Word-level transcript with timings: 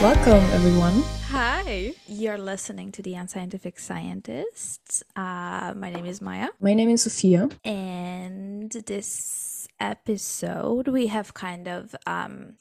Welcome, 0.00 0.44
everyone. 0.52 1.02
Hi. 1.26 1.92
You're 2.06 2.38
listening 2.38 2.92
to 2.92 3.02
The 3.02 3.14
Unscientific 3.14 3.80
Scientists. 3.80 5.02
Uh, 5.16 5.74
my 5.74 5.90
name 5.90 6.06
is 6.06 6.20
Maja. 6.20 6.50
My 6.60 6.72
name 6.72 6.90
is 6.90 7.02
Sophia. 7.02 7.48
And 7.64 8.70
this 8.70 9.66
episode, 9.80 10.86
we 10.86 11.08
have 11.08 11.34
kind 11.34 11.66
of, 11.66 11.96
um, 12.06 12.58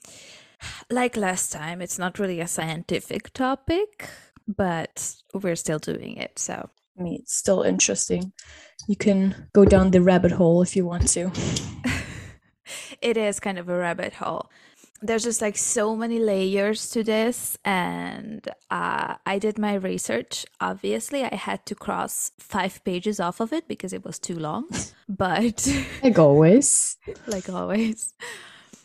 like 0.89 1.15
last 1.15 1.51
time, 1.51 1.79
it's 1.79 1.99
not 1.99 2.17
really 2.17 2.39
a 2.39 2.47
scientific 2.47 3.31
topic, 3.33 4.09
but 4.47 5.13
we're 5.31 5.55
still 5.55 5.77
doing 5.77 6.17
it. 6.17 6.39
So, 6.39 6.71
I 6.97 7.03
mean, 7.03 7.19
it's 7.21 7.37
still 7.37 7.61
interesting. 7.61 8.33
You 8.87 8.95
can 8.95 9.47
go 9.53 9.63
down 9.63 9.91
the 9.91 10.01
rabbit 10.01 10.31
hole 10.31 10.63
if 10.63 10.75
you 10.75 10.87
want 10.87 11.07
to. 11.09 11.31
it 13.01 13.15
is 13.15 13.39
kind 13.39 13.59
of 13.59 13.69
a 13.69 13.77
rabbit 13.77 14.15
hole 14.15 14.49
there's 15.01 15.23
just 15.23 15.41
like 15.41 15.57
so 15.57 15.95
many 15.95 16.19
layers 16.19 16.89
to 16.89 17.03
this 17.03 17.57
and 17.63 18.47
uh, 18.71 19.15
i 19.25 19.37
did 19.39 19.57
my 19.57 19.75
research. 19.75 20.45
Obviously 20.59 21.23
i 21.23 21.35
had 21.35 21.65
to 21.65 21.75
cross 21.75 22.31
five 22.39 22.83
pages 22.83 23.19
off 23.19 23.39
of 23.39 23.53
it 23.53 23.67
because 23.67 23.93
it 23.93 24.03
was 24.03 24.19
too 24.19 24.35
long 24.35 24.67
but 25.09 25.67
like 26.03 26.19
always. 26.19 26.97
Like 27.27 27.49
always. 27.49 28.13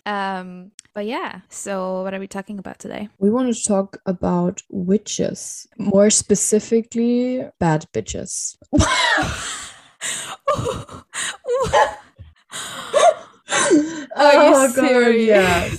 Um 0.04 0.72
but 0.94 1.06
yeah 1.06 1.40
so 1.48 2.02
what 2.02 2.12
are 2.12 2.20
we 2.20 2.26
talking 2.26 2.58
about 2.58 2.78
today? 2.78 3.08
We 3.18 3.30
want 3.30 3.54
to 3.54 3.64
talk 3.64 3.98
about 4.06 4.62
witches 4.68 5.66
more 5.78 6.10
specifically 6.10 7.48
bad 7.58 7.86
bitches. 7.92 8.56
Oh, 14.14 14.72
God, 14.74 15.14
yeah 15.14 15.70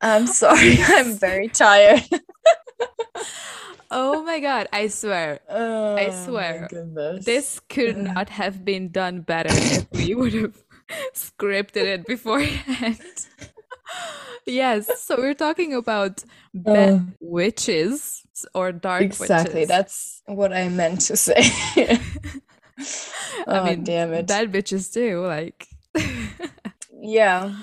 I'm 0.00 0.26
sorry. 0.42 0.76
I'm 0.82 1.12
very 1.14 1.48
tired. 1.48 2.04
oh 3.90 4.22
my 4.22 4.40
god, 4.40 4.68
I 4.72 4.88
swear. 4.88 5.40
Oh, 5.48 5.96
I 5.96 6.10
swear. 6.10 6.68
This 7.22 7.60
could 7.68 7.96
not 7.96 8.28
have 8.30 8.64
been 8.64 8.90
done 8.90 9.20
better 9.20 9.50
if 9.52 9.90
we 9.92 10.14
would 10.14 10.34
have 10.34 10.62
scripted 11.14 11.84
it 11.84 12.06
beforehand. 12.06 13.00
yes, 14.46 15.02
so 15.02 15.16
we're 15.16 15.34
talking 15.34 15.74
about 15.74 16.24
uh, 16.66 16.98
witches 17.20 18.22
or 18.54 18.72
dark 18.72 19.02
exactly, 19.02 19.54
witches. 19.60 19.68
that's 19.68 20.22
what 20.26 20.52
I 20.52 20.68
meant 20.68 21.00
to 21.02 21.16
say. 21.16 21.50
oh, 23.46 23.52
I 23.60 23.70
mean, 23.70 23.84
damn 23.84 24.12
it. 24.12 24.26
Bad 24.26 24.52
bitches 24.52 24.92
too, 24.92 25.20
like. 25.26 25.66
yeah. 27.00 27.54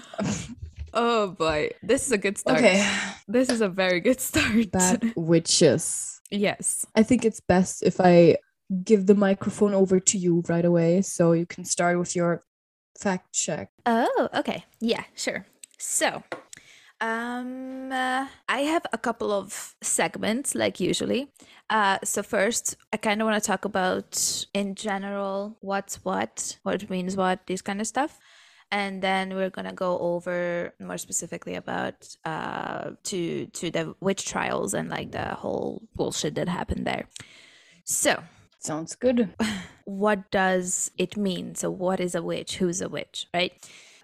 Oh 0.93 1.29
boy, 1.29 1.71
this 1.81 2.05
is 2.05 2.11
a 2.11 2.17
good 2.17 2.37
start. 2.37 2.59
Okay. 2.59 2.87
This 3.27 3.49
is 3.49 3.61
a 3.61 3.69
very 3.69 3.99
good 3.99 4.19
start. 4.21 4.71
Bad 4.71 5.13
witches. 5.15 6.21
yes. 6.29 6.85
I 6.95 7.03
think 7.03 7.25
it's 7.25 7.39
best 7.39 7.83
if 7.83 7.99
I 7.99 8.37
give 8.83 9.07
the 9.07 9.15
microphone 9.15 9.73
over 9.73 9.99
to 9.99 10.17
you 10.17 10.43
right 10.47 10.65
away 10.65 11.01
so 11.01 11.33
you 11.33 11.45
can 11.45 11.65
start 11.65 11.97
with 11.97 12.15
your 12.15 12.43
fact 12.99 13.33
check. 13.33 13.69
Oh, 13.85 14.29
okay. 14.35 14.65
Yeah, 14.79 15.03
sure. 15.15 15.45
So, 15.79 16.23
um, 17.01 17.91
uh, 17.91 18.27
I 18.47 18.59
have 18.59 18.85
a 18.93 18.97
couple 18.97 19.31
of 19.31 19.75
segments 19.81 20.55
like 20.55 20.79
usually. 20.79 21.31
Uh, 21.69 21.97
so 22.03 22.23
first, 22.23 22.77
I 22.93 22.97
kind 22.97 23.21
of 23.21 23.25
want 23.25 23.41
to 23.41 23.47
talk 23.47 23.65
about 23.65 24.45
in 24.53 24.75
general 24.75 25.57
what's 25.61 25.95
what, 26.05 26.57
what 26.63 26.89
means 26.89 27.17
what, 27.17 27.47
this 27.47 27.61
kind 27.61 27.81
of 27.81 27.87
stuff 27.87 28.19
and 28.73 29.03
then 29.03 29.35
we're 29.35 29.51
gonna 29.51 29.71
go 29.71 29.99
over 29.99 30.73
more 30.79 30.97
specifically 30.97 31.53
about 31.55 32.17
uh 32.25 32.91
to 33.03 33.45
to 33.47 33.69
the 33.69 33.95
witch 34.01 34.25
trials 34.25 34.73
and 34.73 34.89
like 34.89 35.11
the 35.11 35.27
whole 35.35 35.83
bullshit 35.95 36.33
that 36.35 36.49
happened 36.49 36.85
there. 36.85 37.05
So 37.85 38.23
sounds 38.59 38.95
good. 38.95 39.29
what 39.85 40.31
does 40.31 40.89
it 40.97 41.15
mean? 41.15 41.53
So 41.53 41.69
what 41.69 41.99
is 41.99 42.15
a 42.15 42.23
witch? 42.23 42.57
Who's 42.57 42.81
a 42.81 42.89
witch 42.89 43.27
right? 43.31 43.53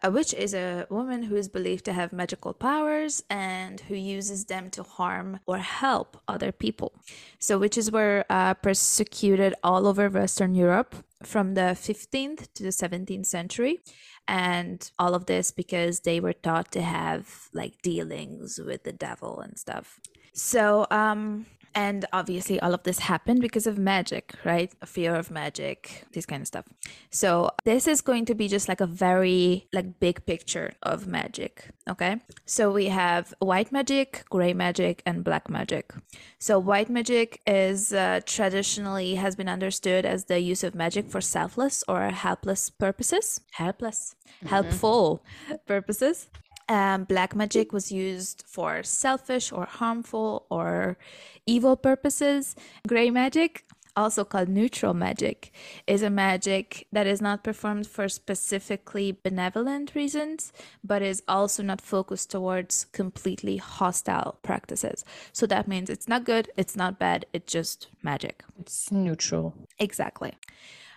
A 0.02 0.10
witch 0.10 0.34
is 0.34 0.54
a 0.54 0.88
woman 0.90 1.24
who 1.24 1.36
is 1.36 1.50
believed 1.50 1.84
to 1.86 1.92
have 1.92 2.14
magical 2.14 2.54
powers 2.54 3.22
and 3.30 3.82
who 3.82 3.96
uses 3.96 4.46
them 4.46 4.70
to 4.70 4.84
harm 4.84 5.42
or 5.46 5.58
help 5.58 6.16
other 6.26 6.54
people. 6.54 6.94
So, 7.38 7.60
witches 7.60 7.92
were 7.92 8.24
uh, 8.30 8.54
persecuted 8.54 9.56
all 9.62 9.86
over 9.86 10.08
Western 10.08 10.56
Europe 10.56 10.96
from 11.22 11.56
the 11.56 11.76
15th 11.76 12.48
to 12.54 12.64
the 12.64 12.70
17th 12.70 13.26
century 13.26 13.82
and 14.30 14.92
all 15.00 15.16
of 15.16 15.26
this 15.26 15.50
because 15.50 16.02
they 16.02 16.20
were 16.20 16.34
taught 16.34 16.72
to 16.72 16.82
have 16.82 17.50
like 17.52 17.82
dealings 17.82 18.60
with 18.64 18.84
the 18.84 18.94
devil 18.94 19.40
and 19.42 19.58
stuff. 19.58 20.00
So 20.34 20.86
um 20.92 21.48
and 21.76 22.06
obviously 22.14 22.60
all 22.60 22.74
of 22.74 22.84
this 22.84 23.00
happened 23.00 23.42
because 23.42 23.68
of 23.68 23.78
magic 23.78 24.34
right? 24.44 24.72
A 24.82 24.86
fear 24.86 25.16
of 25.16 25.32
magic 25.32 26.04
this 26.14 26.26
kind 26.26 26.42
of 26.42 26.48
stuff. 26.48 26.66
So 27.12 27.52
this 27.66 27.88
is 27.88 28.02
going 28.02 28.26
to 28.26 28.36
be 28.36 28.48
just 28.48 28.68
like 28.68 28.82
a 28.82 28.88
very 28.88 29.68
like 29.74 30.00
big 30.00 30.26
picture 30.26 30.74
of 30.84 31.08
magic 31.08 31.70
okay? 31.90 32.18
So 32.46 32.72
we 32.72 32.86
have 32.86 33.34
white 33.40 33.72
magic 33.72 34.24
gray 34.30 34.54
magic 34.54 35.02
and 35.06 35.24
black 35.24 35.50
magic. 35.50 35.94
So 36.38 36.60
white 36.60 36.90
magic 36.90 37.42
is 37.48 37.92
uh, 37.92 38.22
traditionally 38.26 39.16
has 39.16 39.36
been 39.36 39.50
understood 39.50 40.06
as 40.06 40.26
the 40.26 40.40
use 40.40 40.64
of 40.64 40.76
magic 40.76 41.10
for 41.10 41.22
selfless 41.22 41.84
or 41.88 42.10
helpless 42.10 42.70
purposes. 42.70 43.42
Helpless. 43.52 44.16
Mm-hmm. 44.40 44.48
helpful 44.56 45.24
purposes 45.68 46.30
um, 46.70 47.04
black 47.04 47.36
magic 47.36 47.74
was 47.74 47.92
used 47.92 48.44
for 48.48 48.84
selfish 48.84 49.52
or 49.52 49.66
harmful 49.66 50.46
or 50.50 50.98
evil 51.46 51.76
purposes. 51.76 52.56
Gray 52.88 53.10
magic, 53.10 53.66
also 53.96 54.24
called 54.24 54.48
neutral 54.48 54.94
magic, 54.94 55.52
is 55.88 56.04
a 56.04 56.10
magic 56.12 56.88
that 56.92 57.08
is 57.08 57.22
not 57.22 57.44
performed 57.44 57.88
for 57.88 58.08
specifically 58.08 59.12
benevolent 59.12 59.96
reasons, 59.96 60.54
but 60.84 61.02
is 61.02 61.24
also 61.28 61.64
not 61.64 61.82
focused 61.82 62.30
towards 62.30 62.86
completely 62.94 63.58
hostile 63.58 64.38
practices. 64.44 65.04
So 65.34 65.48
that 65.48 65.68
means 65.68 65.90
it's 65.90 66.08
not 66.08 66.24
good, 66.24 66.50
it's 66.56 66.76
not 66.76 67.00
bad, 67.00 67.26
it's 67.34 67.52
just 67.52 67.88
magic. 68.04 68.44
It's 68.60 68.92
neutral. 68.92 69.56
Exactly. 69.80 70.36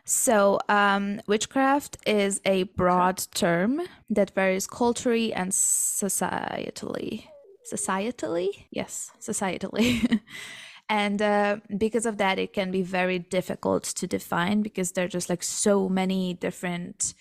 So, 0.04 0.58
um, 0.68 1.20
witchcraft 1.28 1.96
is 2.06 2.40
a 2.44 2.64
broad 2.64 3.24
term 3.34 3.82
that 4.10 4.34
varies 4.34 4.66
culturally 4.66 5.32
and 5.32 5.52
societally. 5.52 7.26
Societally? 7.72 8.64
Yes, 8.70 9.12
societally. 9.20 10.20
and 10.88 11.22
uh, 11.22 11.58
because 11.78 12.04
of 12.04 12.16
that, 12.18 12.41
it 12.41 12.52
can 12.52 12.72
be 12.72 12.82
very 12.82 13.20
difficult 13.20 13.84
to 13.84 14.08
define 14.08 14.62
because 14.62 14.92
there 14.92 15.04
are 15.04 15.08
just 15.08 15.30
like 15.30 15.42
so 15.42 15.88
many 15.88 16.34
different. 16.34 17.14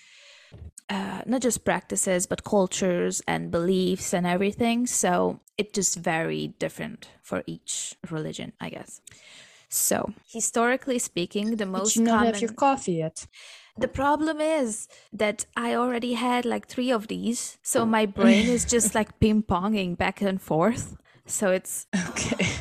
Uh, 0.89 1.21
not 1.25 1.41
just 1.41 1.63
practices 1.63 2.27
but 2.27 2.43
cultures 2.43 3.21
and 3.25 3.49
beliefs 3.49 4.13
and 4.13 4.27
everything 4.27 4.85
so 4.85 5.39
it 5.57 5.73
just 5.73 5.95
very 5.95 6.47
different 6.59 7.07
for 7.23 7.43
each 7.47 7.95
religion 8.09 8.51
i 8.59 8.67
guess 8.69 8.99
so, 9.71 10.13
historically 10.27 10.99
speaking, 10.99 11.55
the 11.55 11.65
most 11.65 11.93
Did 11.93 11.99
you 12.01 12.05
not 12.05 12.11
common... 12.19 12.33
have 12.33 12.41
your 12.41 12.53
coffee 12.53 12.93
yet? 12.93 13.25
The 13.77 13.87
problem 13.87 14.41
is 14.41 14.89
that 15.13 15.45
I 15.55 15.75
already 15.75 16.13
had 16.13 16.45
like 16.45 16.67
three 16.67 16.91
of 16.91 17.07
these, 17.07 17.57
so 17.63 17.81
oh. 17.81 17.85
my 17.85 18.05
brain 18.05 18.47
is 18.47 18.65
just 18.65 18.93
like 18.99 19.19
ping 19.21 19.43
ponging 19.43 19.97
back 19.97 20.21
and 20.21 20.41
forth. 20.41 20.97
So 21.25 21.51
it's 21.51 21.87
okay. 22.09 22.47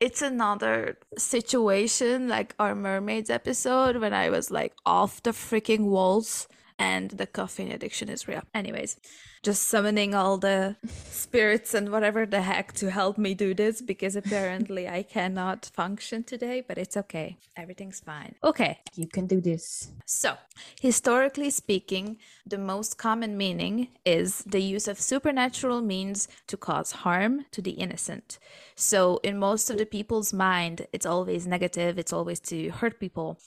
It's 0.00 0.22
another 0.22 0.96
situation 1.16 2.28
like 2.28 2.54
our 2.60 2.76
mermaids 2.76 3.30
episode 3.30 3.96
when 3.96 4.14
I 4.14 4.30
was 4.30 4.48
like 4.48 4.72
off 4.86 5.20
the 5.24 5.30
freaking 5.30 5.86
walls 5.86 6.46
and 6.78 7.10
the 7.10 7.26
caffeine 7.26 7.72
addiction 7.72 8.08
is 8.08 8.28
real. 8.28 8.42
Anyways, 8.54 8.96
just 9.42 9.68
summoning 9.68 10.14
all 10.14 10.38
the 10.38 10.76
spirits 11.10 11.74
and 11.74 11.90
whatever 11.90 12.26
the 12.26 12.42
heck 12.42 12.72
to 12.74 12.90
help 12.90 13.18
me 13.18 13.34
do 13.34 13.54
this 13.54 13.80
because 13.80 14.16
apparently 14.16 14.88
I 14.88 15.02
cannot 15.02 15.70
function 15.74 16.22
today, 16.24 16.62
but 16.66 16.78
it's 16.78 16.96
okay. 16.96 17.38
Everything's 17.56 18.00
fine. 18.00 18.34
Okay. 18.44 18.78
You 18.94 19.06
can 19.06 19.26
do 19.26 19.40
this. 19.40 19.90
So, 20.06 20.34
historically 20.80 21.50
speaking, 21.50 22.18
the 22.46 22.58
most 22.58 22.98
common 22.98 23.36
meaning 23.36 23.88
is 24.04 24.42
the 24.46 24.60
use 24.60 24.88
of 24.88 25.00
supernatural 25.00 25.80
means 25.80 26.28
to 26.46 26.56
cause 26.56 26.92
harm 26.92 27.46
to 27.52 27.62
the 27.62 27.72
innocent. 27.72 28.38
So, 28.74 29.20
in 29.22 29.38
most 29.38 29.70
of 29.70 29.78
the 29.78 29.86
people's 29.86 30.32
mind, 30.32 30.86
it's 30.92 31.06
always 31.06 31.46
negative, 31.46 31.98
it's 31.98 32.12
always 32.12 32.40
to 32.40 32.70
hurt 32.70 33.00
people 33.00 33.38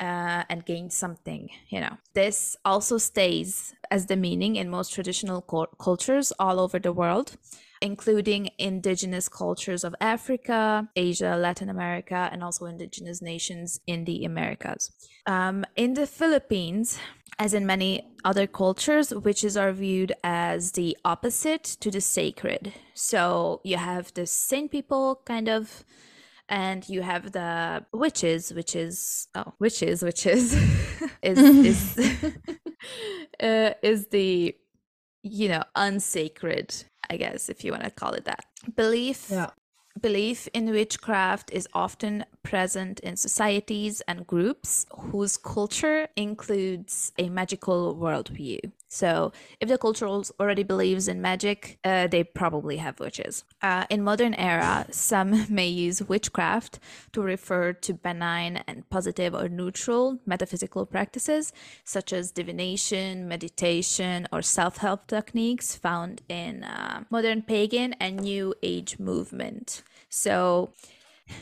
uh, 0.00 0.44
and 0.48 0.64
gain 0.64 0.90
something 0.90 1.48
you 1.68 1.80
know 1.80 1.96
this 2.14 2.56
also 2.64 2.98
stays 2.98 3.74
as 3.90 4.06
the 4.06 4.16
meaning 4.16 4.56
in 4.56 4.68
most 4.68 4.92
traditional 4.92 5.42
co- 5.42 5.66
cultures 5.78 6.32
all 6.38 6.58
over 6.60 6.78
the 6.78 6.92
world 6.92 7.36
including 7.84 8.48
indigenous 8.58 9.28
cultures 9.28 9.84
of 9.84 9.94
Africa, 10.00 10.88
Asia, 10.96 11.36
Latin 11.36 11.68
America, 11.68 12.30
and 12.32 12.42
also 12.42 12.64
indigenous 12.64 13.20
nations 13.20 13.78
in 13.86 14.06
the 14.06 14.24
Americas. 14.24 14.90
Um, 15.26 15.66
in 15.76 15.92
the 15.92 16.06
Philippines, 16.06 16.98
as 17.38 17.52
in 17.52 17.66
many 17.66 18.06
other 18.24 18.46
cultures, 18.46 19.12
witches 19.12 19.56
are 19.56 19.72
viewed 19.72 20.14
as 20.22 20.72
the 20.72 20.96
opposite 21.04 21.64
to 21.80 21.90
the 21.90 22.00
sacred. 22.00 22.72
So 22.94 23.60
you 23.64 23.76
have 23.76 24.14
the 24.14 24.26
saint 24.26 24.70
people 24.70 25.20
kind 25.26 25.48
of 25.48 25.84
and 26.48 26.88
you 26.88 27.02
have 27.02 27.32
the 27.32 27.84
witches 27.92 28.52
which 28.52 28.76
is 28.76 29.28
oh 29.34 29.52
witches 29.58 30.02
which 30.02 30.26
is 30.36 30.54
is 31.22 31.38
is 31.38 31.98
uh, 33.42 33.70
is 33.82 34.08
the 34.08 34.54
you 35.22 35.48
know 35.48 35.62
unsacred 35.74 36.74
i 37.10 37.16
guess 37.16 37.48
if 37.48 37.64
you 37.64 37.72
want 37.72 37.84
to 37.84 37.90
call 37.90 38.12
it 38.12 38.24
that 38.24 38.44
belief 38.76 39.28
Yeah. 39.30 39.50
belief 40.00 40.48
in 40.52 40.70
witchcraft 40.70 41.50
is 41.52 41.66
often 41.72 42.24
present 42.42 43.00
in 43.00 43.16
societies 43.16 44.02
and 44.06 44.26
groups 44.26 44.86
whose 45.10 45.36
culture 45.36 46.08
includes 46.16 47.12
a 47.18 47.28
magical 47.30 47.94
worldview. 47.96 48.58
So, 48.94 49.32
if 49.58 49.68
the 49.68 49.76
culture 49.76 50.06
already 50.06 50.62
believes 50.62 51.08
in 51.08 51.20
magic, 51.20 51.80
uh, 51.82 52.06
they 52.06 52.22
probably 52.22 52.76
have 52.76 53.00
witches. 53.00 53.42
Uh, 53.60 53.86
in 53.90 54.04
modern 54.04 54.34
era, 54.34 54.86
some 54.92 55.46
may 55.52 55.66
use 55.66 56.00
witchcraft 56.00 56.78
to 57.12 57.20
refer 57.20 57.72
to 57.72 57.92
benign 57.92 58.62
and 58.68 58.88
positive 58.90 59.34
or 59.34 59.48
neutral 59.48 60.20
metaphysical 60.26 60.86
practices 60.86 61.52
such 61.82 62.12
as 62.12 62.30
divination, 62.30 63.26
meditation, 63.26 64.28
or 64.30 64.42
self-help 64.42 65.08
techniques 65.08 65.74
found 65.74 66.22
in 66.28 66.62
uh, 66.62 67.02
modern 67.10 67.42
pagan 67.42 67.94
and 67.94 68.20
new 68.20 68.54
age 68.62 69.00
movement. 69.00 69.82
So, 70.08 70.70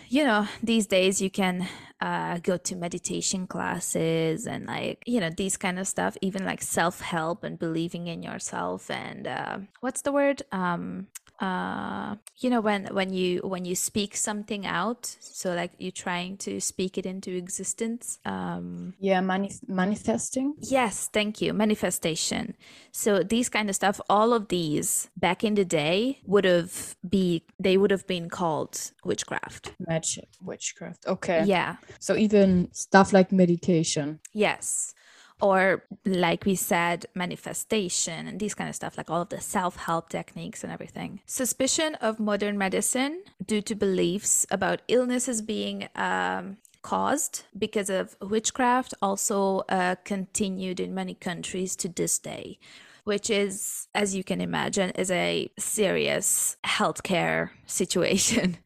you 0.08 0.24
know, 0.24 0.48
these 0.62 0.86
days 0.86 1.20
you 1.20 1.28
can 1.28 1.68
uh, 2.02 2.38
go 2.42 2.56
to 2.56 2.74
meditation 2.74 3.46
classes 3.46 4.46
and 4.46 4.66
like, 4.66 5.02
you 5.06 5.20
know, 5.20 5.30
these 5.30 5.56
kind 5.56 5.78
of 5.78 5.86
stuff, 5.86 6.16
even 6.20 6.44
like 6.44 6.60
self 6.60 7.00
help 7.00 7.44
and 7.44 7.58
believing 7.58 8.08
in 8.08 8.22
yourself. 8.24 8.90
And 8.90 9.26
uh, 9.28 9.58
what's 9.80 10.02
the 10.02 10.12
word? 10.12 10.42
Um, 10.50 11.06
uh 11.40 12.14
you 12.38 12.48
know 12.48 12.60
when 12.60 12.86
when 12.92 13.12
you 13.12 13.40
when 13.40 13.64
you 13.64 13.74
speak 13.74 14.14
something 14.16 14.64
out 14.64 15.06
so 15.18 15.54
like 15.54 15.72
you're 15.78 15.90
trying 15.90 16.36
to 16.36 16.60
speak 16.60 16.96
it 16.96 17.04
into 17.04 17.34
existence 17.34 18.20
um 18.24 18.94
Yeah, 19.00 19.20
mani- 19.20 19.50
manifesting. 19.66 20.54
Yes, 20.60 21.08
thank 21.12 21.40
you. 21.40 21.52
Manifestation. 21.52 22.54
So 22.92 23.22
these 23.24 23.48
kind 23.48 23.68
of 23.68 23.74
stuff, 23.74 24.00
all 24.08 24.32
of 24.32 24.48
these 24.48 25.10
back 25.16 25.42
in 25.42 25.54
the 25.54 25.64
day 25.64 26.20
would 26.26 26.44
have 26.44 26.94
be 27.08 27.42
they 27.58 27.76
would 27.76 27.90
have 27.90 28.06
been 28.06 28.28
called 28.30 28.92
witchcraft. 29.04 29.72
Magic, 29.80 30.28
witchcraft. 30.40 31.06
Okay. 31.06 31.44
Yeah. 31.46 31.76
So 31.98 32.16
even 32.16 32.68
stuff 32.72 33.12
like 33.12 33.32
meditation. 33.32 34.20
Yes. 34.32 34.94
Or 35.40 35.84
like 36.04 36.44
we 36.44 36.54
said, 36.54 37.06
manifestation 37.14 38.28
and 38.28 38.38
these 38.38 38.54
kind 38.54 38.70
of 38.70 38.76
stuff, 38.76 38.96
like 38.96 39.10
all 39.10 39.22
of 39.22 39.28
the 39.28 39.40
self-help 39.40 40.08
techniques 40.08 40.62
and 40.62 40.72
everything. 40.72 41.20
Suspicion 41.26 41.96
of 41.96 42.20
modern 42.20 42.56
medicine 42.56 43.22
due 43.44 43.62
to 43.62 43.74
beliefs 43.74 44.46
about 44.50 44.82
illnesses 44.86 45.42
being 45.42 45.88
um, 45.96 46.58
caused 46.82 47.44
because 47.58 47.90
of 47.90 48.16
witchcraft 48.20 48.94
also 49.02 49.62
uh, 49.68 49.96
continued 50.04 50.78
in 50.78 50.94
many 50.94 51.14
countries 51.14 51.74
to 51.76 51.88
this 51.88 52.18
day 52.18 52.58
which 53.04 53.30
is 53.30 53.88
as 53.94 54.14
you 54.14 54.24
can 54.24 54.40
imagine 54.40 54.90
is 54.90 55.10
a 55.10 55.50
serious 55.58 56.56
healthcare 56.64 57.50
situation. 57.66 58.58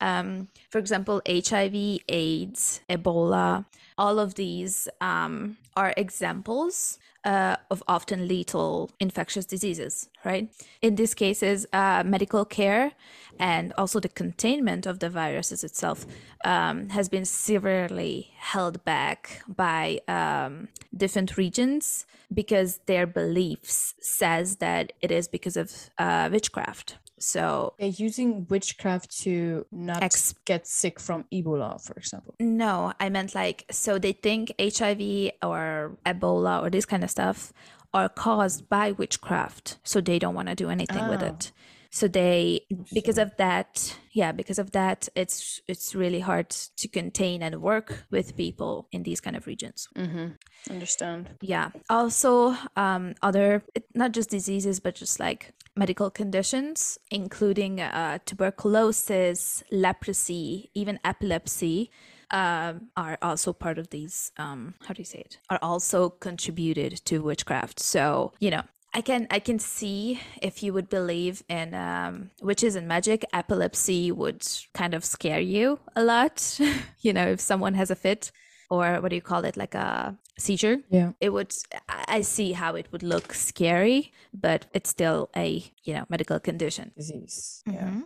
Um, 0.00 0.48
for 0.70 0.78
example 0.78 1.20
hiv 1.28 1.74
aids 2.08 2.80
ebola 2.88 3.66
all 3.98 4.18
of 4.18 4.34
these 4.34 4.88
um, 5.02 5.58
are 5.76 5.92
examples 5.96 6.98
uh, 7.24 7.56
of 7.70 7.82
often 7.86 8.26
lethal 8.26 8.90
infectious 8.98 9.44
diseases, 9.44 10.08
right? 10.24 10.48
In 10.80 10.94
these 10.94 11.14
cases, 11.14 11.66
uh, 11.72 12.02
medical 12.04 12.44
care 12.44 12.92
and 13.38 13.72
also 13.76 14.00
the 14.00 14.08
containment 14.08 14.86
of 14.86 14.98
the 15.00 15.10
viruses 15.10 15.64
itself 15.64 16.06
um, 16.44 16.88
has 16.90 17.08
been 17.08 17.24
severely 17.24 18.32
held 18.36 18.84
back 18.84 19.42
by 19.48 20.00
um, 20.08 20.68
different 20.96 21.36
regions 21.36 22.06
because 22.32 22.80
their 22.86 23.06
beliefs 23.06 23.94
says 24.00 24.56
that 24.56 24.92
it 25.00 25.10
is 25.10 25.28
because 25.28 25.56
of 25.56 25.90
uh, 25.98 26.28
witchcraft. 26.32 26.98
So 27.20 27.74
They're 27.78 27.88
using 27.88 28.46
witchcraft 28.48 29.16
to 29.22 29.66
not 29.70 30.02
Ex- 30.02 30.34
get 30.44 30.66
sick 30.66 30.98
from 30.98 31.24
Ebola, 31.32 31.80
for 31.80 31.92
example. 31.94 32.34
No, 32.40 32.92
I 32.98 33.08
meant 33.10 33.34
like 33.34 33.64
so 33.70 33.98
they 33.98 34.12
think 34.12 34.52
HIV 34.58 35.32
or 35.42 35.96
Ebola 36.06 36.62
or 36.62 36.70
this 36.70 36.86
kind 36.86 37.04
of 37.04 37.10
stuff 37.10 37.52
are 37.92 38.08
caused 38.08 38.68
by 38.68 38.92
witchcraft, 38.92 39.78
so 39.84 40.00
they 40.00 40.18
don't 40.18 40.34
want 40.34 40.48
to 40.48 40.54
do 40.54 40.70
anything 40.70 41.08
with 41.08 41.22
Ah. 41.22 41.26
it. 41.26 41.52
So 41.92 42.06
they 42.06 42.66
because 42.94 43.18
of 43.18 43.36
that, 43.36 43.96
yeah, 44.12 44.30
because 44.30 44.60
of 44.60 44.70
that, 44.70 45.08
it's 45.16 45.60
it's 45.66 45.92
really 45.92 46.20
hard 46.20 46.48
to 46.50 46.86
contain 46.88 47.42
and 47.42 47.60
work 47.60 48.06
with 48.12 48.36
people 48.36 48.86
in 48.92 49.02
these 49.02 49.20
kind 49.20 49.36
of 49.36 49.46
regions. 49.48 49.88
Mm-hmm. 49.96 50.26
Understand. 50.70 51.30
Yeah. 51.40 51.70
Also, 51.88 52.54
um, 52.76 53.14
other 53.22 53.64
not 53.92 54.12
just 54.12 54.30
diseases, 54.30 54.78
but 54.78 54.94
just 54.94 55.18
like 55.18 55.52
medical 55.76 56.10
conditions, 56.10 56.98
including 57.10 57.80
uh, 57.80 58.18
tuberculosis, 58.24 59.62
leprosy, 59.70 60.70
even 60.74 60.98
epilepsy, 61.04 61.90
um, 62.30 62.88
are 62.96 63.18
also 63.22 63.52
part 63.52 63.78
of 63.78 63.90
these. 63.90 64.32
Um, 64.36 64.74
how 64.86 64.94
do 64.94 65.00
you 65.00 65.04
say 65.04 65.20
it? 65.20 65.38
Are 65.48 65.58
also 65.62 66.10
contributed 66.10 67.04
to 67.06 67.18
witchcraft. 67.22 67.80
So 67.80 68.32
you 68.40 68.50
know. 68.50 68.62
I 68.92 69.02
can 69.02 69.28
I 69.30 69.38
can 69.38 69.60
see 69.60 70.20
if 70.42 70.64
you 70.64 70.72
would 70.72 70.88
believe 70.88 71.44
in 71.48 71.74
um, 71.74 72.32
witches 72.42 72.74
and 72.74 72.88
magic, 72.88 73.24
epilepsy 73.32 74.10
would 74.10 74.44
kind 74.74 74.94
of 74.94 75.04
scare 75.04 75.38
you 75.38 75.78
a 75.94 76.02
lot. 76.02 76.58
you 77.00 77.12
know, 77.12 77.28
if 77.28 77.40
someone 77.40 77.74
has 77.74 77.92
a 77.92 77.94
fit, 77.94 78.32
or 78.68 79.00
what 79.00 79.10
do 79.10 79.14
you 79.14 79.22
call 79.22 79.44
it, 79.44 79.56
like 79.56 79.76
a 79.76 80.18
seizure, 80.40 80.78
Yeah. 80.90 81.12
it 81.20 81.30
would 81.32 81.52
I 81.88 82.18
I 82.18 82.22
see 82.22 82.52
how 82.52 82.76
it 82.76 82.86
would 82.92 83.02
look 83.02 83.34
scary, 83.34 84.12
but 84.32 84.66
it's 84.74 84.90
still 84.90 85.28
a 85.36 85.48
you 85.84 85.94
know 85.94 86.04
medical 86.08 86.40
condition. 86.40 86.92
Disease. 86.96 87.62
Yeah. 87.66 87.90
Mhm. 87.90 88.02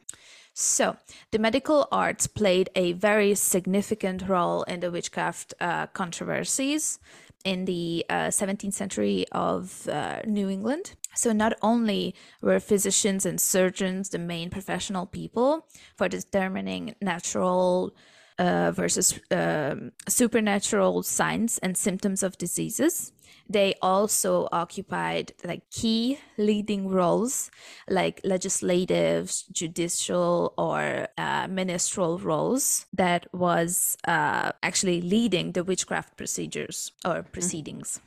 So 0.57 0.97
the 1.33 1.39
medical 1.39 1.87
arts 1.91 2.27
played 2.29 2.69
a 2.77 2.93
very 2.93 3.35
significant 3.35 4.29
role 4.29 4.63
in 4.65 4.81
the 4.81 4.91
witchcraft 4.91 5.55
uh, 5.61 5.87
controversies 5.89 6.99
in 7.45 7.65
the 7.67 8.05
uh, 8.09 8.31
17th 8.31 8.73
century 8.75 9.25
of 9.33 9.89
uh, 9.89 10.21
New 10.27 10.49
England. 10.49 10.95
So 11.15 11.33
not 11.33 11.53
only 11.61 12.15
were 12.41 12.61
physicians 12.61 13.27
and 13.27 13.41
surgeons 13.41 14.09
the 14.11 14.19
main 14.19 14.49
professional 14.51 15.07
people 15.07 15.67
for 15.97 16.09
determining 16.09 16.95
natural 17.01 17.95
uh, 18.39 18.73
versus 18.73 19.19
um, 19.31 19.93
supernatural 20.09 21.03
signs 21.03 21.59
and 21.59 21.77
symptoms 21.77 22.23
of 22.23 22.39
diseases. 22.39 23.13
They 23.49 23.75
also 23.83 24.49
occupied 24.53 25.33
like 25.45 25.69
key 25.71 26.19
leading 26.39 26.89
roles, 26.89 27.51
like 27.89 28.21
legislative, 28.25 29.31
judicial, 29.53 30.55
or 30.57 31.09
uh, 31.19 31.47
ministerial 31.49 32.19
roles 32.19 32.87
that 32.95 33.27
was 33.35 33.99
uh, 34.09 34.53
actually 34.63 35.03
leading 35.03 35.53
the 35.53 35.63
witchcraft 35.63 36.17
procedures 36.17 36.93
or 37.05 37.23
proceedings 37.23 38.01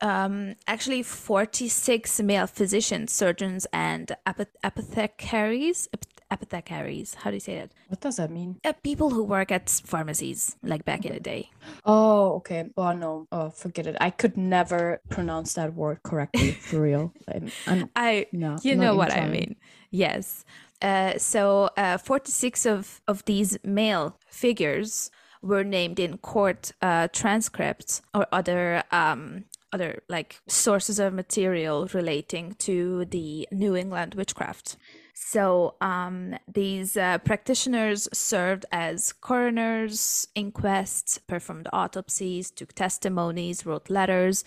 um, 0.00 0.54
actually 0.66 1.02
46 1.02 2.20
male 2.20 2.46
physicians, 2.46 3.12
surgeons, 3.12 3.66
and 3.72 4.14
apothecaries. 4.62 5.88
Ap- 6.30 6.42
Apothecaries, 6.42 7.14
how 7.14 7.30
do 7.30 7.36
you 7.36 7.40
say 7.40 7.56
that? 7.56 7.70
What 7.88 8.00
does 8.00 8.16
that 8.16 8.30
mean? 8.30 8.56
Uh, 8.64 8.72
people 8.82 9.10
who 9.10 9.22
work 9.24 9.52
at 9.52 9.68
pharmacies, 9.68 10.56
like 10.62 10.84
back 10.84 11.04
in 11.04 11.12
the 11.12 11.20
day. 11.20 11.50
Oh, 11.84 12.34
okay. 12.36 12.70
Oh 12.76 12.92
no. 12.92 13.26
Oh, 13.32 13.50
forget 13.50 13.86
it. 13.86 13.96
I 14.00 14.10
could 14.10 14.36
never 14.36 15.00
pronounce 15.08 15.54
that 15.54 15.74
word 15.74 16.02
correctly 16.02 16.52
for 16.52 16.80
real. 16.80 17.12
I'm, 17.34 17.50
I'm 17.66 17.90
I, 17.96 18.26
no. 18.32 18.56
you 18.62 18.76
know 18.76 18.94
what 18.94 19.12
I 19.12 19.28
mean. 19.28 19.56
Yes. 19.90 20.44
Uh, 20.80 21.18
so 21.18 21.70
uh, 21.76 21.98
46 21.98 22.66
of, 22.66 23.00
of 23.08 23.24
these 23.24 23.58
male 23.64 24.16
figures 24.28 25.10
were 25.42 25.64
named 25.64 25.98
in 25.98 26.18
court 26.18 26.72
uh, 26.82 27.08
transcripts 27.08 28.02
or 28.14 28.26
other 28.32 28.82
um, 28.90 29.44
other 29.72 30.02
like 30.08 30.40
sources 30.48 30.98
of 30.98 31.12
material 31.12 31.86
relating 31.92 32.54
to 32.54 33.04
the 33.06 33.46
New 33.52 33.76
England 33.76 34.14
witchcraft. 34.14 34.76
So 35.20 35.74
um, 35.80 36.36
these 36.46 36.96
uh, 36.96 37.18
practitioners 37.18 38.08
served 38.12 38.64
as 38.70 39.12
coroners, 39.12 40.28
inquests, 40.36 41.18
performed 41.18 41.68
autopsies, 41.72 42.52
took 42.52 42.72
testimonies, 42.72 43.66
wrote 43.66 43.90
letters, 43.90 44.44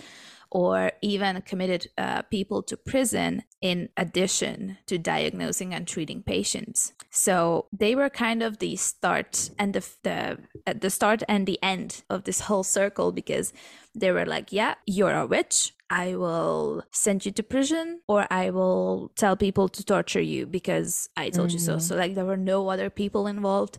or 0.51 0.91
even 1.01 1.41
committed 1.43 1.87
uh, 1.97 2.21
people 2.23 2.61
to 2.61 2.75
prison 2.75 3.43
in 3.61 3.89
addition 3.95 4.77
to 4.85 4.97
diagnosing 4.97 5.73
and 5.73 5.87
treating 5.87 6.21
patients. 6.21 6.93
So 7.09 7.67
they 7.71 7.95
were 7.95 8.09
kind 8.09 8.43
of 8.43 8.59
the 8.59 8.75
start 8.75 9.49
and 9.57 9.73
the 9.73 9.89
the, 10.03 10.37
uh, 10.67 10.73
the 10.79 10.89
start 10.89 11.23
and 11.27 11.47
the 11.47 11.59
end 11.63 12.03
of 12.09 12.25
this 12.25 12.41
whole 12.41 12.63
circle 12.63 13.11
because 13.11 13.53
they 13.95 14.11
were 14.11 14.25
like, 14.25 14.51
yeah, 14.51 14.75
you're 14.85 15.15
a 15.15 15.25
witch. 15.25 15.73
I 15.89 16.15
will 16.15 16.83
send 16.91 17.25
you 17.25 17.31
to 17.33 17.43
prison 17.43 18.01
or 18.07 18.25
I 18.31 18.49
will 18.49 19.11
tell 19.15 19.35
people 19.35 19.67
to 19.69 19.83
torture 19.83 20.21
you 20.21 20.45
because 20.45 21.09
I 21.17 21.29
told 21.29 21.49
mm. 21.49 21.53
you 21.53 21.59
so. 21.59 21.79
So, 21.79 21.97
like, 21.97 22.15
there 22.15 22.25
were 22.25 22.37
no 22.37 22.69
other 22.69 22.89
people 22.89 23.27
involved. 23.27 23.77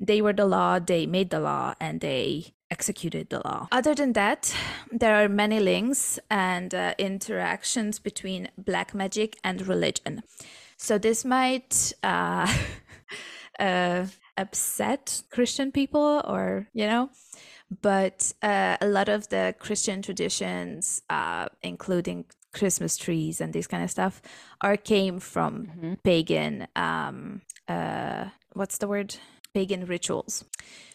They 0.00 0.20
were 0.20 0.32
the 0.32 0.46
law, 0.46 0.80
they 0.80 1.06
made 1.06 1.30
the 1.30 1.38
law, 1.38 1.74
and 1.80 2.00
they 2.00 2.54
executed 2.76 3.24
the 3.28 3.40
law. 3.44 3.68
Other 3.70 3.94
than 3.94 4.12
that, 4.14 4.40
there 4.90 5.14
are 5.22 5.28
many 5.28 5.60
links 5.60 6.18
and 6.30 6.74
uh, 6.74 6.94
interactions 6.98 8.00
between 8.00 8.48
black 8.56 8.94
magic 8.94 9.36
and 9.44 9.56
religion. 9.66 10.22
So, 10.76 10.98
this 10.98 11.24
might. 11.24 11.92
Uh, 12.02 12.46
uh, 13.58 14.06
upset 14.38 15.22
Christian 15.30 15.72
people 15.72 16.22
or, 16.26 16.68
you 16.72 16.86
know, 16.86 17.10
but 17.80 18.32
uh, 18.42 18.76
a 18.80 18.86
lot 18.86 19.08
of 19.08 19.28
the 19.28 19.54
Christian 19.58 20.02
traditions, 20.02 21.02
uh, 21.08 21.46
including 21.62 22.26
Christmas 22.52 22.96
trees 22.96 23.40
and 23.40 23.52
this 23.52 23.66
kind 23.66 23.82
of 23.82 23.90
stuff, 23.90 24.20
are 24.60 24.76
came 24.76 25.20
from 25.20 25.66
mm-hmm. 25.66 25.94
pagan. 26.04 26.66
Um, 26.76 27.42
uh, 27.68 28.26
what's 28.52 28.78
the 28.78 28.88
word? 28.88 29.16
Pagan 29.54 29.86
rituals. 29.86 30.44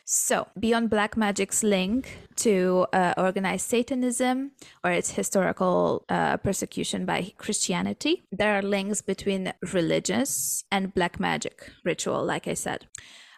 So, 0.10 0.48
beyond 0.58 0.90
black 0.90 1.18
magic's 1.18 1.64
link 1.64 2.18
to 2.38 2.88
uh, 2.94 3.14
organized 3.18 3.68
Satanism 3.68 4.52
or 4.82 4.92
its 4.92 5.12
historical 5.12 6.06
uh, 6.08 6.38
persecution 6.38 7.06
by 7.06 7.34
Christianity, 7.38 8.24
there 8.32 8.58
are 8.58 8.62
links 8.62 9.02
between 9.02 9.52
religious 9.74 10.64
and 10.72 10.94
black 10.94 11.20
magic 11.20 11.70
ritual, 11.84 12.24
like 12.24 12.48
I 12.48 12.54
said. 12.54 12.88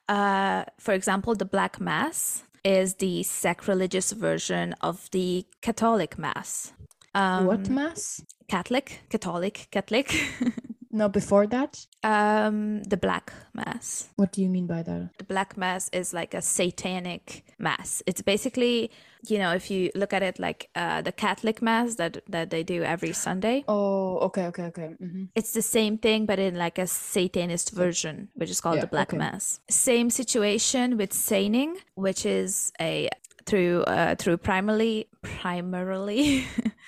Uh, 0.07 0.65
for 0.77 0.93
example, 0.93 1.33
the 1.33 1.43
Black 1.43 1.81
Mass 1.81 2.43
is 2.63 2.93
the 2.95 3.23
sacrilegious 3.23 4.11
version 4.11 4.75
of 4.79 5.09
the 5.09 5.47
Catholic 5.61 6.19
Mass. 6.19 6.73
Um, 7.15 7.47
what 7.47 7.67
Mass? 7.67 8.23
Catholic, 8.47 9.01
Catholic, 9.09 9.69
Catholic. 9.71 10.15
no, 10.91 11.09
before 11.09 11.47
that? 11.47 11.85
Um, 12.03 12.83
the 12.83 12.97
Black 12.97 13.33
Mass. 13.53 14.09
What 14.15 14.31
do 14.31 14.41
you 14.41 14.49
mean 14.49 14.67
by 14.67 14.83
that? 14.83 15.09
The 15.17 15.23
Black 15.23 15.57
Mass 15.57 15.89
is 15.93 16.13
like 16.13 16.33
a 16.33 16.41
satanic 16.41 17.45
mass. 17.57 18.01
It's 18.05 18.21
basically 18.21 18.91
you 19.27 19.37
know 19.37 19.53
if 19.53 19.69
you 19.69 19.91
look 19.95 20.13
at 20.13 20.23
it 20.23 20.39
like 20.39 20.69
uh, 20.75 21.01
the 21.01 21.11
catholic 21.11 21.61
mass 21.61 21.95
that 21.95 22.21
that 22.29 22.49
they 22.49 22.63
do 22.63 22.83
every 22.83 23.11
sunday 23.11 23.63
oh 23.67 24.17
okay 24.19 24.45
okay 24.45 24.63
okay 24.63 24.95
mm-hmm. 25.01 25.25
it's 25.35 25.51
the 25.51 25.61
same 25.61 25.97
thing 25.97 26.25
but 26.25 26.39
in 26.39 26.55
like 26.55 26.77
a 26.77 26.87
satanist 26.87 27.71
version 27.71 28.29
which 28.35 28.49
is 28.49 28.61
called 28.61 28.75
yeah, 28.75 28.81
the 28.81 28.87
black 28.87 29.09
okay. 29.09 29.17
mass 29.17 29.59
same 29.69 30.09
situation 30.09 30.95
with 30.97 31.11
seining 31.11 31.75
which 31.95 32.25
is 32.25 32.71
a 32.79 33.09
through 33.45 33.83
uh, 33.83 34.15
through 34.15 34.37
primarily 34.37 35.07
primarily 35.21 36.45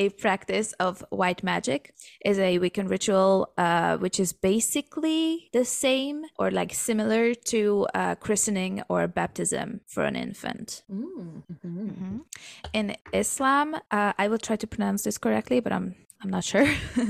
a 0.00 0.08
practice 0.08 0.72
of 0.86 1.04
white 1.10 1.42
magic 1.42 1.94
is 2.24 2.38
a 2.38 2.58
Wiccan 2.58 2.88
ritual, 2.88 3.52
uh, 3.58 3.98
which 3.98 4.18
is 4.18 4.32
basically 4.32 5.50
the 5.52 5.64
same 5.64 6.24
or 6.38 6.50
like 6.50 6.72
similar 6.72 7.34
to 7.52 7.86
uh, 7.94 8.14
christening 8.14 8.82
or 8.88 9.06
baptism 9.06 9.80
for 9.86 10.04
an 10.04 10.16
infant. 10.16 10.82
Mm-hmm. 10.90 11.38
Mm-hmm. 11.66 12.16
In 12.72 12.96
Islam, 13.12 13.66
uh, 13.90 14.12
I 14.22 14.28
will 14.28 14.42
try 14.48 14.56
to 14.56 14.66
pronounce 14.66 15.02
this 15.02 15.18
correctly, 15.18 15.60
but 15.60 15.72
I'm 15.72 15.88
I'm 16.22 16.30
not 16.30 16.44
sure. 16.44 16.68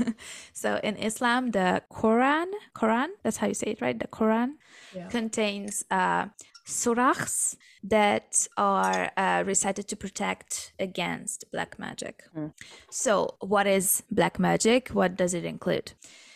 so 0.53 0.79
in 0.83 0.95
Islam, 0.95 1.51
the 1.51 1.83
Quran, 1.91 2.47
Quran, 2.73 3.09
that's 3.23 3.37
how 3.37 3.47
you 3.47 3.53
say 3.53 3.71
it, 3.73 3.81
right? 3.81 3.97
The 3.99 4.07
Quran 4.07 4.49
yeah. 4.95 5.07
contains 5.07 5.83
uh, 5.91 6.23
surahs 6.71 7.55
that 7.83 8.47
are 8.57 9.11
uh, 9.17 9.43
recited 9.45 9.87
to 9.87 9.95
protect 9.95 10.73
against 10.79 11.45
black 11.51 11.77
magic. 11.77 12.23
Mm. 12.35 12.53
So, 12.89 13.35
what 13.39 13.67
is 13.67 14.03
black 14.09 14.39
magic? 14.39 14.89
What 14.89 15.15
does 15.15 15.33
it 15.33 15.45
include? 15.45 15.93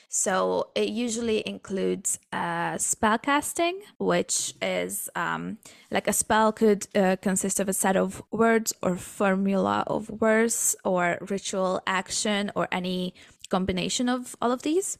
So, 0.09 0.69
it 0.75 0.89
usually 0.89 1.47
includes 1.47 2.19
uh, 2.31 2.77
spell 2.77 3.17
casting, 3.17 3.81
which 3.97 4.53
is 4.61 5.09
um, 5.15 5.57
like 5.91 6.07
a 6.07 6.13
spell 6.13 6.51
could 6.51 6.87
uh, 6.95 7.15
consist 7.21 7.59
of 7.59 7.69
a 7.69 7.73
set 7.73 7.95
of 7.95 8.23
words 8.31 8.73
or 8.81 8.97
formula 8.97 9.83
of 9.87 10.09
words 10.09 10.75
or 10.83 11.17
ritual 11.29 11.81
action 11.85 12.51
or 12.55 12.67
any 12.71 13.13
combination 13.49 14.09
of 14.09 14.35
all 14.41 14.51
of 14.51 14.63
these 14.63 14.97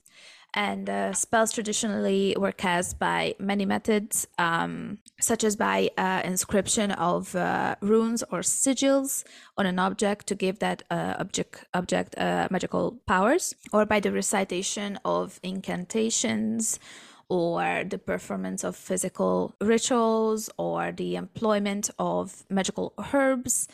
and 0.55 0.89
uh, 0.89 1.13
spells 1.13 1.51
traditionally 1.51 2.35
were 2.39 2.53
cast 2.53 2.97
by 2.97 3.35
many 3.37 3.65
methods, 3.65 4.25
um, 4.37 4.97
such 5.19 5.43
as 5.43 5.57
by 5.57 5.89
uh, 5.97 6.21
inscription 6.23 6.91
of 6.91 7.35
uh, 7.35 7.75
runes 7.81 8.23
or 8.31 8.39
sigils 8.39 9.25
on 9.57 9.65
an 9.65 9.77
object 9.77 10.27
to 10.27 10.35
give 10.35 10.59
that 10.59 10.83
uh, 10.89 11.15
object 11.19 11.65
object 11.73 12.17
uh, 12.17 12.47
magical 12.49 12.97
powers, 13.05 13.53
or 13.73 13.85
by 13.85 13.99
the 13.99 14.11
recitation 14.11 14.97
of 15.03 15.39
incantations 15.43 16.79
or 17.27 17.83
the 17.89 17.97
performance 17.97 18.63
of 18.63 18.75
physical 18.75 19.53
rituals 19.59 20.49
or 20.57 20.91
the 20.91 21.15
employment 21.15 21.89
of 21.97 22.43
magical 22.49 22.93
herbs 23.13 23.67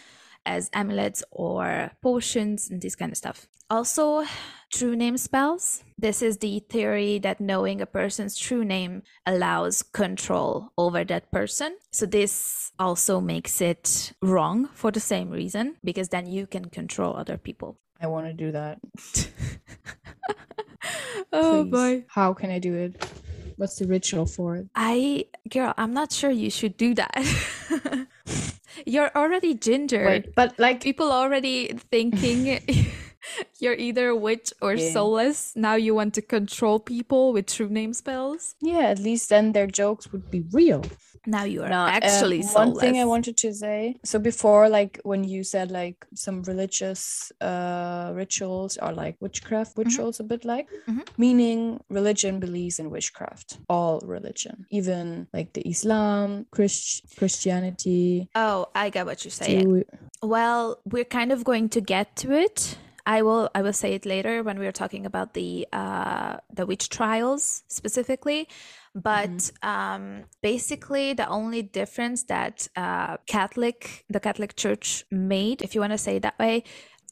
as 0.46 0.70
amulets 0.74 1.24
or 1.32 1.92
potions 2.02 2.70
and 2.70 2.82
this 2.82 2.96
kind 2.96 3.12
of 3.12 3.18
stuff. 3.18 3.48
Also, 3.70 4.26
true 4.70 4.98
name 4.98 5.16
spells. 5.16 5.84
This 5.98 6.22
is 6.22 6.40
the 6.40 6.60
theory 6.60 7.20
that 7.20 7.40
knowing 7.40 7.80
a 7.80 7.86
person's 7.86 8.38
true 8.38 8.66
name 8.66 9.04
allows 9.26 9.82
control 9.82 10.74
over 10.78 11.06
that 11.06 11.32
person. 11.32 11.78
So, 11.92 12.06
this 12.06 12.74
also 12.78 13.22
makes 13.22 13.62
it 13.62 14.12
wrong 14.22 14.68
for 14.74 14.92
the 14.92 15.00
same 15.00 15.30
reason, 15.30 15.78
because 15.86 16.10
then 16.10 16.28
you 16.28 16.48
can 16.48 16.66
control 16.66 17.16
other 17.16 17.38
people. 17.38 17.80
I 18.02 18.08
want 18.08 18.28
to 18.28 18.34
do 18.34 18.52
that. 18.52 18.80
oh 21.32 21.64
boy. 21.64 22.04
How 22.10 22.34
can 22.34 22.50
I 22.50 22.60
do 22.60 22.74
it? 22.74 23.06
What's 23.58 23.76
the 23.78 23.88
ritual 23.88 24.26
for 24.26 24.56
it? 24.58 24.68
I, 24.76 25.26
girl, 25.48 25.74
I'm 25.78 25.94
not 25.94 26.12
sure 26.12 26.32
you 26.32 26.50
should 26.50 26.78
do 26.78 26.96
that. 26.96 27.16
You're 28.86 29.12
already 29.16 29.54
ginger. 29.54 30.06
Wait, 30.06 30.36
but 30.36 30.58
like 30.60 30.82
people 30.82 31.12
already 31.12 31.74
thinking 31.90 32.60
you're 33.60 33.76
either 33.76 34.10
a 34.10 34.16
witch 34.16 34.54
or 34.62 34.74
yeah. 34.74 34.92
soulless. 34.92 35.54
Now 35.56 35.76
you 35.76 35.96
want 35.96 36.14
to 36.16 36.22
control 36.22 36.80
people 36.80 37.34
with 37.34 37.48
true 37.48 37.70
name 37.70 37.94
spells. 37.94 38.56
Yeah, 38.62 38.88
at 38.88 39.00
least 39.00 39.30
then 39.30 39.52
their 39.54 39.68
jokes 39.68 40.12
would 40.12 40.30
be 40.32 40.44
real 40.52 40.84
now 41.26 41.44
you 41.44 41.62
are 41.62 41.70
no, 41.70 41.86
actually 41.86 42.42
um, 42.42 42.50
one 42.54 42.76
thing 42.80 43.00
i 43.00 43.06
wanted 43.06 43.38
to 43.38 43.54
say 43.54 43.96
so 44.04 44.18
before 44.18 44.68
like 44.70 45.00
when 45.04 45.24
you 45.24 45.44
said 45.44 45.70
like 45.70 46.06
some 46.16 46.42
religious 46.44 47.32
uh 47.42 48.12
rituals 48.16 48.78
are 48.78 48.94
like 48.94 49.16
witchcraft 49.20 49.72
mm-hmm. 49.72 49.88
rituals 49.88 50.18
mm-hmm. 50.18 50.26
a 50.26 50.28
bit 50.28 50.46
like 50.46 50.68
mm-hmm. 50.88 51.02
meaning 51.18 51.80
religion 51.90 52.40
believes 52.40 52.80
in 52.80 52.90
witchcraft 52.90 53.60
all 53.70 54.00
religion 54.04 54.66
even 54.72 55.28
like 55.34 55.54
the 55.54 55.68
islam 55.70 56.46
Christ- 56.52 57.06
christianity 57.18 58.30
oh 58.36 58.68
i 58.74 58.90
get 58.90 59.06
what 59.06 59.24
you're 59.24 59.32
saying 59.32 59.84
well 60.24 60.80
we're 60.86 61.06
kind 61.06 61.32
of 61.32 61.44
going 61.44 61.70
to 61.70 61.82
get 61.82 62.16
to 62.18 62.32
it 62.32 62.78
I 63.18 63.22
will 63.24 63.50
I 63.54 63.62
will 63.62 63.78
say 63.84 63.94
it 63.94 64.06
later 64.06 64.42
when 64.42 64.58
we 64.58 64.66
are 64.68 64.78
talking 64.82 65.06
about 65.06 65.34
the 65.34 65.68
uh, 65.74 66.38
the 66.58 66.66
witch 66.66 66.88
trials 66.88 67.64
specifically. 67.68 68.48
But 68.96 69.38
mm-hmm. 69.38 69.70
um, 69.70 70.04
basically, 70.42 71.14
the 71.14 71.28
only 71.28 71.62
difference 71.62 72.24
that 72.36 72.56
uh, 72.76 73.18
Catholic 73.28 74.06
the 74.10 74.22
Catholic 74.22 74.56
Church 74.56 75.04
made, 75.12 75.62
if 75.62 75.76
you 75.76 75.82
want 75.82 75.92
to 75.92 75.98
say 75.98 76.16
it 76.18 76.24
that 76.24 76.40
way, 76.40 76.64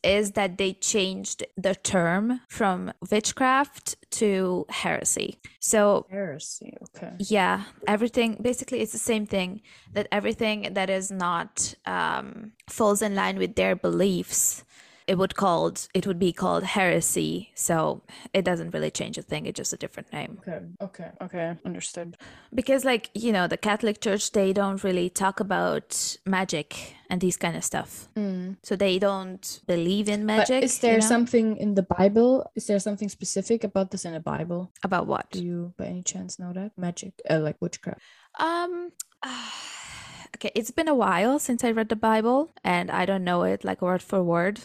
is 0.02 0.32
that 0.32 0.58
they 0.58 0.72
changed 0.74 1.46
the 1.58 1.76
term 1.76 2.42
from 2.48 2.94
witchcraft 3.12 3.98
to 4.20 4.66
heresy. 4.70 5.40
So 5.60 6.06
heresy, 6.10 6.78
okay. 6.86 7.12
Yeah, 7.20 7.64
everything 7.88 8.38
basically 8.42 8.80
it's 8.80 8.94
the 8.94 9.06
same 9.14 9.26
thing 9.26 9.62
that 9.94 10.08
everything 10.12 10.74
that 10.78 10.90
is 10.90 11.12
not 11.12 11.74
um, 11.86 12.54
falls 12.70 13.02
in 13.02 13.16
line 13.16 13.38
with 13.38 13.56
their 13.56 13.76
beliefs 13.76 14.64
it 15.10 15.18
would 15.18 15.36
called 15.36 15.88
it 15.96 16.06
would 16.06 16.20
be 16.20 16.32
called 16.32 16.64
heresy. 16.64 17.50
So 17.56 18.04
it 18.32 18.44
doesn't 18.46 18.72
really 18.76 18.92
change 18.92 19.18
a 19.18 19.24
thing 19.24 19.48
it's 19.48 19.58
just 19.58 19.74
a 19.74 19.78
different 19.78 20.14
name. 20.14 20.38
Okay 20.40 20.60
okay 20.88 21.10
okay 21.20 21.58
understood. 21.66 22.16
Because 22.54 22.86
like 22.86 23.10
you 23.16 23.32
know 23.32 23.48
the 23.48 23.58
catholic 23.58 24.02
church 24.02 24.32
they 24.32 24.54
don't 24.54 24.84
really 24.84 25.10
talk 25.10 25.40
about 25.40 25.88
magic 26.26 26.96
and 27.10 27.20
these 27.22 27.38
kind 27.38 27.56
of 27.58 27.64
stuff. 27.64 28.08
Mm. 28.16 28.58
so 28.62 28.76
they 28.76 29.00
don't 29.00 29.62
believe 29.66 30.08
in 30.08 30.26
magic 30.26 30.62
but 30.62 30.64
is 30.64 30.80
there 30.80 31.00
you 31.00 31.02
know? 31.02 31.14
something 31.14 31.58
in 31.58 31.74
the 31.74 31.88
bible 31.98 32.32
is 32.56 32.68
there 32.68 32.80
something 32.80 33.10
specific 33.10 33.64
about 33.64 33.90
this 33.90 34.06
in 34.06 34.14
the 34.14 34.20
bible? 34.20 34.72
About 34.84 35.08
what? 35.08 35.26
Do 35.32 35.44
you 35.44 35.74
by 35.78 35.86
any 35.86 36.04
chance 36.04 36.38
know 36.38 36.54
that? 36.54 36.78
Magic 36.78 37.14
uh, 37.30 37.40
like 37.40 37.58
witchcraft? 37.60 38.02
Um 38.40 38.92
uh, 39.24 39.50
okay 40.36 40.52
it's 40.54 40.72
been 40.72 40.88
a 40.88 40.94
while 40.94 41.40
since 41.40 41.64
i 41.64 41.72
read 41.72 41.90
the 41.90 41.96
bible 41.96 42.52
and 42.64 42.92
i 42.92 43.04
don't 43.04 43.24
know 43.24 43.42
it 43.44 43.64
like 43.64 43.82
word 43.82 44.02
for 44.02 44.22
word 44.24 44.60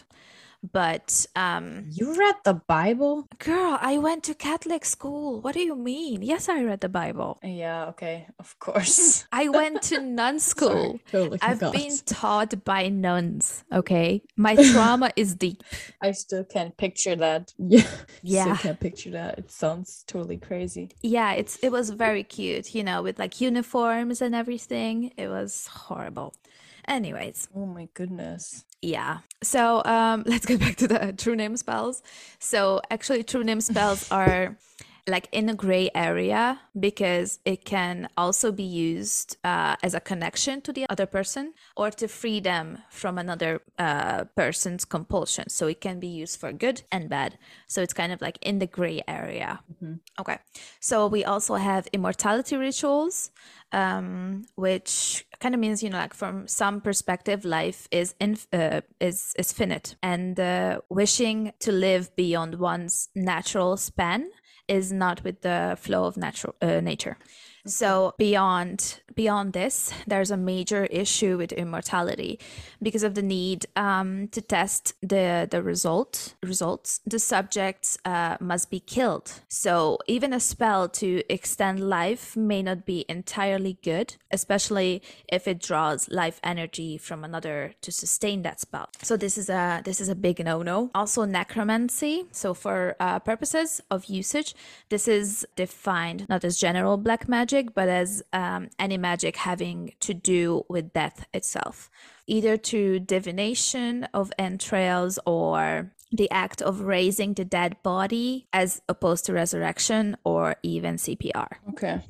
but 0.71 1.25
um 1.35 1.85
You 1.91 2.13
read 2.17 2.35
the 2.43 2.53
Bible? 2.67 3.27
girl 3.39 3.77
i 3.81 3.97
went 3.97 4.23
to 4.23 4.33
catholic 4.33 4.85
school 4.85 5.41
what 5.41 5.53
do 5.53 5.61
you 5.61 5.75
mean 5.75 6.21
yes 6.21 6.49
i 6.49 6.63
read 6.63 6.81
the 6.81 6.89
bible 6.89 7.39
Yeah, 7.43 7.85
okay, 7.91 8.27
of 8.39 8.57
course. 8.59 9.25
i 9.31 9.49
went 9.49 9.81
to 9.83 9.99
nun 10.01 10.39
school 10.51 10.99
totally 11.11 11.39
i've 11.41 11.59
been 11.59 11.97
taught 12.05 12.63
by 12.63 12.87
nuns 12.89 13.63
okay 13.73 14.21
my 14.35 14.55
trauma 14.55 15.11
is 15.15 15.35
deep 15.35 15.63
I 16.01 16.11
still 16.11 16.43
can't 16.43 16.75
picture 16.77 17.15
that. 17.15 17.53
Yeah. 17.57 17.87
Yeah. 18.21 18.43
Still 18.57 18.71
can't 18.71 18.79
picture 18.79 19.11
that. 19.11 19.39
It 19.39 19.49
sounds 19.51 20.03
totally 20.07 20.37
crazy. 20.37 20.89
yeah 21.01 21.31
it's 21.33 21.57
it 21.63 21.71
was 21.71 21.89
very 21.89 22.23
cute 22.23 22.75
you 22.75 22.83
know 22.83 23.01
with 23.01 23.17
like 23.19 23.41
uniforms 23.41 24.21
and 24.21 24.35
everything 24.35 25.11
it 25.17 25.27
was 25.27 25.67
horrible 25.67 26.33
anyways 26.87 27.47
Oh 27.55 27.65
my 27.65 27.87
goodness. 27.93 28.65
yeah 28.81 29.19
so 29.43 29.83
um 29.85 30.23
let's 30.27 30.45
get 30.45 30.59
back 30.59 30.75
to 30.77 30.87
the 30.87 31.13
true 31.17 31.35
name 31.35 31.57
spells. 31.57 32.01
So 32.39 32.81
actually 32.89 33.23
true 33.23 33.43
name 33.43 33.61
spells 33.61 34.11
are 34.11 34.57
like 35.07 35.27
in 35.31 35.49
a 35.49 35.53
gray 35.53 35.89
area 35.93 36.59
because 36.79 37.39
it 37.45 37.63
can 37.63 38.09
also 38.17 38.51
be 38.51 38.63
used 38.63 39.37
uh, 39.43 39.75
as 39.83 39.93
a 39.93 39.99
connection 39.99 40.61
to 40.61 40.73
the 40.73 40.85
other 40.89 41.05
person 41.05 41.53
or 41.77 41.91
to 41.91 42.07
free 42.07 42.39
them 42.39 42.79
from 42.89 43.17
another 43.17 43.61
uh, 43.77 44.23
person's 44.35 44.83
compulsion. 44.83 45.47
So 45.49 45.67
it 45.67 45.79
can 45.79 45.99
be 45.99 46.07
used 46.07 46.39
for 46.39 46.51
good 46.51 46.81
and 46.91 47.07
bad. 47.07 47.37
So 47.67 47.81
it's 47.81 47.93
kind 47.93 48.11
of 48.11 48.21
like 48.21 48.39
in 48.41 48.59
the 48.59 48.67
gray 48.67 49.01
area. 49.07 49.59
Okay. 50.19 50.39
So 50.79 51.07
we 51.07 51.23
also 51.23 51.55
have 51.55 51.87
immortality 51.93 52.55
rituals 52.55 53.31
um, 53.71 54.45
which 54.55 55.25
kind 55.39 55.53
of 55.53 55.59
means 55.59 55.83
you 55.83 55.89
know 55.89 55.97
like 55.97 56.13
from 56.13 56.47
some 56.47 56.79
perspective 56.81 57.43
life 57.43 57.87
is 57.91 58.15
in 58.19 58.37
uh, 58.53 58.81
is 58.99 59.33
is 59.37 59.51
finite. 59.51 59.95
And 60.01 60.39
uh, 60.39 60.79
wishing 60.89 61.51
to 61.59 61.71
live 61.71 62.15
beyond 62.15 62.55
one's 62.55 63.09
natural 63.15 63.77
span 63.77 64.29
is 64.67 64.91
not 64.91 65.23
with 65.23 65.41
the 65.41 65.77
flow 65.79 66.05
of 66.05 66.17
natural 66.17 66.55
uh, 66.61 66.79
nature 66.79 67.17
so 67.65 68.13
beyond 68.17 69.01
beyond 69.15 69.53
this 69.53 69.93
there's 70.05 70.29
a 70.29 70.37
major 70.37 70.85
issue 70.85 71.37
with 71.37 71.51
immortality 71.53 72.39
because 72.81 73.03
of 73.03 73.15
the 73.15 73.21
need 73.21 73.65
um, 73.75 74.27
to 74.29 74.41
test 74.41 74.93
the 75.01 75.47
the 75.49 75.63
result 75.63 76.35
results. 76.43 77.01
The 77.05 77.19
subjects 77.19 77.97
uh, 78.05 78.37
must 78.39 78.69
be 78.69 78.79
killed. 78.79 79.31
So 79.47 79.99
even 80.07 80.33
a 80.33 80.39
spell 80.39 80.89
to 80.89 81.23
extend 81.29 81.79
life 81.79 82.35
may 82.35 82.61
not 82.61 82.85
be 82.85 83.05
entirely 83.09 83.77
good 83.81 84.15
especially 84.31 85.01
if 85.31 85.47
it 85.47 85.59
draws 85.59 86.09
life 86.09 86.39
energy 86.43 86.97
from 86.97 87.23
another 87.23 87.73
to 87.81 87.91
sustain 87.91 88.41
that 88.41 88.59
spell. 88.59 88.89
So 89.01 89.15
this 89.17 89.37
is 89.37 89.49
a 89.49 89.81
this 89.83 89.99
is 90.01 90.09
a 90.09 90.15
big 90.15 90.43
no-no. 90.43 90.91
Also 90.93 91.25
necromancy. 91.25 92.25
So 92.31 92.53
for 92.53 92.95
uh, 92.99 93.19
purposes 93.19 93.81
of 93.89 94.05
usage 94.05 94.53
this 94.89 95.07
is 95.07 95.47
defined 95.55 96.27
not 96.29 96.43
as 96.43 96.57
general 96.57 96.97
black 96.97 97.27
magic 97.27 97.54
but 97.73 97.87
as 97.87 98.21
um, 98.33 98.69
any 98.79 98.97
magic 98.97 99.35
having 99.37 99.93
to 99.99 100.13
do 100.13 100.63
with 100.69 100.91
death 100.93 101.25
itself 101.33 101.89
either 102.27 102.57
to 102.57 102.99
divination 102.99 104.03
of 104.13 104.31
entrails 104.39 105.19
or 105.25 105.91
the 106.11 106.29
act 106.31 106.61
of 106.61 106.81
raising 106.81 107.33
the 107.33 107.45
dead 107.45 107.75
body 107.83 108.47
as 108.53 108.81
opposed 108.89 109.25
to 109.25 109.33
resurrection 109.33 110.15
or 110.23 110.55
even 110.63 110.95
cpr 110.97 111.47
Okay. 111.69 112.01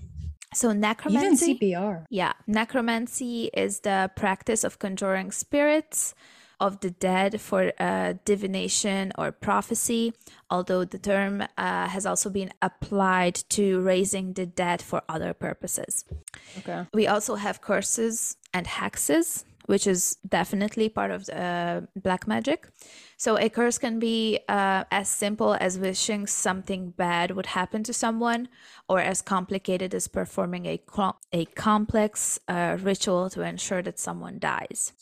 so 0.54 0.72
necromancy. 0.72 1.52
Even 1.52 1.60
CPR. 1.60 2.06
yeah, 2.10 2.34
necromancy 2.48 3.50
is 3.54 3.82
the 3.82 4.10
practice 4.16 4.64
of 4.64 4.80
conjuring 4.80 5.32
spirits 5.32 6.14
of 6.60 6.80
the 6.80 6.92
dead 6.92 7.42
for 7.42 7.72
uh, 7.80 8.14
divination 8.26 9.12
or 9.18 9.32
prophecy, 9.32 10.14
although 10.50 10.84
the 10.84 10.98
term 10.98 11.42
uh, 11.42 11.88
has 11.88 12.06
also 12.06 12.30
been 12.30 12.52
applied 12.62 13.36
to 13.50 13.82
raising 13.82 14.34
the 14.34 14.46
dead 14.46 14.82
for 14.82 15.02
other 15.10 15.34
purposes. 15.34 16.06
Okay. 16.60 16.86
We 16.94 17.08
also 17.08 17.36
have 17.36 17.62
curses 17.62 18.38
and 18.54 18.66
hexes, 18.66 19.44
which 19.66 19.88
is 19.88 20.18
definitely 20.28 20.90
part 20.90 21.12
of 21.12 21.26
the, 21.26 21.38
uh, 21.38 21.82
black 21.96 22.28
magic. 22.28 22.68
So 23.18 23.38
a 23.38 23.50
curse 23.50 23.78
can 23.78 24.00
be 24.00 24.40
uh, 24.50 24.84
as 24.92 25.08
simple 25.08 25.56
as 25.60 25.80
wishing 25.80 26.28
something 26.28 26.92
bad 26.92 27.32
would 27.32 27.48
happen 27.48 27.84
to 27.84 27.94
someone, 27.94 28.50
or 28.90 29.00
as 29.00 29.22
complicated 29.22 29.94
as 29.94 30.08
performing 30.08 30.66
a 30.66 30.78
co- 30.78 31.18
a 31.32 31.46
complex 31.46 32.40
uh, 32.48 32.78
ritual 32.82 33.30
to 33.30 33.42
ensure 33.42 33.82
that 33.82 34.00
someone 34.00 34.40
dies. 34.40 34.94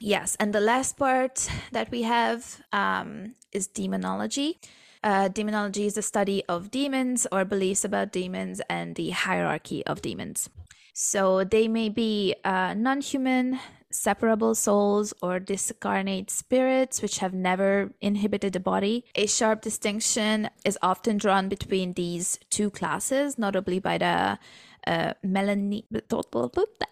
Yes, 0.00 0.36
and 0.38 0.54
the 0.54 0.60
last 0.60 0.96
part 0.96 1.48
that 1.72 1.90
we 1.90 2.02
have 2.02 2.62
um, 2.72 3.34
is 3.52 3.66
demonology. 3.66 4.60
Uh, 5.04 5.26
demonology 5.26 5.86
is 5.86 5.94
the 5.94 6.02
study 6.02 6.44
of 6.48 6.70
demons 6.70 7.26
or 7.32 7.44
beliefs 7.44 7.84
about 7.84 8.12
demons 8.12 8.60
and 8.70 8.94
the 8.94 9.10
hierarchy 9.10 9.84
of 9.84 10.00
demons. 10.00 10.48
So 10.94 11.42
they 11.42 11.66
may 11.68 11.88
be 11.88 12.36
uh, 12.44 12.74
non 12.74 13.00
human, 13.00 13.58
separable 13.94 14.54
souls, 14.54 15.12
or 15.22 15.38
discarnate 15.38 16.30
spirits 16.30 17.02
which 17.02 17.18
have 17.18 17.34
never 17.34 17.92
inhibited 18.00 18.52
the 18.52 18.60
body. 18.60 19.04
A 19.14 19.26
sharp 19.26 19.62
distinction 19.62 20.48
is 20.64 20.78
often 20.82 21.18
drawn 21.18 21.48
between 21.48 21.92
these 21.94 22.38
two 22.50 22.70
classes, 22.70 23.38
notably 23.38 23.78
by 23.78 23.98
the 23.98 24.38
uh, 24.86 25.14
Melanie. 25.22 25.86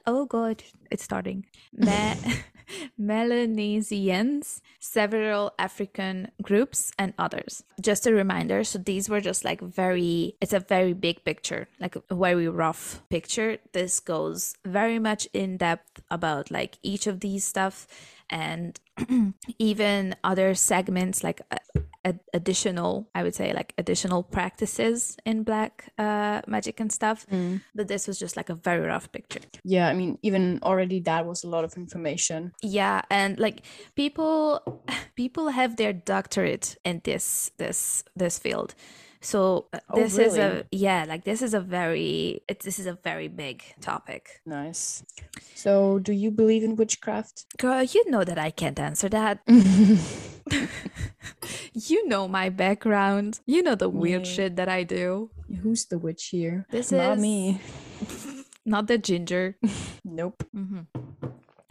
Oh 0.07 0.27
god, 0.27 0.63
it's 0.91 1.05
starting. 1.05 1.47
Me- 1.73 2.15
Melanesians, 2.99 4.63
several 4.79 5.53
African 5.59 6.31
groups, 6.43 6.93
and 6.99 7.15
others. 7.19 7.65
Just 7.81 8.07
a 8.07 8.15
reminder 8.15 8.65
so 8.65 8.79
these 8.79 9.09
were 9.09 9.21
just 9.21 9.45
like 9.45 9.61
very, 9.61 10.37
it's 10.41 10.53
a 10.53 10.61
very 10.61 10.93
big 10.93 11.25
picture, 11.25 11.69
like 11.79 11.97
a 11.97 12.15
very 12.15 12.49
rough 12.49 13.03
picture. 13.09 13.59
This 13.73 14.01
goes 14.01 14.55
very 14.65 14.99
much 14.99 15.29
in 15.33 15.57
depth 15.57 16.03
about 16.11 16.51
like 16.51 16.79
each 16.83 17.07
of 17.07 17.21
these 17.21 17.45
stuff 17.45 17.87
and 18.29 18.79
even 19.59 20.15
other 20.23 20.55
segments 20.55 21.25
like 21.25 21.41
uh, 21.51 21.81
ad- 22.05 22.21
additional 22.35 23.09
i 23.15 23.23
would 23.23 23.35
say 23.35 23.53
like 23.53 23.73
additional 23.79 24.23
practices 24.23 25.17
in 25.25 25.43
black 25.43 25.93
uh, 25.99 26.41
magic 26.47 26.81
and 26.81 26.91
stuff 26.93 27.27
but 27.75 27.89
this 27.89 28.07
was 28.09 28.19
just 28.19 28.37
like 28.37 28.49
a 28.49 28.55
very 28.55 28.87
rough 28.87 29.11
picture. 29.13 29.41
Yeah, 29.65 29.89
I 29.89 29.95
mean, 29.95 30.19
even 30.23 30.61
already 30.63 31.01
that 31.01 31.27
was 31.27 31.45
a 31.45 31.49
lot 31.49 31.65
of 31.65 31.77
information. 31.77 32.53
yeah 32.63 33.03
and 33.11 33.39
like 33.39 33.63
people 33.95 34.61
people 35.15 35.49
have 35.51 35.77
their 35.77 35.93
doctorate 35.93 36.77
in 36.85 37.01
this 37.05 37.51
this 37.59 38.05
this 38.17 38.39
field 38.39 38.75
so 39.21 39.67
uh, 39.73 39.79
Oh, 39.91 39.97
this 40.01 40.17
is 40.19 40.37
a 40.39 40.65
yeah 40.73 41.05
like 41.07 41.25
this 41.25 41.43
is 41.43 41.53
a 41.55 41.61
very 41.61 42.41
it, 42.49 42.61
this 42.61 42.79
is 42.79 42.87
a 42.87 42.95
very 43.05 43.29
big 43.29 43.63
topic 43.81 44.41
Nice. 44.47 45.03
So, 45.55 45.99
do 45.99 46.13
you 46.13 46.31
believe 46.31 46.65
in 46.65 46.75
witchcraft? 46.77 47.45
girl 47.59 47.83
you 47.85 48.03
know 48.11 48.25
that 48.25 48.39
i 48.39 48.51
can't 48.51 48.81
answer 48.81 49.09
that 49.11 49.41
you 51.75 52.07
know 52.09 52.27
my 52.29 52.49
background 52.49 53.41
you 53.47 53.63
know 53.63 53.75
the 53.75 53.89
weird 53.89 54.27
Yeah. 54.27 54.33
shit 54.33 54.57
that 54.57 54.69
i 54.69 54.83
do 54.85 55.31
Who's 55.63 55.85
the 55.87 55.99
witch 55.99 56.29
here? 56.31 56.65
This 56.71 56.93
Not 56.93 57.17
is- 57.17 57.23
me. 57.23 57.61
not 58.65 58.87
the 58.87 58.99
ginger 58.99 59.57
Nope. 60.05 60.45
Mm-hmm. 60.55 60.81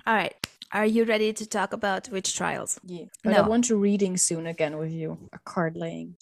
all 0.06 0.14
right 0.14 0.36
are 0.72 0.86
you 0.86 1.04
ready 1.04 1.34
to 1.34 1.46
talk 1.48 1.74
about 1.74 2.10
witch 2.10 2.36
trials 2.36 2.80
Yeah. 2.86 3.06
But 3.24 3.34
I 3.38 3.42
want 3.48 3.66
to 3.66 3.76
reading 3.76 4.18
soon 4.18 4.46
again 4.46 4.78
with 4.78 4.92
you. 4.92 5.18
A 5.34 5.40
card 5.40 5.76
laying. 5.76 6.16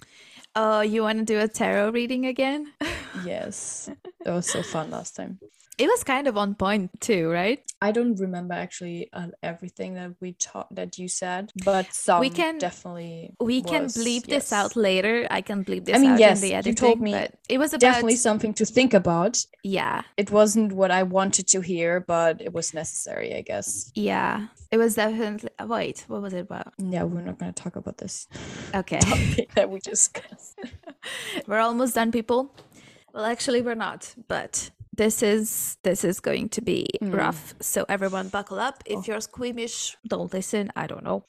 Oh 0.57 0.81
you 0.81 1.01
want 1.05 1.19
to 1.19 1.25
do 1.25 1.39
a 1.39 1.47
tarot 1.47 1.91
reading 1.91 2.25
again 2.25 2.73
Yes. 3.25 3.89
that 4.25 4.33
was 4.33 4.45
so 4.49 4.61
fun 4.61 4.91
last 4.91 5.15
time. 5.15 5.39
It 5.77 5.87
was 5.87 6.03
kind 6.03 6.27
of 6.27 6.37
on 6.37 6.55
point 6.55 6.99
too 6.99 7.29
right? 7.29 7.63
I 7.81 7.91
don't 7.91 8.15
remember 8.19 8.55
actually 8.55 9.09
uh, 9.13 9.27
everything 9.43 9.93
that 9.95 10.15
we 10.19 10.33
taught 10.33 10.73
that 10.73 10.97
you 10.97 11.07
said, 11.07 11.51
but 11.63 11.93
some 11.93 12.19
we 12.19 12.29
can- 12.29 12.57
definitely 12.57 13.35
we 13.39 13.61
can 13.61 13.83
was, 13.83 13.97
bleep 13.97 14.25
this 14.25 14.51
out 14.51 14.75
later. 14.75 15.27
I 15.29 15.41
can 15.41 15.63
bleep 15.63 15.85
this 15.85 15.95
I 15.95 15.99
mean, 15.99 16.11
out 16.11 16.19
yes, 16.19 16.41
in 16.41 16.63
the 16.63 16.69
you 16.69 16.75
told 16.75 16.99
me 16.99 17.13
it 17.47 17.57
was 17.57 17.73
about 17.73 17.81
Definitely 17.81 18.15
something 18.15 18.53
to 18.55 18.65
think 18.65 18.93
about. 18.93 19.45
yeah. 19.63 20.01
It 20.17 20.31
wasn't 20.31 20.73
what 20.73 20.89
I 20.91 21.03
wanted 21.03 21.47
to 21.49 21.61
hear, 21.61 21.99
but 21.99 22.41
it 22.41 22.53
was 22.53 22.73
necessary, 22.73 23.35
I 23.35 23.41
guess. 23.41 23.91
yeah. 23.93 24.47
It 24.69 24.77
was 24.77 24.95
definitely 24.95 25.49
wait 25.65 26.03
what 26.07 26.21
was 26.21 26.33
it 26.33 26.39
about? 26.39 26.73
Yeah, 26.77 27.03
we're 27.03 27.21
not 27.21 27.37
going 27.37 27.53
to 27.53 27.63
talk 27.63 27.75
about 27.75 27.97
this 27.99 28.27
okay. 28.75 28.99
that 29.55 29.69
we 29.69 29.79
discussed. 29.79 30.59
we're 31.47 31.59
almost 31.59 31.95
done 31.95 32.11
people. 32.11 32.53
Well 33.13 33.25
actually 33.25 33.61
we're 33.61 33.75
not 33.75 34.13
but 34.27 34.71
this 34.97 35.23
is 35.23 35.77
this 35.83 36.03
is 36.03 36.19
going 36.19 36.49
to 36.49 36.61
be 36.61 36.87
rough. 37.01 37.53
So 37.61 37.85
everyone 37.87 38.29
buckle 38.29 38.59
up. 38.59 38.83
If 38.85 39.07
you're 39.07 39.21
squeamish 39.21 39.95
don't 40.07 40.33
listen. 40.33 40.71
I 40.75 40.87
don't 40.87 41.03
know. 41.03 41.25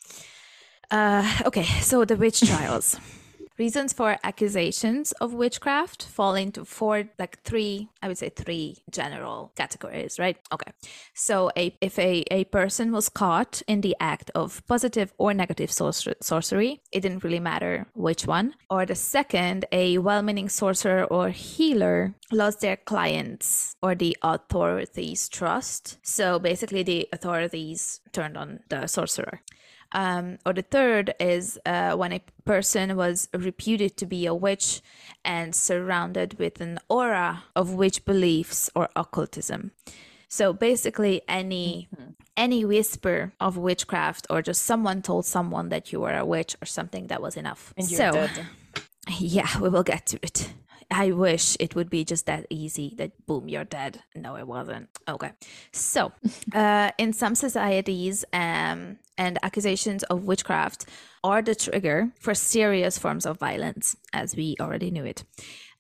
Uh 0.91 1.25
okay 1.47 1.65
so 1.83 2.05
the 2.05 2.17
witch 2.17 2.41
trials 2.41 2.99
reasons 3.59 3.93
for 3.93 4.17
accusations 4.23 5.13
of 5.13 5.35
witchcraft 5.35 6.05
fall 6.05 6.35
into 6.35 6.65
four, 6.65 7.05
like 7.19 7.43
three, 7.43 7.89
I 8.03 8.09
would 8.09 8.19
say 8.19 8.29
three 8.29 8.79
general 8.91 9.53
categories, 9.57 10.19
right? 10.19 10.37
Okay. 10.53 10.73
So 11.15 11.51
a, 11.57 11.77
if 11.81 11.99
a, 11.99 12.25
a 12.31 12.45
person 12.45 12.93
was 12.93 13.09
caught 13.09 13.63
in 13.67 13.81
the 13.81 13.97
act 14.01 14.31
of 14.35 14.65
positive 14.67 15.13
or 15.19 15.35
negative 15.35 15.73
sorcery, 15.73 16.83
it 16.93 17.01
didn't 17.01 17.25
really 17.25 17.41
matter 17.41 17.87
which 17.95 18.27
one. 18.27 18.55
Or 18.71 18.87
the 18.87 18.95
second, 18.95 19.65
a 19.73 19.99
well 19.99 20.23
meaning 20.23 20.49
sorcerer 20.49 21.05
or 21.05 21.31
healer 21.31 22.15
lost 22.33 22.61
their 22.61 22.77
clients 22.77 23.75
or 23.83 23.95
the 23.95 24.17
authorities' 24.23 25.29
trust. 25.29 25.99
So 26.03 26.39
basically, 26.39 26.83
the 26.83 27.09
authorities 27.13 28.01
turned 28.13 28.37
on 28.37 28.61
the 28.69 28.87
sorcerer. 28.87 29.41
Um, 29.93 30.39
or 30.45 30.53
the 30.53 30.63
third 30.63 31.15
is 31.19 31.59
uh, 31.65 31.95
when 31.97 32.13
a 32.13 32.21
person 32.45 32.95
was 32.97 33.29
reputed 33.33 33.97
to 33.97 34.07
be 34.07 34.27
a 34.27 34.35
witch 34.35 34.83
and 35.25 35.55
surrounded 35.55 36.39
with 36.39 36.61
an 36.61 36.79
aura 36.89 37.45
of 37.57 37.73
witch 37.73 38.05
beliefs 38.05 38.71
or 38.75 38.89
occultism. 38.95 39.73
So 40.29 40.53
basically, 40.53 41.23
any 41.27 41.89
mm-hmm. 41.95 42.11
any 42.37 42.65
whisper 42.65 43.33
of 43.41 43.57
witchcraft 43.57 44.27
or 44.29 44.43
just 44.43 44.63
someone 44.63 45.01
told 45.01 45.25
someone 45.25 45.71
that 45.71 45.91
you 45.91 46.01
were 46.01 46.17
a 46.17 46.25
witch 46.25 46.55
or 46.61 46.67
something 46.67 47.07
that 47.07 47.23
was 47.23 47.37
enough. 47.37 47.73
and 47.77 47.87
so, 47.87 48.29
yeah, 49.19 49.59
we 49.59 49.71
will 49.71 49.83
get 49.83 50.05
to 50.07 50.19
it. 50.23 50.53
I 50.91 51.11
wish 51.11 51.57
it 51.61 51.75
would 51.75 51.91
be 51.91 52.05
just 52.05 52.27
that 52.27 52.47
easy 52.51 52.95
that 52.97 53.27
boom, 53.27 53.49
you're 53.49 53.65
dead. 53.65 54.03
No, 54.15 54.37
it 54.37 54.47
wasn't. 54.47 54.89
Okay. 55.07 55.33
So, 55.73 56.13
uh, 56.55 56.93
in 56.99 57.13
some 57.13 57.35
societies, 57.35 58.25
um, 58.33 58.99
and 59.19 59.39
accusations 59.43 60.05
of 60.05 60.25
witchcraft 60.25 60.87
are 61.23 61.43
the 61.43 61.55
trigger 61.55 62.13
for 62.21 62.35
serious 62.35 62.97
forms 62.97 63.27
of 63.27 63.39
violence, 63.39 63.97
as 64.13 64.37
we 64.37 64.57
already 64.61 64.91
knew 64.91 65.05
it, 65.05 65.25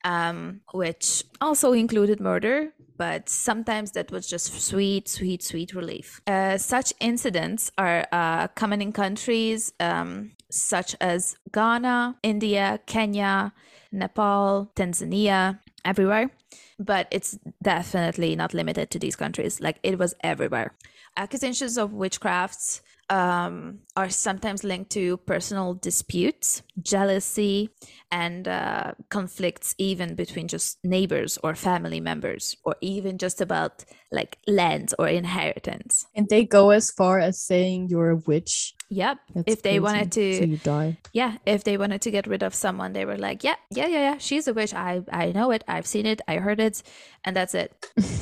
um, 0.04 0.60
which 0.74 1.24
also 1.40 1.72
included 1.72 2.20
murder, 2.20 2.72
but 2.96 3.28
sometimes 3.28 3.92
that 3.92 4.10
was 4.10 4.26
just 4.26 4.60
sweet, 4.60 5.08
sweet, 5.08 5.42
sweet 5.42 5.72
relief. 5.72 6.20
Uh, 6.26 6.58
such 6.58 6.92
incidents 7.00 7.70
are 7.78 8.06
uh, 8.10 8.48
common 8.48 8.82
in 8.82 8.92
countries 8.92 9.72
um, 9.78 10.32
such 10.50 10.96
as 11.00 11.36
Ghana, 11.52 12.16
India, 12.24 12.80
Kenya, 12.86 13.52
Nepal, 13.92 14.70
Tanzania, 14.74 15.58
everywhere. 15.84 16.30
But 16.78 17.08
it's 17.10 17.38
definitely 17.62 18.36
not 18.36 18.54
limited 18.54 18.90
to 18.90 18.98
these 18.98 19.16
countries. 19.16 19.60
Like 19.60 19.78
it 19.82 19.98
was 19.98 20.14
everywhere. 20.22 20.74
Accusations 21.16 21.76
of 21.76 21.90
witchcrafts 21.90 22.80
um, 23.10 23.80
are 23.96 24.10
sometimes 24.10 24.64
linked 24.64 24.90
to 24.90 25.16
personal 25.18 25.74
disputes, 25.74 26.62
jealousy, 26.80 27.70
and 28.12 28.46
uh, 28.46 28.92
conflicts, 29.08 29.74
even 29.78 30.14
between 30.14 30.48
just 30.48 30.78
neighbors 30.84 31.38
or 31.42 31.54
family 31.54 32.00
members, 32.00 32.56
or 32.64 32.76
even 32.80 33.18
just 33.18 33.40
about 33.40 33.84
like 34.12 34.38
land 34.46 34.92
or 34.98 35.08
inheritance. 35.08 36.06
And 36.14 36.28
they 36.28 36.44
go 36.44 36.70
as 36.70 36.90
far 36.90 37.18
as 37.18 37.40
saying 37.40 37.88
you're 37.88 38.10
a 38.10 38.16
witch. 38.16 38.74
Yep. 38.90 39.18
That's 39.34 39.52
if 39.52 39.62
they 39.62 39.78
crazy. 39.78 39.80
wanted 39.80 40.12
to, 40.12 40.34
so 40.34 40.44
you 40.44 40.56
die. 40.58 40.98
Yeah. 41.12 41.36
If 41.44 41.64
they 41.64 41.76
wanted 41.76 42.00
to 42.02 42.10
get 42.10 42.26
rid 42.26 42.42
of 42.42 42.54
someone, 42.54 42.92
they 42.92 43.04
were 43.04 43.18
like, 43.18 43.44
yeah, 43.44 43.56
yeah, 43.70 43.86
yeah, 43.86 44.12
yeah. 44.12 44.18
She's 44.18 44.48
a 44.48 44.54
witch. 44.54 44.72
I, 44.74 45.02
I 45.12 45.32
know 45.32 45.50
it. 45.50 45.64
I've 45.68 45.86
seen 45.86 46.06
it. 46.06 46.20
I 46.26 46.36
heard 46.36 46.60
it, 46.60 46.82
and 47.24 47.36
that's 47.36 47.54
it. 47.54 47.72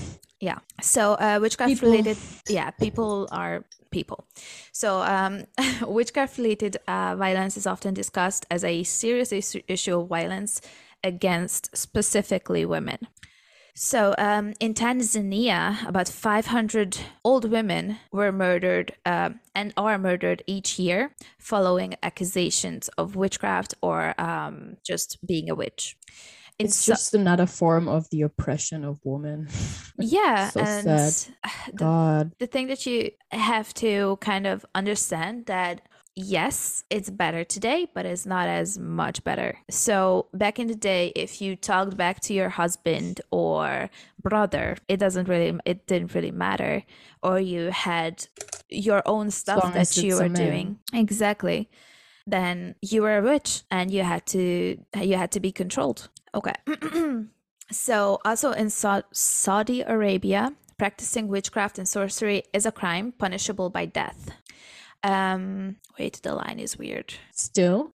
yeah. 0.40 0.58
So 0.80 1.14
uh, 1.14 1.38
witchcraft 1.40 1.74
people. 1.74 1.90
related. 1.90 2.16
Yeah, 2.48 2.70
people 2.70 3.28
are 3.30 3.64
people. 3.90 4.26
So, 4.72 5.00
um, 5.02 5.44
witchcraft 5.82 6.38
related 6.38 6.76
uh, 6.88 7.16
violence 7.16 7.56
is 7.56 7.66
often 7.66 7.94
discussed 7.94 8.44
as 8.50 8.64
a 8.64 8.82
serious 8.82 9.32
issue 9.32 10.00
of 10.00 10.08
violence 10.08 10.60
against 11.04 11.76
specifically 11.76 12.64
women. 12.64 12.98
So, 13.78 14.14
um, 14.16 14.54
in 14.58 14.72
Tanzania, 14.72 15.86
about 15.86 16.08
500 16.08 16.98
old 17.22 17.50
women 17.50 17.98
were 18.10 18.32
murdered 18.32 18.94
uh, 19.04 19.30
and 19.54 19.74
are 19.76 19.98
murdered 19.98 20.42
each 20.46 20.78
year 20.78 21.10
following 21.38 21.94
accusations 22.02 22.88
of 22.96 23.16
witchcraft 23.16 23.74
or 23.82 24.18
um, 24.18 24.78
just 24.82 25.18
being 25.26 25.50
a 25.50 25.54
witch 25.54 25.96
it's, 26.58 26.78
it's 26.78 26.86
just 26.86 27.14
another 27.14 27.46
form 27.46 27.86
of 27.86 28.08
the 28.10 28.22
oppression 28.22 28.84
of 28.84 28.98
women. 29.04 29.48
Yeah, 29.98 30.50
so 30.50 30.60
and 30.60 30.84
sad. 30.84 31.34
The, 31.68 31.72
God. 31.72 32.32
The 32.38 32.46
thing 32.46 32.66
that 32.66 32.84
you 32.84 33.12
have 33.30 33.72
to 33.74 34.18
kind 34.20 34.46
of 34.46 34.66
understand 34.74 35.46
that 35.46 35.80
yes, 36.16 36.82
it's 36.90 37.10
better 37.10 37.44
today, 37.44 37.86
but 37.94 38.06
it's 38.06 38.26
not 38.26 38.48
as 38.48 38.78
much 38.78 39.22
better. 39.22 39.58
So 39.70 40.26
back 40.32 40.58
in 40.58 40.66
the 40.66 40.74
day, 40.74 41.12
if 41.14 41.40
you 41.40 41.54
talked 41.54 41.96
back 41.96 42.20
to 42.20 42.34
your 42.34 42.48
husband 42.48 43.20
or 43.30 43.90
brother, 44.20 44.76
it 44.88 44.96
doesn't 44.96 45.28
really, 45.28 45.58
it 45.64 45.86
didn't 45.86 46.14
really 46.14 46.32
matter, 46.32 46.82
or 47.22 47.38
you 47.38 47.70
had 47.70 48.26
your 48.68 49.02
own 49.06 49.30
stuff 49.30 49.72
that 49.74 49.96
you 49.98 50.16
were 50.16 50.28
doing. 50.28 50.78
Exactly. 50.92 51.68
Then 52.26 52.74
you 52.82 53.02
were 53.02 53.18
a 53.18 53.22
witch, 53.22 53.62
and 53.70 53.90
you 53.90 54.02
had 54.02 54.26
to 54.28 54.78
you 55.00 55.16
had 55.16 55.30
to 55.32 55.40
be 55.40 55.52
controlled. 55.52 56.08
Okay. 56.34 56.54
so, 57.70 58.18
also 58.24 58.50
in 58.50 58.68
Sa- 58.68 59.02
Saudi 59.12 59.82
Arabia, 59.82 60.52
practicing 60.76 61.28
witchcraft 61.28 61.78
and 61.78 61.88
sorcery 61.88 62.42
is 62.52 62.66
a 62.66 62.72
crime 62.72 63.12
punishable 63.12 63.70
by 63.70 63.86
death. 63.86 64.32
Um, 65.02 65.76
wait, 65.98 66.20
the 66.22 66.34
line 66.34 66.58
is 66.58 66.76
weird. 66.76 67.14
Still? 67.32 67.92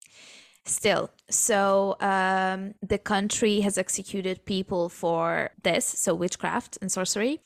Still. 0.64 1.10
So, 1.28 1.96
um, 2.00 2.74
the 2.82 2.98
country 2.98 3.60
has 3.60 3.78
executed 3.78 4.44
people 4.44 4.88
for 4.88 5.50
this, 5.62 5.84
so 5.84 6.14
witchcraft 6.14 6.78
and 6.80 6.90
sorcery, 6.90 7.40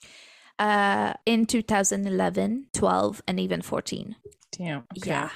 uh, 0.59 1.14
in 1.25 1.47
2011, 1.47 2.66
12, 2.73 3.23
and 3.27 3.40
even 3.40 3.62
14. 3.62 4.16
Damn. 4.53 4.85
Okay. 4.99 5.11
Yeah. 5.11 5.31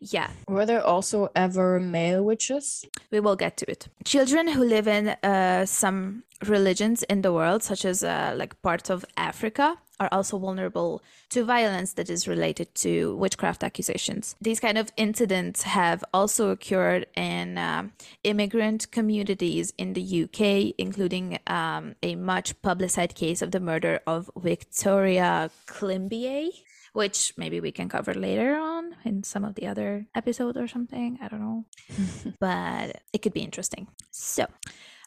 Yeah. 0.00 0.30
Were 0.46 0.66
there 0.66 0.84
also 0.84 1.28
ever 1.34 1.80
male 1.80 2.24
witches? 2.24 2.84
We 3.10 3.20
will 3.20 3.36
get 3.36 3.56
to 3.58 3.70
it. 3.70 3.88
Children 4.04 4.48
who 4.48 4.64
live 4.64 4.86
in 4.86 5.08
uh, 5.08 5.66
some 5.66 6.22
religions 6.46 7.02
in 7.04 7.22
the 7.22 7.32
world, 7.32 7.62
such 7.62 7.84
as 7.84 8.04
uh, 8.04 8.34
like 8.36 8.60
parts 8.62 8.90
of 8.90 9.04
Africa, 9.16 9.76
are 10.00 10.08
also 10.12 10.38
vulnerable 10.38 11.02
to 11.30 11.44
violence 11.44 11.94
that 11.94 12.08
is 12.08 12.28
related 12.28 12.72
to 12.76 13.16
witchcraft 13.16 13.64
accusations. 13.64 14.36
These 14.40 14.60
kind 14.60 14.78
of 14.78 14.92
incidents 14.96 15.62
have 15.62 16.04
also 16.14 16.50
occurred 16.50 17.06
in 17.16 17.58
uh, 17.58 17.88
immigrant 18.22 18.90
communities 18.92 19.72
in 19.76 19.94
the 19.94 20.24
UK, 20.24 20.74
including 20.78 21.40
um, 21.48 21.96
a 22.02 22.14
much 22.14 22.60
publicized 22.62 23.16
case 23.16 23.42
of 23.42 23.50
the 23.50 23.60
murder 23.60 24.00
of 24.06 24.30
Victoria 24.36 25.50
Climbié 25.66 26.50
which 26.98 27.32
maybe 27.36 27.60
we 27.60 27.70
can 27.70 27.88
cover 27.88 28.12
later 28.12 28.56
on 28.56 28.96
in 29.04 29.22
some 29.22 29.44
of 29.44 29.54
the 29.54 29.68
other 29.68 30.04
episodes 30.16 30.58
or 30.58 30.66
something. 30.66 31.16
I 31.22 31.28
don't 31.28 31.40
know. 31.40 31.64
but 32.40 33.00
it 33.12 33.22
could 33.22 33.32
be 33.32 33.42
interesting. 33.42 33.86
So, 34.10 34.46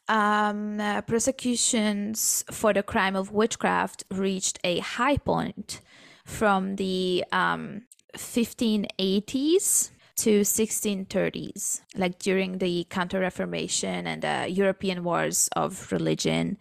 um, 0.08 0.80
uh, 0.80 1.02
prosecutions 1.02 2.46
for 2.50 2.72
the 2.72 2.82
crime 2.82 3.18
of 3.18 3.34
witchcraft 3.34 4.06
reached 4.10 4.58
a 4.64 4.80
high 4.80 5.18
point 5.18 5.82
from 6.26 6.78
the 6.78 7.26
um, 7.34 7.82
1580s 8.18 9.92
to 10.16 10.42
1630s, 10.42 11.82
like 11.98 12.20
during 12.20 12.60
the 12.60 12.86
Counter 12.90 13.20
Reformation 13.20 14.08
and 14.08 14.22
the 14.22 14.48
European 14.50 15.04
Wars 15.04 15.50
of 15.58 15.92
Religion 15.92 16.58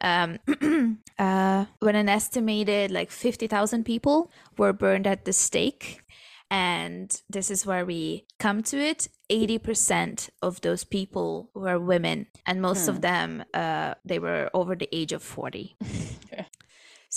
um, 0.00 0.38
uh, 1.18 1.66
when 1.80 1.96
an 1.96 2.08
estimated 2.08 2.90
like 2.90 3.10
50,000 3.10 3.84
people 3.84 4.30
were 4.56 4.72
burned 4.72 5.06
at 5.06 5.24
the 5.24 5.32
stake. 5.32 6.02
And 6.50 7.20
this 7.28 7.50
is 7.50 7.66
where 7.66 7.84
we 7.84 8.24
come 8.38 8.62
to 8.64 8.78
it. 8.78 9.08
80% 9.28 10.30
of 10.42 10.60
those 10.60 10.84
people 10.84 11.50
were 11.54 11.80
women, 11.80 12.28
and 12.46 12.62
most 12.62 12.84
hmm. 12.84 12.90
of 12.90 13.00
them, 13.00 13.44
uh, 13.52 13.94
they 14.04 14.20
were 14.20 14.48
over 14.54 14.76
the 14.76 14.88
age 14.92 15.12
of 15.12 15.24
40. 15.24 15.76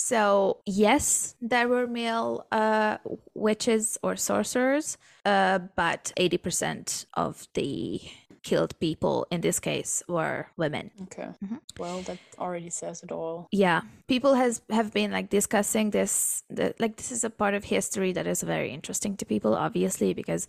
So, 0.00 0.60
yes, 0.64 1.34
there 1.42 1.68
were 1.68 1.86
male 1.86 2.46
uh, 2.50 2.96
witches 3.34 3.98
or 4.02 4.16
sorcerers, 4.16 4.96
uh, 5.26 5.58
but 5.76 6.12
80% 6.16 7.04
of 7.14 7.46
the 7.52 8.00
killed 8.42 8.78
people 8.80 9.26
in 9.30 9.40
this 9.40 9.60
case 9.60 10.02
were 10.08 10.48
women. 10.56 10.90
Okay. 11.02 11.28
Mm-hmm. 11.44 11.56
Well, 11.78 12.00
that 12.02 12.18
already 12.38 12.70
says 12.70 13.02
it 13.02 13.12
all. 13.12 13.48
Yeah. 13.52 13.82
People 14.08 14.34
has 14.34 14.62
have 14.70 14.92
been 14.92 15.10
like 15.10 15.30
discussing 15.30 15.90
this 15.90 16.42
the, 16.48 16.74
like 16.78 16.96
this 16.96 17.12
is 17.12 17.24
a 17.24 17.30
part 17.30 17.54
of 17.54 17.64
history 17.64 18.12
that 18.12 18.26
is 18.26 18.42
very 18.42 18.70
interesting 18.70 19.16
to 19.18 19.24
people 19.24 19.54
obviously 19.54 20.14
because 20.14 20.48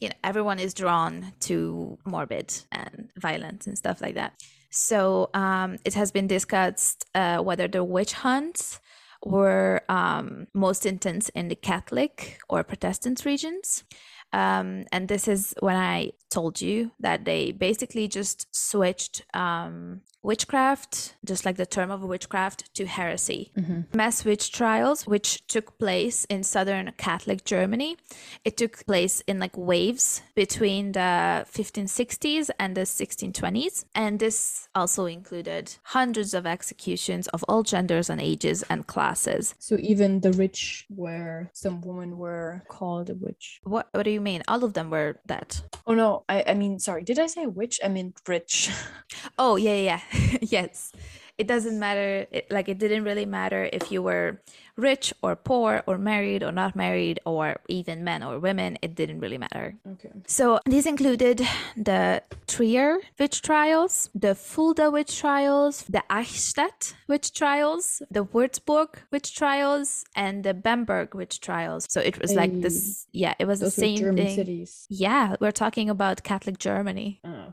you 0.00 0.08
know 0.08 0.14
everyone 0.24 0.58
is 0.58 0.74
drawn 0.74 1.32
to 1.40 1.98
morbid 2.04 2.54
and 2.72 3.10
violence 3.16 3.66
and 3.66 3.78
stuff 3.78 4.00
like 4.00 4.14
that. 4.14 4.32
So 4.70 5.30
um, 5.34 5.78
it 5.84 5.94
has 5.94 6.10
been 6.10 6.26
discussed 6.26 7.06
uh, 7.14 7.38
whether 7.38 7.68
the 7.68 7.82
witch 7.82 8.12
hunts 8.12 8.80
were 9.24 9.82
um, 9.88 10.46
most 10.54 10.86
intense 10.86 11.28
in 11.30 11.48
the 11.48 11.56
Catholic 11.56 12.38
or 12.48 12.62
Protestant 12.62 13.24
regions, 13.24 13.84
Um, 14.32 14.84
and 14.92 15.08
this 15.08 15.26
is 15.26 15.54
when 15.60 15.76
I 15.76 16.12
told 16.30 16.60
you 16.60 16.90
that 17.00 17.24
they 17.24 17.52
basically 17.52 18.08
just 18.08 18.46
switched 18.54 19.22
um, 19.34 20.02
witchcraft, 20.22 21.14
just 21.24 21.44
like 21.44 21.56
the 21.56 21.66
term 21.66 21.90
of 21.90 22.02
witchcraft, 22.02 22.74
to 22.74 22.86
heresy. 22.86 23.52
Mm-hmm. 23.56 23.96
Mass 23.96 24.24
witch 24.24 24.52
trials, 24.52 25.06
which 25.06 25.46
took 25.46 25.78
place 25.78 26.24
in 26.26 26.42
southern 26.42 26.92
Catholic 26.96 27.44
Germany, 27.44 27.96
it 28.44 28.56
took 28.56 28.84
place 28.86 29.22
in 29.26 29.38
like 29.38 29.56
waves 29.56 30.22
between 30.34 30.92
the 30.92 31.46
1560s 31.52 32.50
and 32.58 32.76
the 32.76 32.82
1620s. 32.82 33.84
And 33.94 34.18
this 34.18 34.68
also 34.74 35.06
included 35.06 35.76
hundreds 35.82 36.34
of 36.34 36.46
executions 36.46 37.28
of 37.28 37.44
all 37.48 37.62
genders 37.62 38.10
and 38.10 38.20
ages 38.20 38.64
and 38.68 38.86
classes. 38.86 39.54
So 39.58 39.76
even 39.80 40.20
the 40.20 40.32
rich, 40.32 40.86
where 40.88 41.50
some 41.52 41.80
women 41.80 42.18
were 42.18 42.62
called 42.68 43.10
a 43.10 43.14
witch. 43.14 43.60
What, 43.62 43.88
what 43.92 44.02
do 44.02 44.10
you 44.10 44.20
mean? 44.20 44.42
All 44.48 44.64
of 44.64 44.74
them 44.74 44.90
were 44.90 45.20
that. 45.26 45.60
Oh 45.86 45.94
no, 45.94 46.24
I, 46.28 46.44
I 46.48 46.54
mean, 46.54 46.78
sorry, 46.78 47.02
did 47.02 47.18
I 47.18 47.26
say 47.26 47.46
witch? 47.46 47.80
I 47.84 47.88
mean 47.88 48.14
rich. 48.26 48.70
oh, 49.38 49.56
yeah, 49.56 49.74
yeah. 49.74 50.00
yes. 50.40 50.92
It 51.38 51.46
doesn't 51.46 51.78
matter 51.78 52.26
it, 52.32 52.50
like 52.50 52.68
it 52.68 52.78
didn't 52.78 53.04
really 53.04 53.24
matter 53.24 53.70
if 53.72 53.92
you 53.92 54.02
were 54.02 54.40
rich 54.74 55.14
or 55.22 55.36
poor 55.36 55.84
or 55.86 55.96
married 55.96 56.42
or 56.42 56.50
not 56.50 56.74
married 56.74 57.20
or 57.24 57.56
even 57.68 58.02
men 58.02 58.24
or 58.24 58.40
women 58.40 58.76
it 58.82 58.96
didn't 58.96 59.20
really 59.20 59.38
matter. 59.38 59.76
Okay. 59.92 60.10
So 60.26 60.58
these 60.66 60.84
included 60.84 61.46
the 61.76 62.24
trier 62.48 62.98
witch 63.20 63.40
trials 63.42 64.10
the 64.16 64.34
fulda 64.34 64.90
witch 64.90 65.20
trials 65.20 65.84
the 65.88 66.02
eichstätt 66.10 66.94
witch 67.06 67.32
trials 67.32 68.02
the 68.10 68.24
würzburg 68.24 68.88
witch 69.12 69.36
trials 69.36 70.04
and 70.16 70.42
the 70.42 70.54
bamberg 70.54 71.14
witch 71.14 71.40
trials. 71.40 71.86
So 71.88 72.00
it 72.00 72.20
was 72.20 72.32
hey. 72.32 72.36
like 72.36 72.60
this 72.60 73.06
yeah 73.12 73.34
it 73.38 73.46
was 73.46 73.60
the 73.60 73.70
same 73.70 73.98
German 73.98 74.26
thing. 74.26 74.34
cities. 74.34 74.86
yeah 74.88 75.36
we're 75.40 75.52
talking 75.52 75.88
about 75.88 76.24
catholic 76.24 76.58
germany. 76.58 77.20
Oh. 77.24 77.52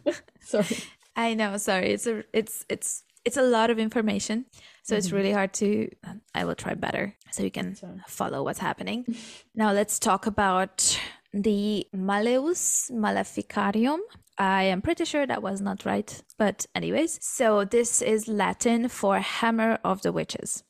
sorry 0.40 0.78
I 1.18 1.34
know. 1.34 1.56
Sorry, 1.56 1.90
it's 1.90 2.06
a 2.06 2.22
it's 2.32 2.64
it's 2.68 3.02
it's 3.24 3.36
a 3.36 3.42
lot 3.42 3.70
of 3.70 3.78
information, 3.80 4.46
so 4.84 4.92
mm-hmm. 4.92 4.98
it's 4.98 5.10
really 5.10 5.32
hard 5.32 5.52
to. 5.54 5.90
I 6.32 6.44
will 6.44 6.54
try 6.54 6.74
better 6.74 7.16
so 7.32 7.42
you 7.42 7.50
can 7.50 7.76
follow 8.06 8.44
what's 8.44 8.60
happening. 8.60 9.04
now 9.54 9.72
let's 9.72 9.98
talk 9.98 10.26
about 10.26 10.96
the 11.34 11.88
Malleus 11.92 12.88
Maleficarium. 12.92 13.98
I 14.38 14.62
am 14.62 14.80
pretty 14.80 15.04
sure 15.04 15.26
that 15.26 15.42
was 15.42 15.60
not 15.60 15.84
right, 15.84 16.22
but 16.38 16.66
anyways, 16.76 17.18
so 17.20 17.64
this 17.64 18.00
is 18.00 18.28
Latin 18.28 18.88
for 18.88 19.18
Hammer 19.18 19.80
of 19.82 20.02
the 20.02 20.12
Witches. 20.12 20.62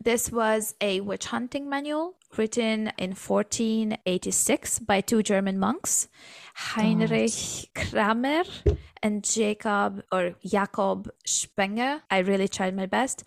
This 0.00 0.30
was 0.30 0.76
a 0.80 1.00
witch 1.00 1.26
hunting 1.26 1.68
manual 1.68 2.14
written 2.36 2.92
in 2.98 3.10
1486 3.14 4.78
by 4.80 5.00
two 5.00 5.22
German 5.22 5.58
monks, 5.58 6.08
Heinrich 6.54 7.70
Kramer 7.74 8.44
and 9.02 9.22
Jacob 9.24 10.02
or 10.12 10.34
Jakob 10.44 11.10
Spenger. 11.26 12.02
I 12.10 12.18
really 12.18 12.48
tried 12.48 12.74
my 12.74 12.86
best. 12.86 13.24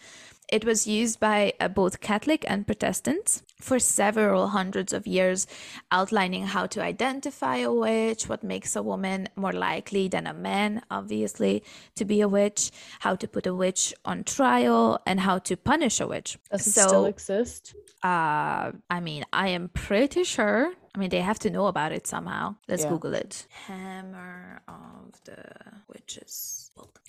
It 0.52 0.66
was 0.66 0.88
used 0.88 1.20
by 1.20 1.54
uh, 1.60 1.68
both 1.68 2.02
Catholic 2.02 2.44
and 2.48 2.66
Protestants 2.66 3.44
for 3.62 3.78
several 3.78 4.48
hundreds 4.48 4.94
of 4.94 5.06
years, 5.06 5.46
outlining 5.92 6.48
how 6.48 6.66
to 6.68 6.82
identify 6.82 7.58
a 7.58 7.72
witch, 7.72 8.28
what 8.28 8.44
makes 8.44 8.76
a 8.76 8.82
woman 8.82 9.30
more 9.36 9.54
likely 9.54 10.08
than 10.08 10.26
a 10.26 10.34
man, 10.34 10.82
obviously, 10.90 11.64
to 11.96 12.04
be 12.04 12.22
a 12.22 12.28
witch, 12.28 12.72
how 13.02 13.16
to 13.16 13.28
put 13.28 13.46
a 13.46 13.54
witch 13.54 13.94
on 14.06 14.24
trial, 14.24 15.00
and 15.06 15.20
how 15.20 15.38
to 15.38 15.56
punish 15.56 16.00
a 16.00 16.08
witch. 16.08 16.40
Does 16.52 16.66
it 16.66 16.72
so, 16.72 16.88
still 16.88 17.06
exist? 17.06 17.76
Uh, 18.02 18.72
I 18.90 19.00
mean, 19.02 19.26
I 19.32 19.50
am 19.50 19.70
pretty 19.70 20.24
sure. 20.24 20.74
I 20.96 20.98
mean, 20.98 21.10
they 21.10 21.22
have 21.22 21.40
to 21.40 21.52
know 21.52 21.68
about 21.68 21.92
it 21.92 22.08
somehow. 22.08 22.56
Let's 22.68 22.84
yeah. 22.84 22.90
Google 22.90 23.14
it. 23.14 23.46
Hammer 23.68 24.62
of 24.68 25.24
the 25.26 25.44
Witches 25.88 26.72
book. 26.76 27.00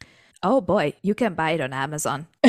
Oh 0.43 0.61
boy, 0.63 0.95
you 1.03 1.15
can 1.15 1.35
buy 1.35 1.51
it 1.53 1.61
on 1.61 1.73
Amazon. 1.73 2.27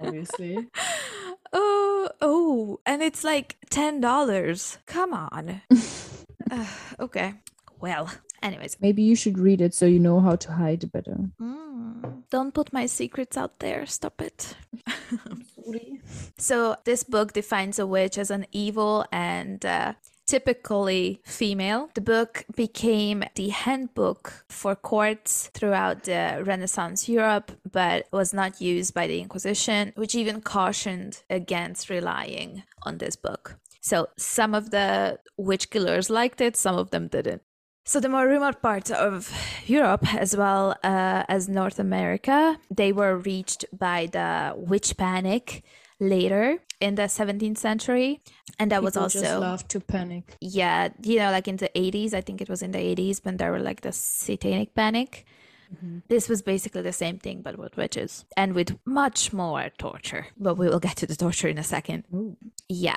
Obviously. 0.00 0.68
oh, 1.52 2.10
oh, 2.20 2.80
and 2.84 3.02
it's 3.02 3.24
like 3.24 3.56
ten 3.70 4.00
dollars. 4.00 4.78
Come 4.84 5.14
on. 5.14 5.62
uh, 6.50 6.66
okay. 7.00 7.34
Well, 7.80 8.10
anyways. 8.42 8.76
Maybe 8.80 9.02
you 9.02 9.16
should 9.16 9.38
read 9.38 9.62
it 9.62 9.72
so 9.72 9.86
you 9.86 9.98
know 9.98 10.20
how 10.20 10.36
to 10.36 10.52
hide 10.52 10.92
better. 10.92 11.16
Mm, 11.40 12.24
don't 12.28 12.52
put 12.52 12.70
my 12.72 12.84
secrets 12.84 13.38
out 13.38 13.60
there. 13.60 13.86
Stop 13.86 14.20
it. 14.20 14.56
so 16.36 16.76
this 16.84 17.02
book 17.02 17.32
defines 17.32 17.78
a 17.78 17.86
witch 17.86 18.18
as 18.18 18.30
an 18.30 18.44
evil 18.52 19.06
and 19.10 19.64
uh, 19.64 19.94
typically 20.26 21.20
female. 21.24 21.90
The 21.94 22.00
book 22.00 22.44
became 22.54 23.24
the 23.34 23.48
handbook 23.48 24.44
for 24.48 24.74
courts 24.74 25.50
throughout 25.54 26.04
the 26.04 26.42
Renaissance 26.44 27.08
Europe, 27.08 27.52
but 27.70 28.06
was 28.12 28.32
not 28.32 28.60
used 28.60 28.94
by 28.94 29.06
the 29.06 29.20
Inquisition, 29.20 29.92
which 29.96 30.14
even 30.14 30.40
cautioned 30.40 31.22
against 31.30 31.90
relying 31.90 32.62
on 32.82 32.98
this 32.98 33.16
book. 33.16 33.58
So 33.80 34.08
some 34.16 34.54
of 34.54 34.70
the 34.70 35.18
witch 35.36 35.70
killers 35.70 36.08
liked 36.08 36.40
it, 36.40 36.56
some 36.56 36.76
of 36.76 36.90
them 36.90 37.08
didn't. 37.08 37.42
So 37.86 38.00
the 38.00 38.08
more 38.08 38.26
remote 38.26 38.62
parts 38.62 38.90
of 38.90 39.30
Europe, 39.66 40.14
as 40.14 40.34
well 40.34 40.74
uh, 40.82 41.24
as 41.28 41.50
North 41.50 41.78
America, 41.78 42.58
they 42.74 42.92
were 42.92 43.18
reached 43.18 43.66
by 43.78 44.06
the 44.10 44.54
witch 44.56 44.96
panic 44.96 45.62
later 46.00 46.58
in 46.80 46.96
the 46.96 47.02
17th 47.02 47.58
century 47.58 48.20
and 48.58 48.70
that 48.70 48.76
People 48.78 48.84
was 48.84 48.96
also 48.96 49.20
just 49.20 49.38
love 49.40 49.66
to 49.68 49.80
panic. 49.80 50.36
Yeah 50.40 50.88
you 51.02 51.18
know 51.18 51.30
like 51.30 51.48
in 51.48 51.56
the 51.56 51.70
80s 51.74 52.14
i 52.14 52.20
think 52.20 52.40
it 52.40 52.48
was 52.48 52.62
in 52.62 52.72
the 52.72 52.78
80s 52.78 53.24
when 53.24 53.36
there 53.36 53.50
were 53.50 53.60
like 53.60 53.80
the 53.82 53.92
satanic 53.92 54.74
panic. 54.74 55.24
Mm-hmm. 55.74 56.00
this 56.08 56.28
was 56.28 56.42
basically 56.42 56.82
the 56.82 56.92
same 56.92 57.18
thing 57.18 57.40
but 57.42 57.58
with 57.58 57.76
witches 57.76 58.26
and 58.36 58.54
with 58.54 58.76
much 58.84 59.32
more 59.32 59.70
torture 59.78 60.26
but 60.38 60.56
we 60.58 60.68
will 60.68 60.78
get 60.78 60.96
to 60.98 61.06
the 61.06 61.16
torture 61.16 61.48
in 61.48 61.58
a 61.58 61.64
second. 61.64 62.04
Ooh. 62.12 62.36
yeah 62.68 62.96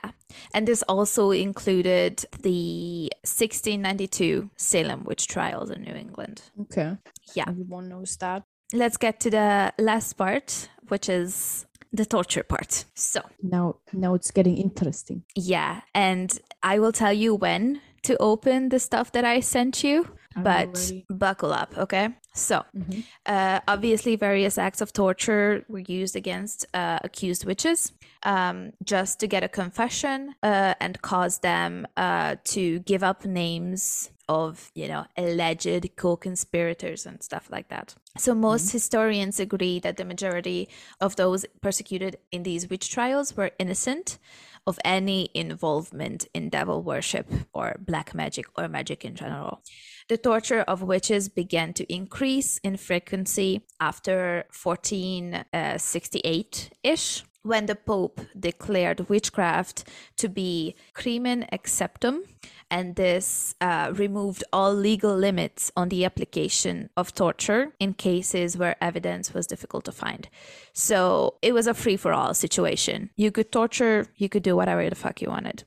and 0.54 0.68
this 0.68 0.84
also 0.84 1.32
included 1.32 2.26
the 2.42 3.10
1692 3.24 4.50
salem 4.58 5.04
witch 5.06 5.28
trials 5.28 5.70
in 5.70 5.84
new 5.84 5.94
england. 5.94 6.42
Okay. 6.64 6.98
Yeah. 7.36 7.46
Everyone 7.48 7.88
knows 7.90 8.18
that. 8.18 8.44
Let's 8.74 8.98
get 8.98 9.22
to 9.22 9.30
the 9.30 9.74
last 9.80 10.14
part 10.14 10.70
which 10.90 11.08
is 11.10 11.66
the 11.92 12.06
torture 12.06 12.44
part. 12.44 12.86
So 12.96 13.22
now 13.42 13.78
now 13.94 14.14
it's 14.14 14.32
getting 14.32 14.58
interesting. 14.58 15.24
Yeah, 15.36 15.82
and 15.94 16.38
I 16.64 16.80
will 16.80 16.92
tell 16.92 17.14
you 17.14 17.36
when 17.36 17.82
to 18.04 18.18
open 18.18 18.70
the 18.70 18.80
stuff 18.80 19.12
that 19.12 19.26
I 19.26 19.42
sent 19.42 19.84
you, 19.84 20.08
I'm 20.36 20.44
but 20.44 20.92
buckle 21.10 21.52
up, 21.52 21.78
okay? 21.78 22.10
So, 22.34 22.64
mm-hmm. 22.76 23.02
uh, 23.26 23.60
obviously, 23.68 24.16
various 24.16 24.58
acts 24.58 24.82
of 24.82 24.94
torture 24.94 25.66
were 25.68 25.84
used 25.88 26.16
against 26.16 26.66
uh, 26.74 27.00
accused 27.04 27.46
witches 27.46 27.92
um, 28.24 28.72
just 28.84 29.20
to 29.20 29.28
get 29.28 29.44
a 29.44 29.48
confession 29.48 30.34
uh, 30.44 30.74
and 30.80 31.02
cause 31.02 31.40
them 31.40 31.88
uh, 31.98 32.36
to 32.46 32.80
give 32.80 33.04
up 33.04 33.26
names 33.26 34.12
of 34.30 34.72
you 34.76 34.90
know 34.90 35.06
alleged 35.16 35.90
co-conspirators 35.96 37.06
and 37.06 37.24
stuff 37.24 37.48
like 37.50 37.70
that. 37.70 37.96
So 38.18 38.36
most 38.36 38.68
mm-hmm. 38.68 38.74
historians 38.74 39.40
agree 39.40 39.80
that 39.80 39.96
the 39.98 40.06
majority 40.06 40.70
of 41.00 41.16
those 41.16 41.46
persecuted 41.62 42.18
in 42.32 42.44
these 42.44 42.70
witch 42.70 42.92
trials 42.92 43.38
were 43.38 43.52
innocent 43.60 44.18
of 44.66 44.80
any 44.84 45.30
involvement 45.34 46.28
in 46.34 46.50
devil 46.50 46.84
worship 46.84 47.32
or 47.54 47.78
black 47.80 48.14
magic 48.14 48.48
or 48.58 48.68
magic 48.68 49.06
in 49.06 49.16
general. 49.16 49.64
The 50.10 50.18
torture 50.18 50.60
of 50.62 50.84
witches 50.84 51.30
began 51.30 51.72
to 51.74 51.86
increase 51.92 52.58
in 52.60 52.76
frequency 52.76 53.66
after 53.80 54.46
1468 54.62 56.70
ish 56.84 57.24
when 57.48 57.66
the 57.66 57.76
Pope 57.76 58.22
declared 58.38 59.10
witchcraft 59.10 59.88
to 60.18 60.28
be 60.30 60.76
crimen 60.94 61.46
exceptum, 61.52 62.22
and 62.70 62.96
this 62.96 63.56
uh, 63.62 63.92
removed 63.96 64.44
all 64.52 64.74
legal 64.74 65.16
limits 65.16 65.72
on 65.78 65.90
the 65.90 66.04
application 66.04 66.90
of 66.98 67.16
torture 67.16 67.74
in 67.80 67.94
cases 67.94 68.58
where 68.58 68.76
evidence 68.82 69.34
was 69.34 69.48
difficult 69.48 69.86
to 69.86 69.92
find. 69.92 70.28
So 70.74 71.36
it 71.42 71.54
was 71.54 71.66
a 71.68 71.74
free 71.74 71.98
for 71.98 72.12
all 72.12 72.34
situation. 72.34 73.10
You 73.16 73.32
could 73.32 73.52
torture, 73.52 74.08
you 74.18 74.28
could 74.28 74.44
do 74.44 74.56
whatever 74.56 74.90
the 74.90 74.96
fuck 74.96 75.22
you 75.22 75.30
wanted. 75.30 75.64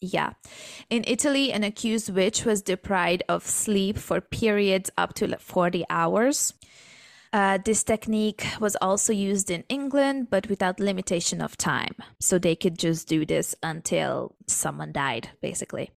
Yeah. 0.00 0.32
In 0.90 1.04
Italy, 1.06 1.52
an 1.52 1.62
accused 1.62 2.12
witch 2.12 2.44
was 2.44 2.62
deprived 2.62 3.22
of 3.28 3.46
sleep 3.46 3.96
for 3.96 4.20
periods 4.20 4.90
up 4.98 5.14
to 5.14 5.36
40 5.36 5.84
hours. 5.88 6.54
Uh, 7.34 7.58
this 7.64 7.82
technique 7.82 8.46
was 8.60 8.76
also 8.76 9.12
used 9.12 9.50
in 9.50 9.64
England, 9.68 10.28
but 10.30 10.48
without 10.48 10.78
limitation 10.78 11.40
of 11.40 11.56
time. 11.56 11.96
So 12.20 12.38
they 12.38 12.54
could 12.54 12.78
just 12.78 13.08
do 13.08 13.26
this 13.26 13.56
until 13.60 14.36
someone 14.46 14.92
died, 14.92 15.30
basically. 15.40 15.90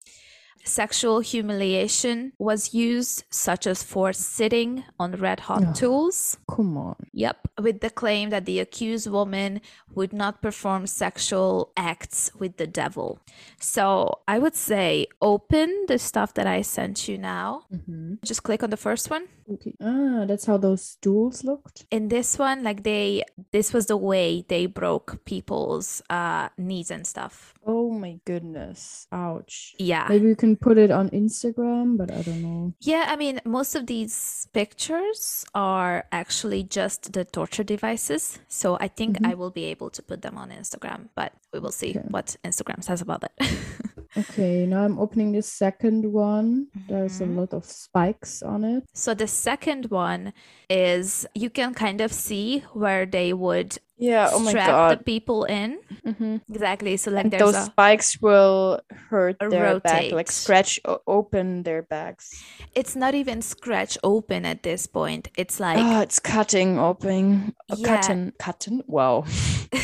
Sexual 0.67 1.21
humiliation 1.21 2.33
was 2.39 2.75
used, 2.75 3.23
such 3.31 3.67
as 3.69 3.85
for 3.85 4.13
sitting 4.13 4.83
on 4.99 5.13
red 5.13 5.41
hot 5.41 5.77
tools. 5.77 6.39
Come 6.51 6.77
on. 6.77 6.97
Yep, 7.13 7.49
with 7.63 7.81
the 7.81 7.91
claim 7.91 8.31
that 8.31 8.47
the 8.47 8.59
accused 8.59 9.07
woman 9.07 9.61
would 9.95 10.13
not 10.13 10.43
perform 10.43 10.89
sexual 10.89 11.73
acts 11.77 12.33
with 12.37 12.57
the 12.57 12.67
devil. 12.67 13.21
So 13.61 14.19
I 14.27 14.41
would 14.41 14.57
say 14.57 15.07
open 15.23 15.87
the 15.87 15.99
stuff 15.99 16.35
that 16.35 16.49
I 16.49 16.63
sent 16.63 17.09
you 17.09 17.17
now. 17.17 17.63
Mm-hmm. 17.73 18.15
Just 18.25 18.43
click 18.43 18.63
on 18.63 18.71
the 18.71 18.77
first 18.77 19.09
one. 19.09 19.29
Okay. 19.49 19.75
Ah, 19.81 20.25
that's 20.27 20.45
how 20.47 20.57
those 20.57 20.83
stools 20.85 21.45
looked. 21.45 21.87
In 21.93 22.09
this 22.09 22.39
one, 22.39 22.65
like 22.65 22.83
they, 22.83 23.23
this 23.53 23.73
was 23.73 23.87
the 23.87 23.97
way 23.97 24.45
they 24.49 24.67
broke 24.67 25.25
people's 25.25 26.03
uh, 26.11 26.49
knees 26.59 26.91
and 26.91 27.07
stuff. 27.07 27.55
Oh 27.67 27.91
my 27.91 28.21
goodness. 28.25 29.09
Ouch. 29.11 29.75
Yeah. 29.79 30.07
Maybe 30.09 30.29
you 30.29 30.37
can 30.37 30.55
put 30.55 30.79
it 30.79 30.93
on 30.93 31.11
Instagram, 31.11 31.99
but 31.99 32.13
I 32.13 32.23
don't 32.23 32.43
know. 32.43 32.75
Yeah, 32.81 33.07
I 33.09 33.17
mean, 33.17 33.41
most 33.45 33.75
of 33.75 33.87
these 33.87 34.47
pictures 34.53 35.45
are 35.53 36.05
actually 36.13 36.63
just 36.63 37.13
the 37.13 37.25
torture 37.25 37.65
devices. 37.65 38.39
So 38.47 38.79
I 38.81 38.87
think 38.87 39.17
mm-hmm. 39.17 39.27
I 39.27 39.35
will 39.35 39.51
be 39.51 39.65
able 39.65 39.91
to 39.91 40.03
put 40.03 40.23
them 40.23 40.39
on 40.39 40.51
Instagram, 40.51 41.09
but 41.17 41.33
we 41.53 41.59
will 41.59 41.73
see 41.73 41.91
okay. 41.91 42.07
what 42.09 42.37
Instagram 42.45 42.85
says 42.85 43.01
about 43.01 43.25
it. 43.25 43.51
okay, 44.17 44.65
now 44.65 44.85
I'm 44.85 45.01
opening 45.01 45.33
the 45.33 45.43
second 45.43 46.13
one. 46.13 46.69
Mm-hmm. 46.79 46.93
There's 46.93 47.21
a 47.21 47.25
mm-hmm. 47.25 47.39
lot 47.41 47.53
of 47.53 47.65
spikes 47.65 48.43
on 48.43 48.63
it. 48.63 48.85
So 48.95 49.13
the 49.13 49.27
second 49.27 49.91
one 49.91 50.33
is 50.71 51.27
you 51.35 51.51
can 51.51 51.75
kind 51.75 52.01
of 52.01 52.13
see 52.13 52.61
where 52.73 53.07
they 53.07 53.33
would 53.33 53.79
yeah 53.99 54.31
oh 54.33 54.39
my 54.39 54.51
strap 54.51 54.69
god. 54.69 54.99
the 54.99 55.05
people 55.05 55.45
in. 55.45 55.79
Mm-hmm. 56.07 56.37
exactly 56.51 56.97
so 56.97 57.11
like 57.11 57.25
and 57.25 57.33
those 57.33 57.57
a, 57.57 57.63
spikes 57.63 58.21
will 58.21 58.81
hurt 59.11 59.37
their 59.41 59.75
rotate. 59.75 59.83
back 59.83 60.13
like 60.13 60.31
scratch 60.31 60.79
o- 60.85 61.01
open 61.07 61.63
their 61.63 61.83
backs. 61.83 62.43
It's 62.75 62.95
not 62.95 63.15
even 63.15 63.43
scratch 63.43 63.99
open 64.05 64.45
at 64.45 64.63
this 64.63 64.87
point. 64.87 65.29
It's 65.37 65.59
like 65.59 65.79
oh 65.79 66.01
it's 66.01 66.19
cutting 66.19 66.79
open. 66.79 67.55
Uh, 67.71 67.77
yeah. 67.79 67.87
cutting 67.87 68.33
cutting? 68.39 68.83
Wow. 68.87 69.25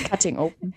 Cutting 0.05 0.39
open. 0.39 0.75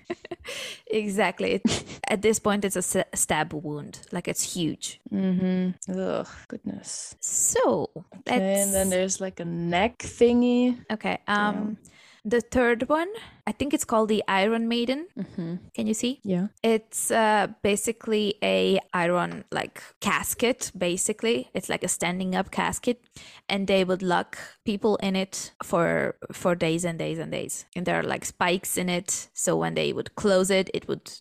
Exactly. 0.87 1.53
It, 1.53 1.83
at 2.07 2.21
this 2.21 2.39
point 2.39 2.65
it's 2.65 2.75
a 2.75 3.05
stab 3.13 3.53
wound. 3.53 3.99
Like 4.11 4.27
it's 4.27 4.55
huge. 4.55 4.99
Mm-hmm. 5.13 5.99
Ugh, 5.99 6.27
goodness. 6.47 7.15
So 7.19 7.91
okay, 8.19 8.61
and 8.61 8.73
then 8.73 8.89
there's 8.89 9.21
like 9.21 9.39
a 9.39 9.45
neck 9.45 9.99
thingy. 9.99 10.77
Okay 10.91 11.19
um 11.27 11.77
yeah 11.81 11.89
the 12.25 12.41
third 12.41 12.89
one, 12.89 13.07
I 13.45 13.51
think 13.51 13.73
it's 13.73 13.85
called 13.85 14.09
the 14.09 14.23
Iron 14.27 14.67
Maiden. 14.67 15.07
Mm-hmm. 15.17 15.55
Can 15.75 15.87
you 15.87 15.93
see? 15.93 16.19
Yeah. 16.23 16.47
It's 16.63 17.11
uh, 17.11 17.47
basically 17.61 18.35
a 18.43 18.79
iron 18.93 19.45
like 19.51 19.81
casket. 20.01 20.71
Basically, 20.75 21.49
it's 21.53 21.69
like 21.69 21.83
a 21.83 21.87
standing 21.87 22.35
up 22.35 22.49
casket, 22.49 22.99
and 23.47 23.67
they 23.67 23.83
would 23.83 24.01
lock 24.01 24.37
people 24.65 24.95
in 24.97 25.15
it 25.15 25.53
for 25.63 26.15
for 26.31 26.55
days 26.55 26.83
and 26.83 26.97
days 26.97 27.19
and 27.19 27.31
days. 27.31 27.65
And 27.75 27.85
there 27.85 27.99
are 27.99 28.03
like 28.03 28.25
spikes 28.25 28.75
in 28.75 28.89
it, 28.89 29.29
so 29.33 29.55
when 29.55 29.75
they 29.75 29.93
would 29.93 30.15
close 30.15 30.49
it, 30.49 30.71
it 30.73 30.87
would 30.87 31.11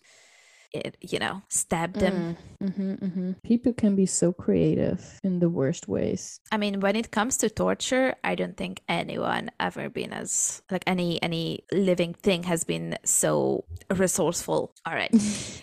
it, 0.75 0.97
you 1.01 1.19
know, 1.19 1.41
stab 1.49 1.93
them. 1.93 2.37
Mm, 2.61 2.67
mm-hmm, 2.67 3.05
mm-hmm. 3.05 3.31
People 3.43 3.73
can 3.73 3.95
be 3.95 4.05
so 4.05 4.31
creative 4.31 5.19
in 5.23 5.39
the 5.39 5.49
worst 5.49 5.87
ways. 5.87 6.39
I 6.51 6.57
mean, 6.57 6.79
when 6.79 6.95
it 6.95 7.11
comes 7.11 7.37
to 7.37 7.49
torture, 7.49 8.15
I 8.23 8.35
don't 8.35 8.57
think 8.57 8.81
anyone 8.89 9.51
ever 9.59 9.89
been 9.89 10.13
as 10.13 10.61
like 10.69 10.83
any 10.87 11.21
any 11.21 11.63
living 11.71 12.13
thing 12.13 12.43
has 12.43 12.63
been 12.63 12.97
so 13.03 13.65
resourceful. 13.89 14.73
All 14.85 14.93
right. 14.93 15.13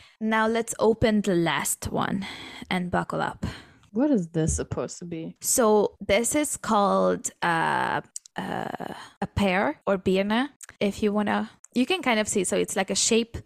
now 0.20 0.46
let's 0.46 0.74
open 0.78 1.20
the 1.22 1.34
last 1.34 1.90
one 1.90 2.26
and 2.70 2.90
buckle 2.90 3.20
up. 3.20 3.46
What 3.92 4.10
is 4.10 4.28
this 4.28 4.56
supposed 4.56 4.98
to 5.00 5.04
be? 5.04 5.36
So 5.40 5.96
this 6.00 6.34
is 6.34 6.56
called 6.56 7.30
uh, 7.42 8.00
uh, 8.36 8.94
a 9.20 9.26
pear 9.34 9.80
or 9.86 9.98
birna. 9.98 10.48
If 10.80 11.02
you 11.02 11.12
wanna, 11.12 11.50
you 11.74 11.84
can 11.84 12.02
kind 12.02 12.18
of 12.18 12.26
see. 12.26 12.44
So 12.44 12.56
it's 12.56 12.74
like 12.76 12.90
a 12.90 12.94
shape 12.94 13.36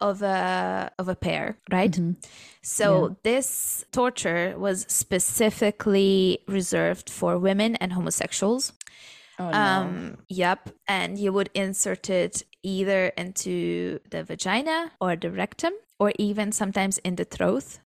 of 0.00 0.22
a 0.22 0.90
of 0.98 1.08
a 1.08 1.14
pear, 1.14 1.58
right? 1.70 1.90
Mm-hmm. 1.90 2.12
So 2.62 3.08
yeah. 3.08 3.14
this 3.22 3.84
torture 3.92 4.54
was 4.58 4.86
specifically 4.88 6.38
reserved 6.48 7.10
for 7.10 7.38
women 7.38 7.76
and 7.76 7.92
homosexuals. 7.92 8.72
Oh, 9.38 9.50
no. 9.50 9.58
Um, 9.58 10.18
yep, 10.28 10.70
and 10.86 11.18
you 11.18 11.32
would 11.32 11.50
insert 11.54 12.08
it 12.08 12.44
either 12.62 13.06
into 13.16 13.98
the 14.10 14.22
vagina 14.22 14.92
or 15.00 15.16
the 15.16 15.30
rectum, 15.30 15.72
or 15.98 16.12
even 16.18 16.52
sometimes 16.52 16.98
in 16.98 17.16
the 17.16 17.24
throat 17.24 17.80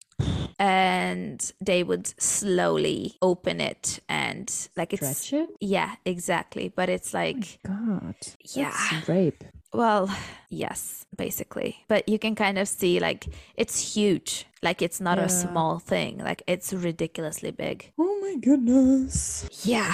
and 0.59 1.51
they 1.61 1.83
would 1.83 2.07
slowly 2.21 3.15
open 3.21 3.61
it 3.61 3.99
and 4.09 4.69
like 4.75 4.93
it's 4.93 5.17
Stretch 5.17 5.41
it? 5.43 5.49
yeah 5.61 5.95
exactly 6.05 6.69
but 6.69 6.89
it's 6.89 7.13
like 7.13 7.59
oh 7.67 7.99
god 8.01 8.15
yeah 8.55 9.01
rape 9.07 9.43
well, 9.73 10.09
yes, 10.49 11.05
basically. 11.15 11.83
But 11.87 12.07
you 12.09 12.19
can 12.19 12.35
kind 12.35 12.57
of 12.57 12.67
see 12.67 12.99
like 12.99 13.27
it's 13.55 13.95
huge. 13.95 14.45
Like 14.61 14.81
it's 14.81 14.99
not 14.99 15.17
yeah. 15.17 15.25
a 15.25 15.29
small 15.29 15.79
thing. 15.79 16.19
Like 16.19 16.43
it's 16.47 16.73
ridiculously 16.73 17.51
big. 17.51 17.91
Oh 17.97 18.19
my 18.21 18.35
goodness. 18.37 19.47
Yeah. 19.63 19.93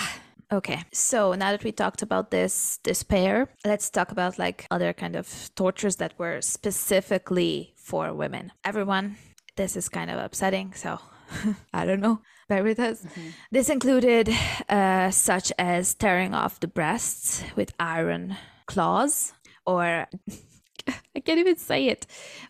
Okay. 0.51 0.83
So 0.91 1.33
now 1.33 1.51
that 1.51 1.63
we 1.63 1.71
talked 1.71 2.01
about 2.01 2.31
this 2.31 2.79
despair, 2.83 3.49
let's 3.65 3.89
talk 3.89 4.11
about 4.11 4.37
like 4.37 4.67
other 4.69 4.93
kind 4.93 5.15
of 5.15 5.49
tortures 5.55 5.95
that 5.97 6.13
were 6.17 6.41
specifically 6.41 7.73
for 7.75 8.13
women. 8.13 8.51
Everyone, 8.63 9.17
this 9.55 9.75
is 9.75 9.89
kind 9.89 10.11
of 10.11 10.19
upsetting, 10.19 10.73
so 10.73 10.99
I 11.73 11.85
don't 11.85 12.01
know. 12.01 12.21
Bear 12.49 12.63
with 12.63 12.79
us. 12.79 13.01
Mm-hmm. 13.01 13.29
This 13.51 13.69
included 13.69 14.29
uh, 14.69 15.09
such 15.11 15.51
as 15.57 15.95
tearing 15.95 16.33
off 16.33 16.59
the 16.59 16.67
breasts 16.67 17.43
with 17.55 17.73
iron 17.79 18.35
claws, 18.65 19.33
or 19.65 20.07
I 21.15 21.19
can't 21.19 21.39
even 21.39 21.57
say 21.57 21.87
it. 21.87 22.05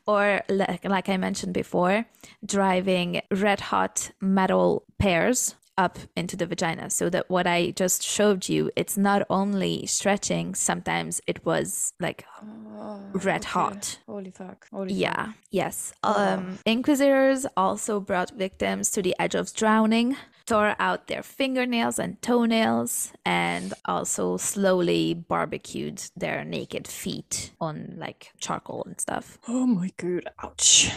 Or 0.08 0.42
like, 0.50 0.86
like 0.86 1.10
I 1.10 1.18
mentioned 1.18 1.54
before, 1.54 2.06
driving 2.46 3.22
red 3.32 3.60
hot 3.60 4.12
metal 4.22 4.84
pears 4.98 5.56
up 5.78 5.98
into 6.16 6.36
the 6.36 6.46
vagina 6.46 6.90
so 6.90 7.10
that 7.10 7.28
what 7.30 7.48
i 7.48 7.72
just 7.72 8.04
showed 8.04 8.48
you 8.48 8.70
it's 8.76 8.96
not 8.96 9.26
only 9.30 9.86
stretching 9.88 10.54
sometimes 10.54 11.20
it 11.26 11.44
was 11.46 11.94
like 12.00 12.26
oh, 12.44 13.00
red 13.14 13.42
okay. 13.42 13.50
hot 13.50 13.98
holy 14.06 14.30
fuck 14.30 14.68
holy 14.72 14.94
yeah 14.94 15.26
fuck. 15.26 15.36
yes 15.50 15.94
oh. 16.04 16.14
um 16.14 16.60
inquisitors 16.66 17.48
also 17.58 18.00
brought 18.00 18.30
victims 18.32 18.92
to 18.92 19.02
the 19.02 19.16
edge 19.18 19.34
of 19.34 19.52
drowning 19.54 20.16
tore 20.46 20.76
out 20.80 21.08
their 21.08 21.24
fingernails 21.24 22.00
and 22.00 22.22
toenails, 22.22 23.14
and 23.26 23.74
also 23.86 24.38
slowly 24.38 25.14
barbecued 25.14 26.04
their 26.16 26.44
naked 26.44 26.88
feet 26.88 27.52
on 27.60 27.96
like 27.98 28.32
charcoal 28.40 28.84
and 28.86 29.00
stuff. 29.00 29.38
Oh 29.48 29.66
my 29.66 29.92
god, 29.98 30.30
ouch. 30.44 30.92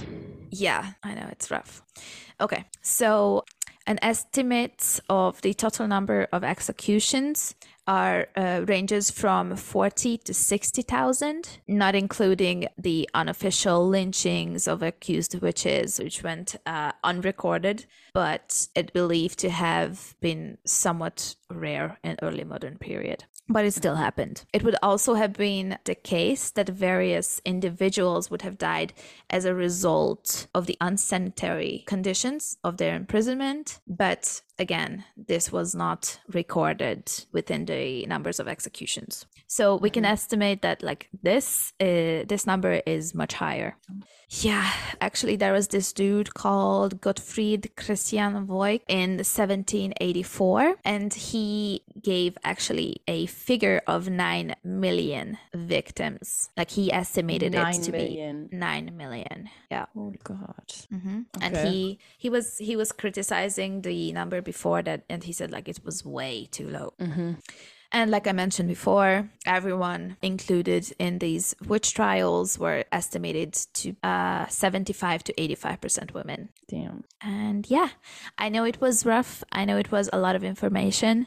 Yeah, 0.50 0.92
I 1.02 1.14
know 1.14 1.28
it's 1.30 1.50
rough. 1.50 1.82
Okay, 2.40 2.64
so 2.82 3.44
an 3.86 3.98
estimate 4.02 5.00
of 5.08 5.40
the 5.42 5.54
total 5.54 5.86
number 5.86 6.28
of 6.32 6.42
executions 6.42 7.54
are 7.86 8.26
uh, 8.36 8.64
ranges 8.66 9.10
from 9.10 9.54
40 9.54 10.18
to 10.18 10.34
60,000, 10.34 11.60
not 11.68 11.94
including 11.94 12.66
the 12.76 13.08
unofficial 13.14 13.86
lynchings 13.88 14.66
of 14.66 14.82
accused 14.82 15.40
witches, 15.40 16.00
which 16.00 16.22
went 16.22 16.56
uh, 16.66 16.90
unrecorded, 17.04 17.86
but 18.12 18.66
it 18.74 18.92
believed 18.92 19.38
to 19.38 19.50
have 19.50 20.16
been 20.20 20.58
somewhat 20.64 21.36
rare 21.48 21.98
in 22.02 22.16
early 22.22 22.44
modern 22.44 22.76
period 22.78 23.24
but 23.48 23.64
it 23.64 23.72
still 23.74 23.96
happened. 23.96 24.44
It 24.52 24.62
would 24.64 24.76
also 24.82 25.14
have 25.14 25.32
been 25.32 25.78
the 25.84 25.94
case 25.94 26.50
that 26.50 26.68
various 26.68 27.40
individuals 27.44 28.30
would 28.30 28.42
have 28.42 28.58
died 28.58 28.92
as 29.30 29.44
a 29.44 29.54
result 29.54 30.48
of 30.54 30.66
the 30.66 30.76
unsanitary 30.80 31.84
conditions 31.86 32.56
of 32.64 32.76
their 32.76 32.96
imprisonment, 32.96 33.80
but 33.86 34.42
again, 34.58 35.04
this 35.16 35.52
was 35.52 35.74
not 35.74 36.18
recorded 36.28 37.10
within 37.32 37.66
the 37.66 38.06
numbers 38.06 38.40
of 38.40 38.48
executions. 38.48 39.26
So 39.46 39.76
we 39.76 39.90
can 39.90 40.02
mm-hmm. 40.02 40.12
estimate 40.12 40.62
that 40.62 40.82
like 40.82 41.08
this 41.22 41.72
uh, 41.80 42.26
this 42.26 42.46
number 42.46 42.82
is 42.86 43.14
much 43.14 43.34
higher. 43.34 43.76
Yeah, 44.28 44.68
actually, 45.00 45.36
there 45.36 45.52
was 45.52 45.68
this 45.68 45.92
dude 45.92 46.34
called 46.34 47.00
Gottfried 47.00 47.70
Christian 47.76 48.44
Voigt 48.44 48.82
in 48.88 49.18
1784, 49.18 50.76
and 50.84 51.14
he 51.14 51.82
gave 52.02 52.36
actually 52.42 53.02
a 53.06 53.26
figure 53.26 53.82
of 53.86 54.08
9 54.08 54.56
million 54.64 55.38
victims. 55.54 56.50
Like 56.56 56.70
he 56.70 56.92
estimated 56.92 57.54
it 57.54 57.82
to 57.82 57.92
million. 57.92 58.48
be 58.48 58.56
9 58.56 58.96
million. 58.96 59.48
Yeah. 59.70 59.86
Oh 59.96 60.12
God. 60.24 60.74
Mm-hmm. 60.92 61.20
Okay. 61.36 61.46
And 61.46 61.68
he 61.68 61.98
he 62.18 62.28
was 62.28 62.58
he 62.58 62.74
was 62.74 62.90
criticizing 62.90 63.82
the 63.82 64.12
number 64.12 64.42
before 64.42 64.82
that, 64.82 65.04
and 65.08 65.22
he 65.22 65.32
said 65.32 65.52
like 65.52 65.68
it 65.68 65.80
was 65.84 66.04
way 66.04 66.48
too 66.50 66.68
low. 66.68 66.94
Mm-hmm. 67.00 67.34
And 67.92 68.10
like 68.10 68.26
I 68.26 68.32
mentioned 68.32 68.68
before, 68.68 69.28
everyone 69.46 70.16
included 70.22 70.92
in 70.98 71.18
these 71.18 71.54
witch 71.66 71.94
trials 71.94 72.58
were 72.58 72.84
estimated 72.92 73.52
to 73.74 73.96
uh, 74.02 74.46
75 74.48 75.24
to 75.24 75.32
85% 75.34 76.12
women. 76.12 76.48
Damn. 76.68 77.04
And 77.20 77.68
yeah, 77.70 77.90
I 78.38 78.48
know 78.48 78.64
it 78.64 78.80
was 78.80 79.06
rough. 79.06 79.44
I 79.52 79.64
know 79.64 79.78
it 79.78 79.92
was 79.92 80.10
a 80.12 80.18
lot 80.18 80.36
of 80.36 80.44
information, 80.44 81.26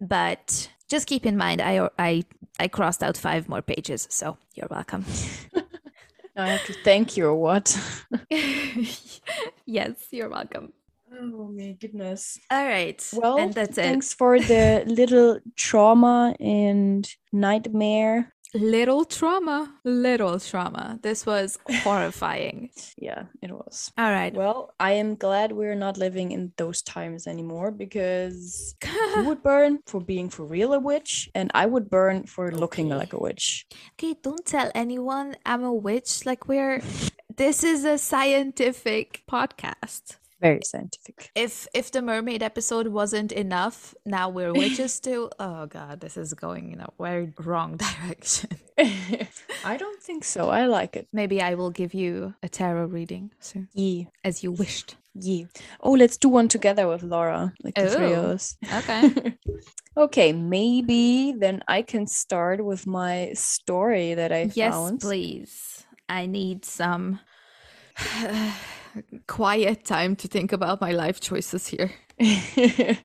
but 0.00 0.68
just 0.88 1.06
keep 1.06 1.24
in 1.24 1.36
mind, 1.36 1.62
I, 1.62 1.88
I 1.98 2.24
I 2.58 2.68
crossed 2.68 3.02
out 3.02 3.16
five 3.16 3.48
more 3.48 3.62
pages, 3.62 4.06
so 4.10 4.36
you're 4.54 4.68
welcome. 4.70 5.04
I 6.36 6.48
have 6.48 6.66
to 6.66 6.72
thank 6.84 7.16
you 7.16 7.26
or 7.26 7.34
what? 7.34 7.76
yes, 9.66 9.94
you're 10.10 10.28
welcome. 10.28 10.72
Oh 11.12 11.50
my 11.52 11.76
goodness. 11.80 12.38
All 12.50 12.64
right. 12.64 13.04
Well, 13.12 13.38
and 13.38 13.52
that's 13.52 13.76
it. 13.78 13.82
thanks 13.82 14.14
for 14.14 14.38
the 14.38 14.84
little 14.86 15.40
trauma 15.56 16.34
and 16.38 17.08
nightmare. 17.32 18.32
Little 18.52 19.04
trauma. 19.04 19.72
Little 19.84 20.40
trauma. 20.40 20.98
This 21.02 21.24
was 21.24 21.56
horrifying. 21.84 22.70
Yeah, 22.98 23.24
it 23.42 23.52
was. 23.52 23.92
All 23.96 24.10
right. 24.10 24.34
Well, 24.34 24.74
I 24.80 24.92
am 24.92 25.14
glad 25.14 25.52
we're 25.52 25.76
not 25.76 25.96
living 25.96 26.32
in 26.32 26.52
those 26.56 26.82
times 26.82 27.28
anymore 27.28 27.70
because 27.70 28.74
you 28.84 29.24
would 29.24 29.42
burn 29.44 29.78
for 29.86 30.00
being 30.00 30.30
for 30.30 30.44
real 30.44 30.72
a 30.74 30.80
witch, 30.80 31.30
and 31.34 31.50
I 31.54 31.66
would 31.66 31.90
burn 31.90 32.24
for 32.24 32.50
looking 32.50 32.88
like 32.88 33.12
a 33.12 33.18
witch. 33.20 33.66
Okay, 33.94 34.16
don't 34.20 34.44
tell 34.44 34.70
anyone 34.74 35.36
I'm 35.46 35.62
a 35.62 35.72
witch. 35.74 36.26
Like, 36.26 36.48
we're. 36.48 36.82
This 37.36 37.62
is 37.62 37.84
a 37.84 37.96
scientific 37.98 39.22
podcast. 39.30 40.16
Very 40.40 40.60
scientific. 40.64 41.30
If 41.34 41.68
if 41.74 41.90
the 41.92 42.00
mermaid 42.02 42.42
episode 42.42 42.88
wasn't 42.88 43.32
enough, 43.32 43.94
now 44.06 44.28
we're 44.30 44.52
witches 44.54 44.98
too. 45.06 45.30
Oh 45.38 45.66
god, 45.66 46.00
this 46.00 46.16
is 46.16 46.32
going 46.34 46.72
in 46.72 46.80
a 46.80 46.88
very 46.98 47.32
wrong 47.44 47.76
direction. 47.86 48.50
I 49.64 49.76
don't 49.76 50.02
think 50.02 50.24
so. 50.24 50.48
I 50.48 50.66
like 50.66 50.96
it. 50.96 51.08
Maybe 51.12 51.42
I 51.42 51.54
will 51.54 51.70
give 51.70 51.92
you 51.92 52.34
a 52.42 52.48
tarot 52.48 52.86
reading 52.86 53.30
soon, 53.40 53.68
Yeah. 53.74 54.04
as 54.24 54.42
you 54.42 54.52
wished. 54.52 54.96
Yeah. 55.14 55.44
Oh, 55.80 55.92
let's 55.92 56.16
do 56.16 56.28
one 56.30 56.48
together 56.48 56.86
with 56.88 57.02
Laura, 57.02 57.52
like 57.62 57.74
the 57.74 57.90
three 57.90 58.12
of 58.14 58.24
us. 58.24 58.56
Okay. 58.78 59.36
okay, 59.96 60.32
maybe 60.32 61.34
then 61.36 61.62
I 61.68 61.82
can 61.82 62.06
start 62.06 62.64
with 62.64 62.86
my 62.86 63.32
story 63.34 64.14
that 64.14 64.32
I 64.32 64.50
yes, 64.54 64.72
found. 64.72 65.00
please. 65.00 65.84
I 66.08 66.26
need 66.26 66.64
some 66.64 67.18
quiet 69.26 69.84
time 69.84 70.16
to 70.16 70.28
think 70.28 70.52
about 70.52 70.80
my 70.80 70.92
life 70.92 71.20
choices 71.20 71.66
here. 71.66 71.90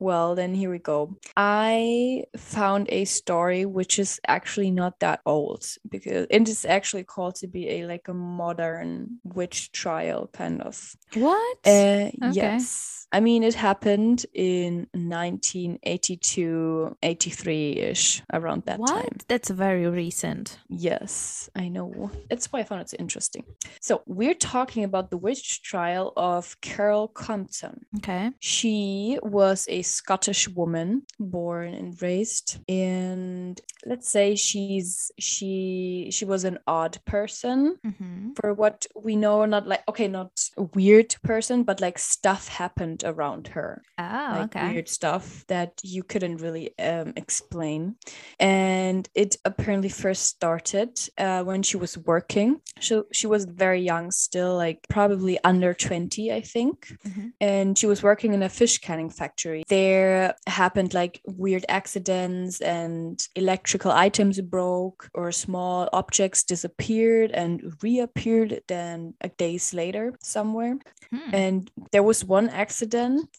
well, 0.00 0.34
then 0.34 0.54
here 0.54 0.70
we 0.70 0.78
go. 0.78 1.16
I 1.36 2.24
found 2.36 2.86
a 2.90 3.04
story 3.04 3.64
which 3.64 3.98
is 3.98 4.20
actually 4.26 4.70
not 4.70 5.00
that 5.00 5.20
old 5.26 5.64
because 5.88 6.26
it 6.30 6.48
is 6.48 6.64
actually 6.64 7.04
called 7.04 7.36
to 7.36 7.46
be 7.46 7.68
a 7.70 7.86
like 7.86 8.08
a 8.08 8.14
modern 8.14 9.18
witch 9.24 9.72
trial 9.72 10.28
kind 10.32 10.62
of. 10.62 10.96
What? 11.14 11.58
Uh, 11.66 12.10
Yes. 12.32 13.05
I 13.12 13.20
mean, 13.20 13.42
it 13.42 13.54
happened 13.54 14.26
in 14.34 14.88
1982, 14.92 16.96
83 17.02 17.72
ish, 17.78 18.22
around 18.32 18.64
that 18.66 18.78
what? 18.78 18.90
time. 18.90 19.16
That's 19.28 19.50
very 19.50 19.86
recent. 19.88 20.58
Yes, 20.68 21.48
I 21.54 21.68
know. 21.68 22.10
That's 22.28 22.52
why 22.52 22.60
I 22.60 22.64
found 22.64 22.82
it 22.82 22.90
so 22.90 22.96
interesting. 22.98 23.44
So, 23.80 24.02
we're 24.06 24.34
talking 24.34 24.84
about 24.84 25.10
the 25.10 25.16
witch 25.16 25.62
trial 25.62 26.12
of 26.16 26.60
Carol 26.60 27.08
Compton. 27.08 27.86
Okay. 27.98 28.30
She 28.40 29.18
was 29.22 29.66
a 29.68 29.82
Scottish 29.82 30.48
woman 30.48 31.02
born 31.18 31.74
and 31.74 32.00
raised 32.02 32.58
and 32.68 33.60
let's 33.84 34.08
say 34.08 34.34
she's 34.34 35.10
she 35.18 36.08
she 36.10 36.24
was 36.24 36.44
an 36.44 36.58
odd 36.66 36.98
person 37.04 37.76
Mm-hmm. 37.86 38.30
for 38.40 38.54
what 38.54 38.86
we 38.94 39.16
know 39.16 39.44
not 39.44 39.66
like 39.66 39.82
okay 39.88 40.08
not 40.08 40.30
a 40.56 40.62
weird 40.62 41.14
person 41.22 41.62
but 41.62 41.80
like 41.80 41.98
stuff 41.98 42.48
happened 42.48 42.95
around 43.04 43.48
her 43.48 43.82
Oh, 43.98 44.28
like 44.38 44.56
okay. 44.56 44.72
weird 44.74 44.88
stuff 44.88 45.44
that 45.48 45.72
you 45.82 46.02
couldn't 46.02 46.36
really 46.42 46.76
um, 46.78 47.12
explain. 47.16 47.96
And 48.38 49.08
it 49.14 49.36
apparently 49.44 49.88
first 49.88 50.24
started 50.24 50.98
uh, 51.18 51.42
when 51.44 51.62
she 51.62 51.76
was 51.76 51.96
working. 51.98 52.60
So 52.80 53.06
she 53.12 53.26
was 53.26 53.44
very 53.46 53.80
young 53.80 54.10
still, 54.10 54.56
like 54.56 54.80
probably 54.88 55.38
under 55.44 55.72
20, 55.74 56.32
I 56.32 56.40
think. 56.42 56.96
Mhm. 57.06 57.32
And 57.40 57.78
she 57.78 57.86
was 57.86 58.02
working 58.02 58.34
in 58.34 58.42
a 58.42 58.48
fish 58.48 58.78
canning 58.78 59.10
factory. 59.10 59.62
There 59.68 60.34
happened 60.46 60.92
like 60.94 61.20
weird 61.26 61.64
accidents 61.68 62.60
and 62.60 63.26
electrical 63.34 63.92
items 63.92 64.40
broke 64.40 65.08
or 65.14 65.32
small 65.32 65.88
objects 65.92 66.42
disappeared 66.44 67.30
and 67.32 67.72
reappeared 67.82 68.60
then 68.68 69.14
a 69.20 69.28
days 69.28 69.72
later 69.74 70.14
somewhere 70.22 70.78
Hmm. 71.10 71.34
and 71.34 71.70
there 71.92 72.02
was 72.02 72.24
one 72.24 72.48
accident 72.48 72.85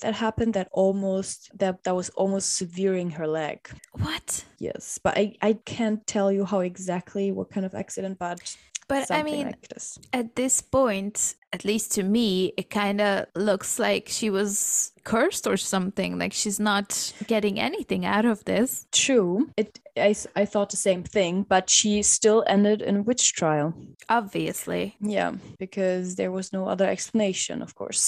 that 0.01 0.15
happened 0.15 0.53
that 0.53 0.69
almost 0.71 1.49
that 1.59 1.83
that 1.83 1.95
was 1.95 2.09
almost 2.15 2.53
severing 2.57 3.09
her 3.11 3.27
leg 3.27 3.69
What? 3.91 4.45
yes 4.59 4.99
but 5.03 5.17
i 5.17 5.33
i 5.41 5.53
can't 5.65 6.05
tell 6.07 6.31
you 6.31 6.45
how 6.45 6.59
exactly 6.61 7.31
what 7.31 7.49
kind 7.49 7.65
of 7.65 7.73
accident 7.75 8.17
but 8.19 8.39
But 8.89 9.01
I 9.01 9.05
something 9.05 9.33
mean, 9.33 9.45
like 9.47 9.67
this 9.67 9.99
at 10.13 10.35
this 10.35 10.61
point, 10.61 11.35
at 11.51 11.65
least 11.65 11.91
to 11.95 12.03
me, 12.03 12.53
it 12.57 12.69
kind 12.69 13.01
of 13.01 13.25
looks 13.35 13.79
like 13.79 14.07
she 14.07 14.29
was 14.31 14.91
cursed 15.03 15.45
or 15.47 15.57
something. 15.57 16.17
Like 16.19 16.33
she's 16.33 16.59
not 16.59 17.13
getting 17.27 17.59
anything 17.59 18.05
out 18.05 18.25
of 18.25 18.43
this. 18.45 18.87
true 18.91 19.49
it 19.57 19.79
I, 19.97 20.13
I 20.41 20.45
thought 20.45 20.69
the 20.71 20.77
same 20.89 21.03
thing 21.03 21.45
but 21.49 21.69
she 21.69 22.03
still 22.03 22.43
ended 22.47 22.81
in 22.81 23.03
witch 23.05 23.33
trial 23.33 23.73
Obviously. 24.09 24.95
yeah 25.01 25.31
because 25.59 26.15
there 26.15 26.31
was 26.31 26.53
no 26.53 26.67
other 26.71 26.87
explanation 26.89 27.61
of 27.61 27.73
course 27.75 28.05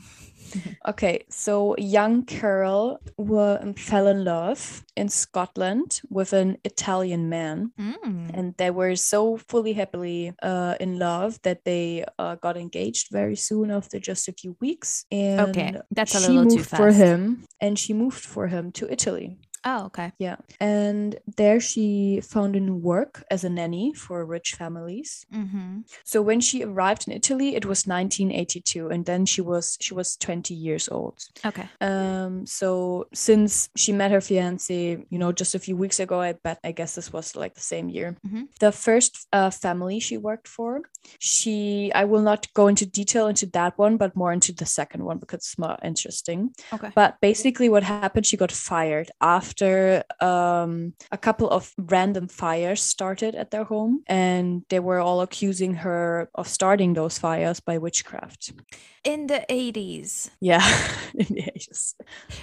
okay 0.88 1.24
so 1.28 1.74
young 1.78 2.24
carol 2.24 2.98
wa- 3.16 3.58
fell 3.76 4.06
in 4.06 4.24
love 4.24 4.84
in 4.96 5.08
scotland 5.08 6.00
with 6.10 6.32
an 6.32 6.56
italian 6.64 7.28
man. 7.28 7.72
Mm. 7.78 8.30
and 8.34 8.54
they 8.56 8.70
were 8.70 8.96
so 8.96 9.36
fully 9.36 9.72
happily 9.72 10.32
uh, 10.42 10.74
in 10.80 10.98
love 10.98 11.38
that 11.42 11.64
they 11.64 12.04
uh, 12.18 12.34
got 12.36 12.56
engaged 12.56 13.08
very 13.12 13.36
soon 13.36 13.70
after 13.70 13.98
just 13.98 14.28
a 14.28 14.32
few 14.32 14.56
weeks. 14.60 15.04
And 15.10 15.40
Okay, 15.40 15.72
that's 15.90 16.14
a 16.14 16.20
she 16.20 16.32
little 16.32 16.50
too 16.50 16.56
moved 16.56 16.70
for 16.70 16.90
him 16.92 17.44
and 17.60 17.78
she 17.78 17.92
moved 17.92 18.24
for 18.24 18.46
him 18.48 18.72
to 18.72 18.90
italy 18.90 19.38
Oh, 19.64 19.86
okay. 19.86 20.12
yeah 20.18 20.36
and 20.60 21.16
there 21.36 21.60
she 21.60 22.20
found 22.22 22.56
a 22.56 22.60
new 22.60 22.74
work 22.74 23.24
as 23.30 23.44
a 23.44 23.48
nanny 23.50 23.92
for 23.94 24.24
rich 24.24 24.54
families 24.54 25.26
Mm-hmm. 25.34 25.80
so 26.04 26.22
when 26.22 26.40
she 26.40 26.62
arrived 26.64 27.06
in 27.08 27.12
italy 27.14 27.54
it 27.56 27.64
was 27.66 27.86
1982 27.86 28.88
and 28.88 29.04
then 29.04 29.26
she 29.26 29.40
was 29.40 29.76
she 29.80 29.94
was 29.94 30.16
20 30.16 30.54
years 30.54 30.88
old 30.88 31.18
Okay. 31.44 31.68
um 31.80 32.46
so 32.46 33.06
since 33.12 33.68
she 33.76 33.92
met 33.92 34.10
her 34.10 34.20
fiance 34.20 35.04
you 35.10 35.18
know 35.18 35.32
just 35.32 35.54
a 35.54 35.58
few 35.58 35.76
weeks 35.76 36.00
ago 36.00 36.20
i 36.20 36.32
bet 36.32 36.58
i 36.64 36.72
guess 36.72 36.94
this 36.94 37.12
was 37.12 37.34
like 37.36 37.54
the 37.54 37.60
same 37.60 37.88
year 37.88 38.16
Mhm. 38.26 38.48
the 38.60 38.72
first 38.72 39.26
uh, 39.32 39.50
family 39.50 39.98
she 40.00 40.16
worked 40.16 40.48
for 40.48 40.82
she 41.18 41.90
i 41.94 42.04
will 42.04 42.22
not 42.22 42.46
go 42.54 42.68
into 42.68 42.86
detail 42.86 43.26
into 43.28 43.46
that 43.46 43.76
one 43.78 43.96
but 43.96 44.14
more 44.16 44.32
into 44.32 44.52
the 44.52 44.66
second 44.66 45.04
one 45.04 45.18
because 45.18 45.38
it's 45.38 45.58
more 45.58 45.76
interesting 45.82 46.50
Okay. 46.72 46.90
but 46.94 47.16
basically 47.20 47.68
what 47.68 47.82
happened 47.82 48.26
she 48.26 48.36
got 48.36 48.52
fired 48.52 49.10
after 49.20 49.47
um, 50.20 50.92
a 51.12 51.18
couple 51.18 51.48
of 51.50 51.72
random 51.78 52.28
fires 52.28 52.82
started 52.82 53.34
at 53.34 53.50
their 53.50 53.64
home 53.64 54.02
and 54.06 54.64
they 54.68 54.80
were 54.80 55.00
all 55.00 55.20
accusing 55.20 55.74
her 55.74 56.28
of 56.34 56.48
starting 56.48 56.94
those 56.94 57.18
fires 57.18 57.60
by 57.60 57.78
witchcraft 57.78 58.52
In 59.04 59.26
the 59.26 59.44
80s. 59.48 60.30
yeah 60.40 60.64
in 61.14 61.26
the 61.34 61.50
ages 61.54 61.94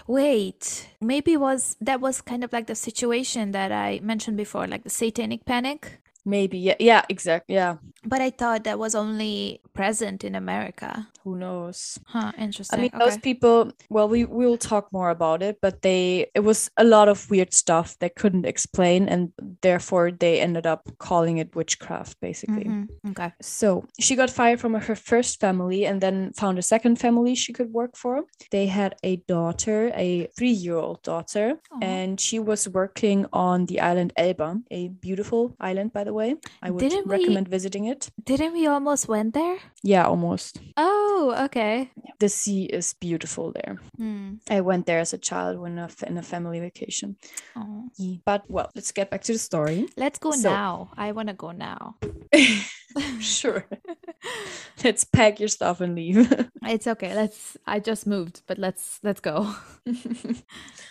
Wait, 0.08 0.88
maybe 1.01 1.38
was 1.38 1.76
that 1.82 2.01
was 2.01 2.22
kind 2.22 2.43
of 2.43 2.51
like 2.53 2.68
the 2.68 2.76
situation 2.76 3.51
that 3.51 3.72
I 3.72 3.99
mentioned 4.03 4.38
before, 4.38 4.68
like 4.68 4.84
the 4.84 4.89
satanic 4.89 5.45
panic? 5.45 5.99
Maybe 6.26 6.57
yeah 6.57 6.76
yeah 6.80 7.03
exactly 7.09 7.55
yeah 7.55 7.76
But 8.07 8.21
I 8.21 8.30
thought 8.32 8.63
that 8.65 8.78
was 8.80 8.93
only 8.95 9.61
present 9.73 10.23
in 10.23 10.36
America. 10.36 11.07
who 11.23 11.36
knows 11.36 11.97
Huh, 12.05 12.32
interesting 12.38 12.80
I 12.80 12.82
mean, 12.82 12.91
those 12.99 13.17
people. 13.17 13.71
Well, 13.89 14.07
we 14.09 14.26
will 14.26 14.57
talk 14.57 14.86
more 14.93 15.09
about 15.09 15.41
it, 15.41 15.57
but 15.61 15.82
they 15.82 16.28
it 16.36 16.43
was 16.45 16.69
a 16.78 16.84
lot 16.84 17.07
of 17.09 17.30
weird 17.32 17.53
stuff 17.53 17.88
they 17.99 18.09
couldn't 18.21 18.45
explain, 18.45 19.09
and 19.09 19.32
therefore 19.61 20.11
they 20.11 20.39
ended 20.41 20.65
up 20.73 20.82
calling 20.99 21.38
it 21.39 21.55
witchcraft, 21.55 22.19
basically. 22.21 22.65
Mhm, 22.65 22.88
Okay. 23.11 23.32
So 23.41 23.67
she 23.99 24.15
got 24.15 24.30
fired 24.30 24.59
from 24.61 24.73
her 24.73 24.95
first 24.95 25.39
family 25.39 25.86
and 25.89 25.99
then 26.01 26.32
found 26.41 26.57
a 26.59 26.61
second 26.73 26.95
family 26.99 27.34
she 27.36 27.53
could 27.53 27.71
work 27.73 27.93
for. 27.97 28.23
They 28.51 28.67
had 28.67 28.93
a 29.03 29.13
daughter, 29.28 29.91
a 29.95 30.28
three 30.38 30.55
year 30.65 30.78
old 30.78 31.01
daughter, 31.03 31.47
Aw. 31.71 31.80
and 31.82 32.19
she 32.21 32.38
was 32.39 32.69
working 32.69 33.26
on 33.34 33.65
the 33.65 33.78
island 33.89 34.11
Elba, 34.15 34.49
a 34.71 34.89
beautiful 35.01 35.55
island, 35.59 35.89
by 35.93 36.03
the 36.05 36.13
way. 36.16 36.36
I 36.63 36.72
would 36.72 36.80
Didn't 36.80 37.07
we- 37.07 37.18
recommend 37.18 37.47
visiting 37.47 37.86
it. 37.86 38.09
Didn't 38.24 38.53
we 38.53 38.66
almost 38.68 39.07
went 39.07 39.34
there? 39.34 39.57
Yeah, 39.84 40.05
almost. 40.07 40.59
Oh, 40.78 41.36
okay. 41.45 41.91
The 42.20 42.30
sea 42.30 42.63
is 42.66 42.93
beautiful 42.93 43.51
there. 43.51 43.76
Hmm. 43.97 44.36
I 44.49 44.61
went 44.61 44.86
there 44.86 44.99
as 44.99 45.13
a 45.13 45.18
child 45.20 45.59
when 45.59 45.78
a, 45.78 45.89
in 46.07 46.18
a 46.18 46.24
family 46.24 46.59
vacation. 46.59 47.18
Oh. 47.55 47.89
But 48.26 48.41
well, 48.49 48.70
let's 48.76 48.91
get 48.91 49.09
back 49.11 49.22
to 49.24 49.34
the 49.34 49.39
story. 49.39 49.86
Let's 49.97 50.18
go 50.20 50.32
So- 50.32 50.49
now. 50.49 50.89
I 50.97 51.11
want 51.11 51.28
to 51.28 51.36
go 51.36 51.51
now. 51.51 51.95
sure. 53.20 53.66
let's 54.84 55.03
pack 55.03 55.39
your 55.39 55.49
stuff 55.49 55.82
and 55.82 55.95
leave. 55.95 56.32
It's 56.68 56.88
okay. 56.88 57.13
Let's. 57.13 57.57
I 57.68 57.80
just 57.80 58.07
moved, 58.07 58.41
but 58.47 58.57
let's 58.57 58.97
let's 59.03 59.20
go. 59.22 59.53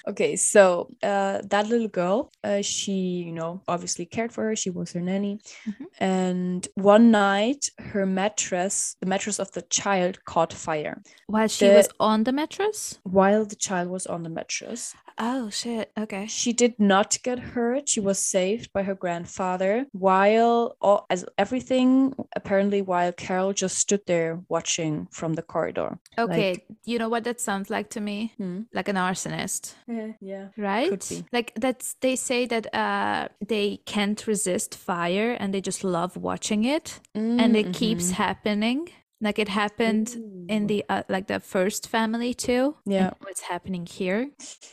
okay, 0.07 0.37
so 0.37 0.89
uh, 1.03 1.41
that 1.51 1.67
little 1.69 1.89
girl, 1.89 2.31
uh, 2.45 2.63
she, 2.63 2.93
you 3.27 3.33
know, 3.33 3.61
obviously 3.67 4.07
cared 4.07 4.31
for 4.33 4.45
her. 4.45 4.55
She 4.57 4.71
was 4.71 4.93
her 4.93 5.01
nanny, 5.15 5.35
Mhm. 5.67 5.87
and 5.99 6.61
one 6.95 7.07
night, 7.11 7.63
her 7.93 8.05
mattress, 8.21 8.97
the 9.01 9.07
mattress 9.13 9.39
of 9.45 9.49
the 9.57 9.63
child, 9.81 10.15
caught 10.33 10.53
fire 10.67 10.97
While 11.35 11.49
she 11.57 11.67
The- 11.69 11.75
was 11.79 11.89
on 12.11 12.19
the 12.27 12.33
mattress. 12.41 12.79
while 13.19 13.45
the 13.53 13.57
child 13.67 13.89
was 13.97 14.05
on 14.15 14.21
the 14.27 14.33
mattress. 14.39 14.81
Oh 15.19 15.51
shit. 15.51 15.93
Okay. 15.99 16.27
She 16.27 16.53
did 16.53 16.79
not 16.79 17.19
get 17.23 17.39
hurt. 17.39 17.89
She 17.89 18.01
was 18.01 18.19
saved 18.19 18.73
by 18.73 18.83
her 18.83 18.95
grandfather. 18.95 19.87
While 19.93 20.77
all, 20.81 21.07
as 21.11 21.25
everything 21.39 22.15
apparently, 22.35 22.83
while 22.83 23.13
Carol 23.13 23.53
just 23.53 23.79
stood 23.79 24.03
there 24.07 24.41
watching 24.49 25.07
from 25.11 25.35
the 25.35 25.43
corridor. 25.43 25.99
Okay. 26.19 26.65
you 26.85 26.99
know 26.99 27.09
what 27.09 27.25
that 27.25 27.41
sounds 27.41 27.71
like 27.71 27.91
to 27.91 28.01
me? 28.01 28.33
Hmm. 28.37 28.63
Like 28.73 28.89
an 28.89 28.97
arsonist. 28.97 29.75
Yeah, 29.87 30.13
yeah. 30.21 30.49
right 30.57 31.25
like 31.33 31.53
that's 31.57 31.95
they 32.01 32.17
say 32.17 32.47
that 32.47 32.73
uh 32.75 33.29
they 33.47 33.79
can't 33.85 34.27
resist 34.27 34.75
fire 34.75 35.37
and 35.39 35.53
they 35.53 35.61
just 35.61 35.85
love 35.85 36.17
watching 36.17 36.65
it 36.65 37.01
and 37.15 37.57
it 37.57 37.73
keeps 37.73 38.11
happening 38.13 38.89
like 39.25 39.39
it 39.45 39.49
happened 39.49 40.09
in 40.55 40.67
the 40.67 40.85
uh, 40.93 41.03
like 41.09 41.27
the 41.27 41.41
first 41.41 41.83
family 41.89 42.33
too 42.35 42.77
Yeah. 42.87 43.11
what's 43.25 43.41
happening 43.53 43.87
here 43.99 44.23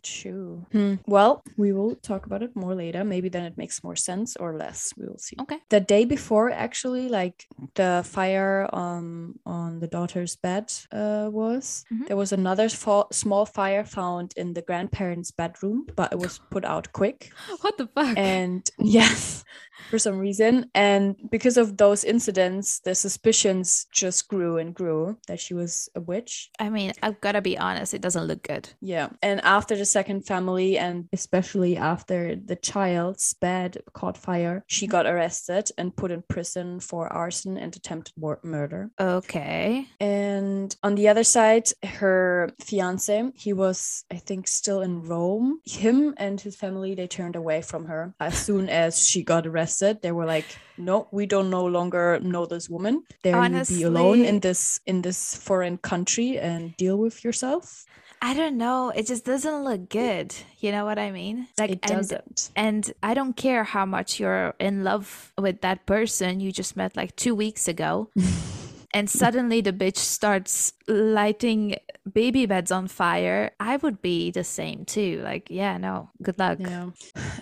True. 0.03 0.65
Hmm. 0.71 0.95
Well, 1.07 1.41
we 1.57 1.71
will 1.77 1.95
talk 2.09 2.25
about 2.25 2.41
it 2.43 2.51
more 2.55 2.75
later. 2.75 3.03
Maybe 3.03 3.29
then 3.29 3.45
it 3.45 3.57
makes 3.57 3.83
more 3.83 3.95
sense 4.09 4.29
or 4.43 4.49
less. 4.63 4.79
We 4.97 5.05
will 5.09 5.19
see. 5.27 5.35
okay 5.43 5.59
The 5.69 5.79
day 5.95 6.03
before, 6.15 6.47
actually, 6.65 7.05
like 7.19 7.37
the 7.75 7.91
fire 8.15 8.67
um 8.81 9.35
on 9.45 9.79
the 9.83 9.87
daughter's 9.97 10.35
bed 10.47 10.65
uh 11.01 11.27
was 11.41 11.85
Mhm. 11.93 12.05
there 12.07 12.17
was 12.23 12.31
another 12.33 12.67
fa- 12.83 13.09
small 13.23 13.45
fire 13.45 13.85
found 13.99 14.27
in 14.41 14.47
the 14.57 14.63
grandparents' 14.69 15.31
bedroom, 15.41 15.77
but 15.99 16.07
it 16.13 16.19
was 16.25 16.39
put 16.53 16.63
out 16.73 16.85
quick. 16.99 17.19
what 17.63 17.73
the 17.77 17.87
fuck 17.95 18.17
And 18.17 18.61
yes, 18.99 19.43
for 19.89 19.99
some 19.99 20.17
reason, 20.27 20.53
and 20.73 21.03
because 21.35 21.57
of 21.61 21.67
those 21.83 22.01
incidents, 22.13 22.67
the 22.87 22.95
suspicions 22.95 23.67
just 24.01 24.19
grew 24.31 24.40
and 24.57 24.73
grew 24.73 25.17
that 25.27 25.39
she 25.39 25.53
was 25.53 25.89
a 25.95 26.01
witch. 26.01 26.49
i 26.59 26.69
mean 26.69 26.91
i've 27.03 27.19
gotta 27.21 27.41
be 27.41 27.57
honest 27.57 27.93
it 27.93 28.01
doesn't 28.01 28.27
look 28.27 28.43
good 28.43 28.69
Yeah. 28.81 29.09
And 29.21 29.39
after 29.41 29.75
the 29.75 29.85
second 29.85 30.25
family, 30.25 30.77
and 30.77 31.07
especially 31.13 31.77
after 31.77 32.35
the 32.35 32.55
child's 32.55 33.33
bed 33.33 33.77
caught 33.93 34.17
fire, 34.17 34.63
she 34.67 34.85
mm-hmm. 34.85 34.91
got 34.91 35.05
arrested 35.05 35.69
and 35.77 35.95
put 35.95 36.11
in 36.11 36.23
prison 36.27 36.79
for 36.79 37.11
arson 37.11 37.57
and 37.57 37.75
attempted 37.75 38.13
mur- 38.17 38.39
murder. 38.43 38.89
okay 38.99 39.87
And 39.99 40.75
on 40.83 40.95
the 40.95 41.07
other 41.07 41.23
side, 41.23 41.67
her 41.83 42.51
fiance, 42.59 43.31
he 43.35 43.53
was, 43.53 44.05
I 44.11 44.17
think, 44.27 44.47
still 44.47 44.81
in 44.81 45.03
Rome. 45.03 45.61
Him 45.65 46.13
and 46.17 46.39
his 46.39 46.55
family, 46.55 46.95
they 46.95 47.07
turned 47.07 47.35
away 47.35 47.61
from 47.61 47.85
her 47.85 48.13
as 48.19 48.37
soon 48.37 48.69
as 48.69 49.05
she 49.07 49.23
got 49.23 49.45
arrested. 49.45 50.01
They 50.01 50.11
were 50.11 50.25
like, 50.25 50.45
"No, 50.77 51.07
we 51.11 51.25
don't 51.25 51.49
no 51.49 51.65
longer 51.65 52.19
know 52.21 52.45
this 52.45 52.69
woman. 52.69 53.03
There 53.23 53.35
you 53.43 53.65
be 53.65 53.83
alone 53.83 54.20
in 54.25 54.39
this 54.39 54.79
in 54.85 55.01
this 55.01 55.35
foreign 55.35 55.77
country 55.77 56.37
and 56.39 56.75
deal 56.77 56.97
with 56.97 57.23
yourself." 57.23 57.85
i 58.23 58.35
don't 58.35 58.55
know 58.55 58.91
it 58.93 59.07
just 59.07 59.25
doesn't 59.25 59.63
look 59.63 59.89
good 59.89 60.29
you 60.59 60.71
know 60.71 60.85
what 60.85 60.99
i 60.99 61.09
mean 61.09 61.47
like 61.57 61.71
It 61.71 61.79
and 61.89 61.91
doesn't. 61.97 62.51
And 62.55 62.93
I 63.01 63.15
don't 63.15 63.33
care 63.35 63.63
how 63.63 63.85
much 63.85 64.19
you're 64.19 64.53
in 64.59 64.83
love 64.83 65.33
with 65.41 65.61
that 65.61 65.85
person 65.87 66.39
you 66.39 66.51
just 66.51 66.77
met 66.77 66.95
like 66.95 67.15
two 67.15 67.33
weeks 67.33 67.67
ago. 67.67 68.09
and 68.93 69.09
suddenly 69.09 69.61
the 69.61 69.73
bitch 69.73 69.97
starts 69.97 70.73
lighting 70.87 71.75
baby 72.11 72.45
beds 72.45 72.71
on 72.71 72.87
fire. 72.87 73.51
I 73.59 73.77
would 73.77 74.01
be 74.01 74.31
the 74.31 74.43
same 74.43 74.83
too. 74.85 75.21
Like, 75.23 75.47
yeah, 75.49 75.77
no, 75.77 76.09
good 76.21 76.37
luck. 76.39 76.57
Yeah. 76.59 76.89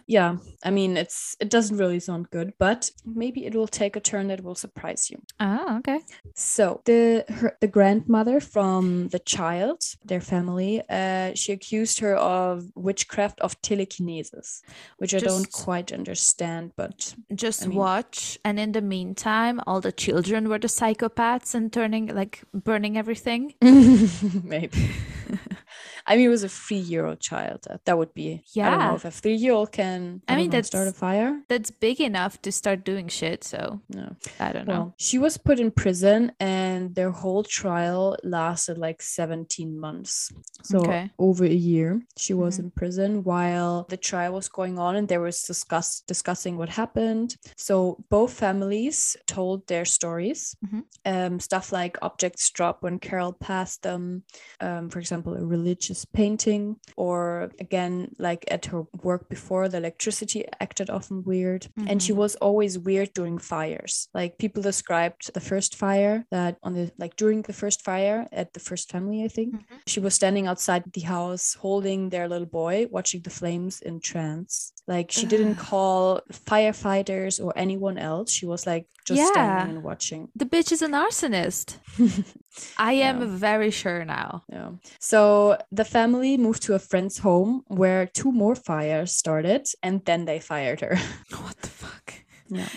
Yeah. 0.05 0.37
I 0.63 0.69
mean, 0.71 0.97
it's 0.97 1.35
it 1.39 1.49
doesn't 1.49 1.77
really 1.77 1.99
sound 1.99 2.29
good, 2.29 2.53
but 2.59 2.91
maybe 3.05 3.45
it 3.45 3.55
will 3.55 3.67
take 3.67 3.95
a 3.95 3.99
turn 3.99 4.27
that 4.27 4.43
will 4.43 4.55
surprise 4.55 5.09
you. 5.09 5.21
Oh, 5.39 5.77
okay. 5.79 6.01
So 6.35 6.81
the 6.85 7.25
her, 7.29 7.57
the 7.61 7.67
grandmother 7.67 8.39
from 8.39 9.07
the 9.09 9.19
child, 9.19 9.81
their 10.03 10.21
family, 10.21 10.81
uh, 10.89 11.31
she 11.35 11.53
accused 11.53 11.99
her 12.01 12.15
of 12.15 12.65
witchcraft 12.75 13.39
of 13.39 13.59
telekinesis, 13.61 14.61
which 14.97 15.13
I 15.15 15.19
don't 15.19 15.51
quite 15.51 15.91
understand, 15.93 16.73
but 16.75 17.15
Just 17.33 17.63
I 17.63 17.67
mean- 17.67 17.77
watch. 17.77 18.37
And 18.43 18.59
in 18.59 18.73
the 18.73 18.81
meantime, 18.81 19.61
all 19.65 19.81
the 19.81 19.91
children 19.91 20.49
were 20.49 20.59
the 20.59 20.67
psychopaths 20.67 21.38
and 21.55 21.71
turning, 21.71 22.07
like, 22.07 22.43
burning 22.53 22.97
everything. 22.97 23.53
maybe. 23.61 24.91
I 26.05 26.15
mean, 26.15 26.25
it 26.25 26.29
was 26.29 26.43
a 26.43 26.49
three-year-old 26.49 27.19
child. 27.19 27.59
That, 27.67 27.85
that 27.85 27.97
would 27.97 28.13
be. 28.13 28.43
I 28.57 28.69
don't 28.69 28.79
know 28.79 28.85
Yeah. 28.89 28.95
if 28.95 29.05
a 29.05 29.11
three-year-old 29.11 29.71
can. 29.71 30.21
I, 30.27 30.33
I 30.33 30.37
mean, 30.37 30.49
know, 30.49 30.61
start 30.61 30.87
a 30.87 30.93
fire. 30.93 31.41
That's 31.47 31.71
big 31.71 31.99
enough 32.01 32.41
to 32.43 32.51
start 32.51 32.83
doing 32.83 33.07
shit. 33.07 33.43
So 33.43 33.81
No. 33.89 34.15
I 34.39 34.51
don't 34.51 34.67
know. 34.67 34.93
She 34.97 35.17
was 35.17 35.37
put 35.37 35.59
in 35.59 35.71
prison, 35.71 36.31
and 36.39 36.95
their 36.95 37.11
whole 37.11 37.43
trial 37.43 38.17
lasted 38.23 38.77
like 38.77 39.01
17 39.01 39.77
months. 39.79 40.31
So, 40.63 40.79
Okay. 40.79 41.11
over 41.17 41.45
a 41.45 41.53
year, 41.71 42.01
she 42.17 42.33
was 42.33 42.55
Mhm. 42.57 42.63
in 42.63 42.71
prison 42.71 43.23
while 43.23 43.85
the 43.89 43.97
trial 43.97 44.33
was 44.33 44.49
going 44.49 44.77
on, 44.79 44.95
and 44.95 45.07
they 45.07 45.17
was 45.17 45.43
discuss- 45.43 46.01
discussing 46.07 46.57
what 46.57 46.69
happened. 46.69 47.37
So, 47.55 48.03
both 48.09 48.33
families 48.33 49.15
told 49.27 49.67
their 49.67 49.85
stories. 49.85 50.55
Mhm. 50.65 50.83
Um, 51.05 51.39
stuff 51.39 51.71
like 51.71 51.97
objects 52.01 52.49
dropped 52.49 52.83
when 52.83 52.99
Carol 52.99 53.33
passed 53.33 53.83
them, 53.83 54.23
um, 54.59 54.89
for 54.89 54.99
example, 54.99 55.33
a 55.35 55.45
religious 55.45 55.98
painting, 56.05 56.77
or 56.97 57.51
again, 57.59 58.13
like 58.17 58.45
at 58.51 58.65
her 58.67 58.83
work 59.03 59.29
before, 59.29 59.67
the 59.69 59.77
electricity 59.77 60.45
acted 60.59 60.89
often 60.89 61.23
weird. 61.23 61.67
And 61.87 62.01
she 62.01 62.13
Mhm. 62.13 62.17
was 62.17 62.35
always 62.37 62.77
weird 62.79 63.13
during 63.13 63.37
fires. 63.37 64.09
Like 64.13 64.37
people 64.37 64.61
described 64.63 65.33
the 65.33 65.39
first 65.39 65.75
fire 65.75 66.25
that 66.31 66.57
on 66.63 66.73
the 66.73 66.91
like 66.97 67.15
during 67.15 67.41
the 67.43 67.53
first 67.53 67.81
fire 67.83 68.27
at 68.31 68.53
the 68.53 68.59
first 68.59 68.91
family, 68.91 69.23
I 69.23 69.27
think, 69.27 69.55
Mhm. 69.55 69.79
she 69.87 69.99
was 69.99 70.13
standing 70.15 70.47
outside 70.47 70.83
the 70.93 71.01
house 71.01 71.55
holding 71.55 72.09
their 72.09 72.27
little 72.27 72.47
boy, 72.61 72.87
watching 72.91 73.21
the 73.23 73.29
flames 73.29 73.81
in 73.81 73.99
trance. 73.99 74.73
Like 74.87 75.11
she 75.11 75.25
didn't 75.25 75.55
call 75.55 76.21
firefighters 76.31 77.43
or 77.43 77.53
anyone 77.57 77.97
else. 77.97 78.31
She 78.31 78.45
was 78.45 78.65
like 78.65 78.87
just 79.05 79.19
Yeah. 79.19 79.31
standing 79.31 79.75
and 79.77 79.83
watching. 79.83 80.29
The 80.35 80.45
bitch 80.45 80.71
is 80.71 80.81
an 80.81 80.91
arsonist. 80.91 81.77
I 82.77 82.93
am 82.93 83.19
Yeah. 83.21 83.27
very 83.37 83.71
sure 83.71 84.03
now. 84.05 84.43
Yeah. 84.49 84.71
So 84.99 85.57
the 85.79 85.85
family 85.85 86.35
moved 86.35 86.61
to 86.61 86.73
a 86.75 86.79
friend's 86.79 87.19
home 87.19 87.63
where 87.67 88.05
two 88.05 88.33
more 88.33 88.53
fires 88.53 89.15
started 89.15 89.65
and 89.81 90.03
then 90.03 90.25
they 90.25 90.37
fired 90.37 90.81
her. 90.81 90.97
What 91.31 91.55
the 91.61 91.69
fuck? 91.69 92.13
Yeah. 92.49 92.67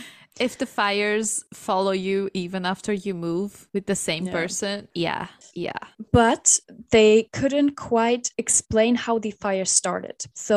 If 0.42 0.58
the 0.58 0.66
fires 0.66 1.44
follow 1.54 1.92
you 2.08 2.18
even 2.34 2.62
after 2.66 2.92
you 2.92 3.14
move 3.14 3.68
with 3.74 3.86
the 3.86 3.94
same 4.08 4.24
Yeah. 4.26 4.32
person, 4.38 4.76
yeah, 5.06 5.24
yeah. 5.68 5.82
but 6.12 6.44
they 6.90 7.12
couldn't 7.38 7.72
quite 7.92 8.26
explain 8.44 8.92
how 9.04 9.14
the 9.24 9.32
fire 9.44 9.64
started. 9.80 10.18
So 10.34 10.56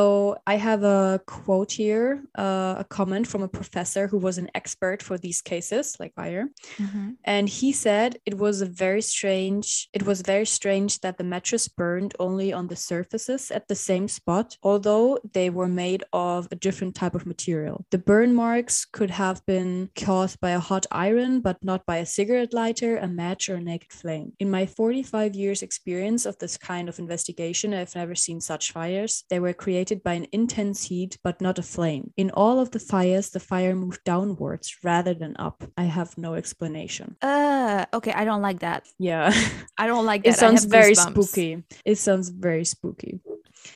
I 0.54 0.56
have 0.70 0.82
a 0.84 1.22
quote 1.36 1.72
here, 1.82 2.08
uh, 2.46 2.84
a 2.84 2.86
comment 2.98 3.26
from 3.32 3.42
a 3.44 3.52
professor 3.60 4.04
who 4.12 4.20
was 4.28 4.36
an 4.44 4.50
expert 4.60 5.00
for 5.08 5.16
these 5.26 5.40
cases, 5.52 5.86
like 6.02 6.14
fire. 6.16 6.46
And 7.36 7.46
he 7.60 7.70
said 7.86 8.10
it 8.26 8.36
was 8.46 8.56
a 8.62 8.70
very 8.86 9.04
strange, 9.16 9.68
it 9.98 10.04
was 10.10 10.18
very 10.34 10.48
strange 10.60 10.92
that 11.04 11.16
the 11.20 11.28
mattress 11.34 11.66
burned 11.82 12.12
only 12.26 12.50
on 12.60 12.66
the 12.72 12.80
surfaces 12.92 13.52
at 13.58 13.68
the 13.68 13.76
same 13.90 14.08
spot, 14.20 14.48
although 14.70 15.08
they 15.38 15.50
were 15.58 15.72
made 15.86 16.02
of 16.12 16.48
a 16.52 16.58
different 16.66 16.94
type 17.02 17.16
of 17.20 17.26
material. 17.34 17.78
The 17.96 18.04
burn 18.12 18.32
marks 18.46 18.76
could 18.98 19.12
have 19.24 19.40
been 19.46 19.75
caused 19.96 20.40
by 20.40 20.52
a 20.52 20.66
hot 20.70 20.86
iron, 20.92 21.42
but 21.42 21.58
not 21.64 21.86
by 21.86 21.98
a 21.98 22.06
cigarette 22.18 22.54
lighter, 22.54 22.98
a 22.98 23.08
match, 23.08 23.50
or 23.50 23.56
a 23.56 23.62
naked 23.62 23.92
flame. 23.92 24.34
In 24.40 24.50
my 24.50 24.66
45 24.66 25.36
years 25.36 25.62
experience 25.62 26.26
of 26.26 26.38
this 26.40 26.58
kind 26.58 26.90
of 26.90 27.00
investigation, 27.00 27.74
I've 27.74 27.96
never 27.96 28.16
seen 28.16 28.40
such 28.42 28.72
fires. 28.72 29.24
They 29.30 29.40
were 29.40 29.54
created 29.54 30.04
by 30.04 30.14
an 30.14 30.28
intense 30.32 30.84
heat, 30.90 31.18
but 31.24 31.42
not 31.42 31.60
a 31.60 31.64
flame. 31.64 32.12
In 32.18 32.32
all 32.32 32.60
of 32.60 32.72
the 32.72 32.80
fires, 32.80 33.30
the 33.30 33.40
fire 33.40 33.76
moved 33.76 34.04
downwards 34.04 34.68
rather 34.84 35.14
than 35.14 35.36
up. 35.38 35.64
I 35.78 35.86
have 35.98 36.18
no 36.18 36.36
explanation. 36.36 37.16
Uh, 37.22 37.86
okay, 37.94 38.14
I 38.14 38.26
don't 38.26 38.42
like 38.42 38.60
that. 38.60 38.88
Yeah. 39.00 39.32
I 39.78 39.88
don't 39.88 40.06
like 40.06 40.24
that. 40.24 40.36
it 40.36 40.38
sounds 40.38 40.66
very 40.66 40.94
goosebumps. 40.94 41.24
spooky. 41.24 41.64
It 41.84 41.98
sounds 41.98 42.30
very 42.30 42.66
spooky. 42.66 43.20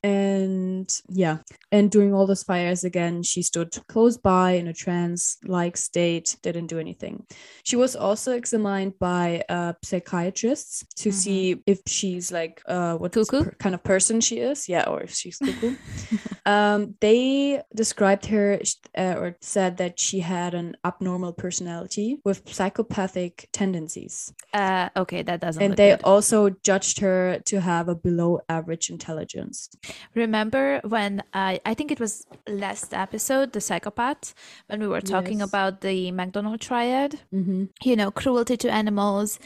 And 0.04 0.90
yeah, 1.10 1.38
and 1.72 1.92
during 1.92 2.14
all 2.14 2.26
those 2.28 2.44
fires 2.44 2.84
again, 2.84 3.24
she 3.24 3.42
stood 3.42 3.76
close 3.88 4.18
by 4.18 4.52
in 4.52 4.68
a 4.68 4.74
trance 4.74 5.38
like 5.46 5.78
state, 5.78 6.36
didn't 6.42 6.68
do 6.68 6.80
anything. 6.80 7.26
She 7.64 7.76
was 7.76 7.96
also 7.96 8.34
examined 8.34 9.00
by 9.00 9.44
uh, 9.50 9.74
psychiatrists 9.84 10.86
to 10.98 11.10
Mhm. 11.10 11.14
see 11.14 11.64
if 11.66 11.80
she's 11.88 12.32
like 12.32 12.62
uh, 12.68 12.96
what 12.98 13.14
per- 13.14 13.56
kind 13.60 13.76
of 13.76 13.84
person 13.84 14.22
she 14.22 14.40
is. 14.40 14.68
Yeah, 14.70 14.86
or 14.90 15.02
if 15.02 15.12
she's 15.14 15.38
cuckoo. 15.38 15.76
Um, 16.50 16.96
they 17.00 17.62
described 17.76 18.26
her 18.28 18.60
uh, 18.98 19.16
or 19.22 19.38
said 19.40 19.78
that 19.78 20.00
she 20.00 20.22
had 20.22 20.56
an 20.56 20.78
abnormal 20.84 21.34
personality 21.34 22.18
with 22.26 22.42
psychopathic 22.52 23.50
tendencies. 23.52 24.34
Uh, 24.52 24.90
okay, 24.98 25.22
that 25.22 25.42
doesn't. 25.42 25.62
And 25.62 25.78
they 25.78 25.92
good. 25.92 26.02
also 26.04 26.50
judged 26.50 27.02
her 27.02 27.40
to 27.46 27.62
have 27.62 27.88
a 27.88 27.94
below 27.94 28.40
average 28.50 28.90
intelligence. 28.90 29.70
Remember 30.16 30.82
when 30.84 31.22
I 31.34 31.60
I 31.66 31.76
think 31.76 31.92
it 31.92 32.00
was 32.00 32.26
last 32.48 32.96
episode, 32.96 33.54
the 33.54 33.62
psychopath, 33.62 34.34
when 34.68 34.80
we 34.80 34.88
were 34.88 35.02
talking 35.02 35.40
yes. 35.40 35.50
about 35.50 35.82
the 35.82 36.12
McDonald 36.12 36.62
triad. 36.62 37.20
Mm-hmm. 37.32 37.66
You 37.84 37.96
know, 37.96 38.10
cruelty 38.10 38.58
to 38.58 38.72
animals, 38.72 39.38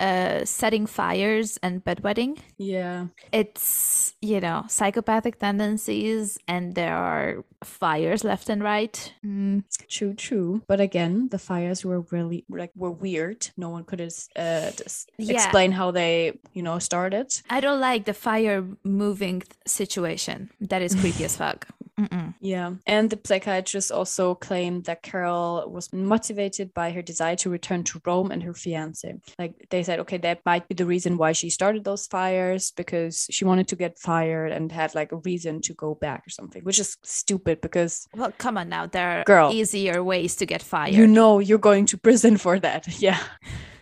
uh, 0.00 0.44
setting 0.44 0.86
fires 0.86 1.58
and 1.62 1.84
bedwetting. 1.84 2.38
Yeah. 2.56 3.06
It's, 3.32 4.14
you 4.20 4.40
know, 4.40 4.64
psychopathic 4.68 5.38
tendencies 5.38 6.38
and 6.46 6.74
there 6.74 6.96
are 6.96 7.44
fires 7.64 8.24
left 8.24 8.48
and 8.48 8.62
right. 8.62 9.12
Mm. 9.24 9.64
True, 9.88 10.14
true. 10.14 10.62
But 10.66 10.80
again, 10.80 11.28
the 11.30 11.38
fires 11.38 11.84
were 11.84 12.00
really 12.10 12.44
like 12.48 12.70
were 12.76 12.90
weird. 12.90 13.48
No 13.56 13.70
one 13.70 13.84
could 13.84 14.00
uh, 14.00 14.06
yeah. 14.36 14.70
explain 15.18 15.72
how 15.72 15.90
they, 15.90 16.38
you 16.52 16.62
know, 16.62 16.78
started. 16.78 17.32
I 17.50 17.60
don't 17.60 17.80
like 17.80 18.04
the 18.04 18.14
fire 18.14 18.64
moving 18.84 19.42
situation. 19.66 20.50
That 20.60 20.82
is 20.82 20.94
creepy 20.94 21.24
as 21.24 21.36
fuck. 21.36 21.66
Mm-mm. 21.98 22.34
Yeah. 22.40 22.74
And 22.86 23.10
the 23.10 23.18
psychiatrist 23.24 23.90
also 23.90 24.34
claimed 24.34 24.84
that 24.84 25.02
Carol 25.02 25.68
was 25.68 25.92
motivated 25.92 26.72
by 26.72 26.92
her 26.92 27.02
desire 27.02 27.36
to 27.36 27.50
return 27.50 27.82
to 27.84 28.00
Rome 28.06 28.30
and 28.30 28.42
her 28.42 28.54
fiance. 28.54 29.12
Like 29.38 29.66
they 29.70 29.82
said, 29.82 29.98
okay, 30.00 30.18
that 30.18 30.46
might 30.46 30.68
be 30.68 30.74
the 30.74 30.86
reason 30.86 31.16
why 31.16 31.32
she 31.32 31.50
started 31.50 31.84
those 31.84 32.06
fires 32.06 32.70
because 32.70 33.26
she 33.30 33.44
wanted 33.44 33.68
to 33.68 33.76
get 33.76 33.98
fired 33.98 34.52
and 34.52 34.70
had 34.70 34.94
like 34.94 35.12
a 35.12 35.16
reason 35.16 35.60
to 35.62 35.74
go 35.74 35.94
back 35.94 36.26
or 36.26 36.30
something, 36.30 36.62
which 36.62 36.78
is 36.78 36.96
stupid 37.02 37.60
because. 37.60 38.06
Well, 38.14 38.32
come 38.38 38.56
on 38.58 38.68
now. 38.68 38.86
There 38.86 39.20
are 39.20 39.24
girl, 39.24 39.50
easier 39.52 40.04
ways 40.04 40.36
to 40.36 40.46
get 40.46 40.62
fired. 40.62 40.94
You 40.94 41.06
know, 41.06 41.40
you're 41.40 41.58
going 41.58 41.86
to 41.86 41.98
prison 41.98 42.36
for 42.36 42.58
that. 42.60 42.86
Yeah 42.98 43.20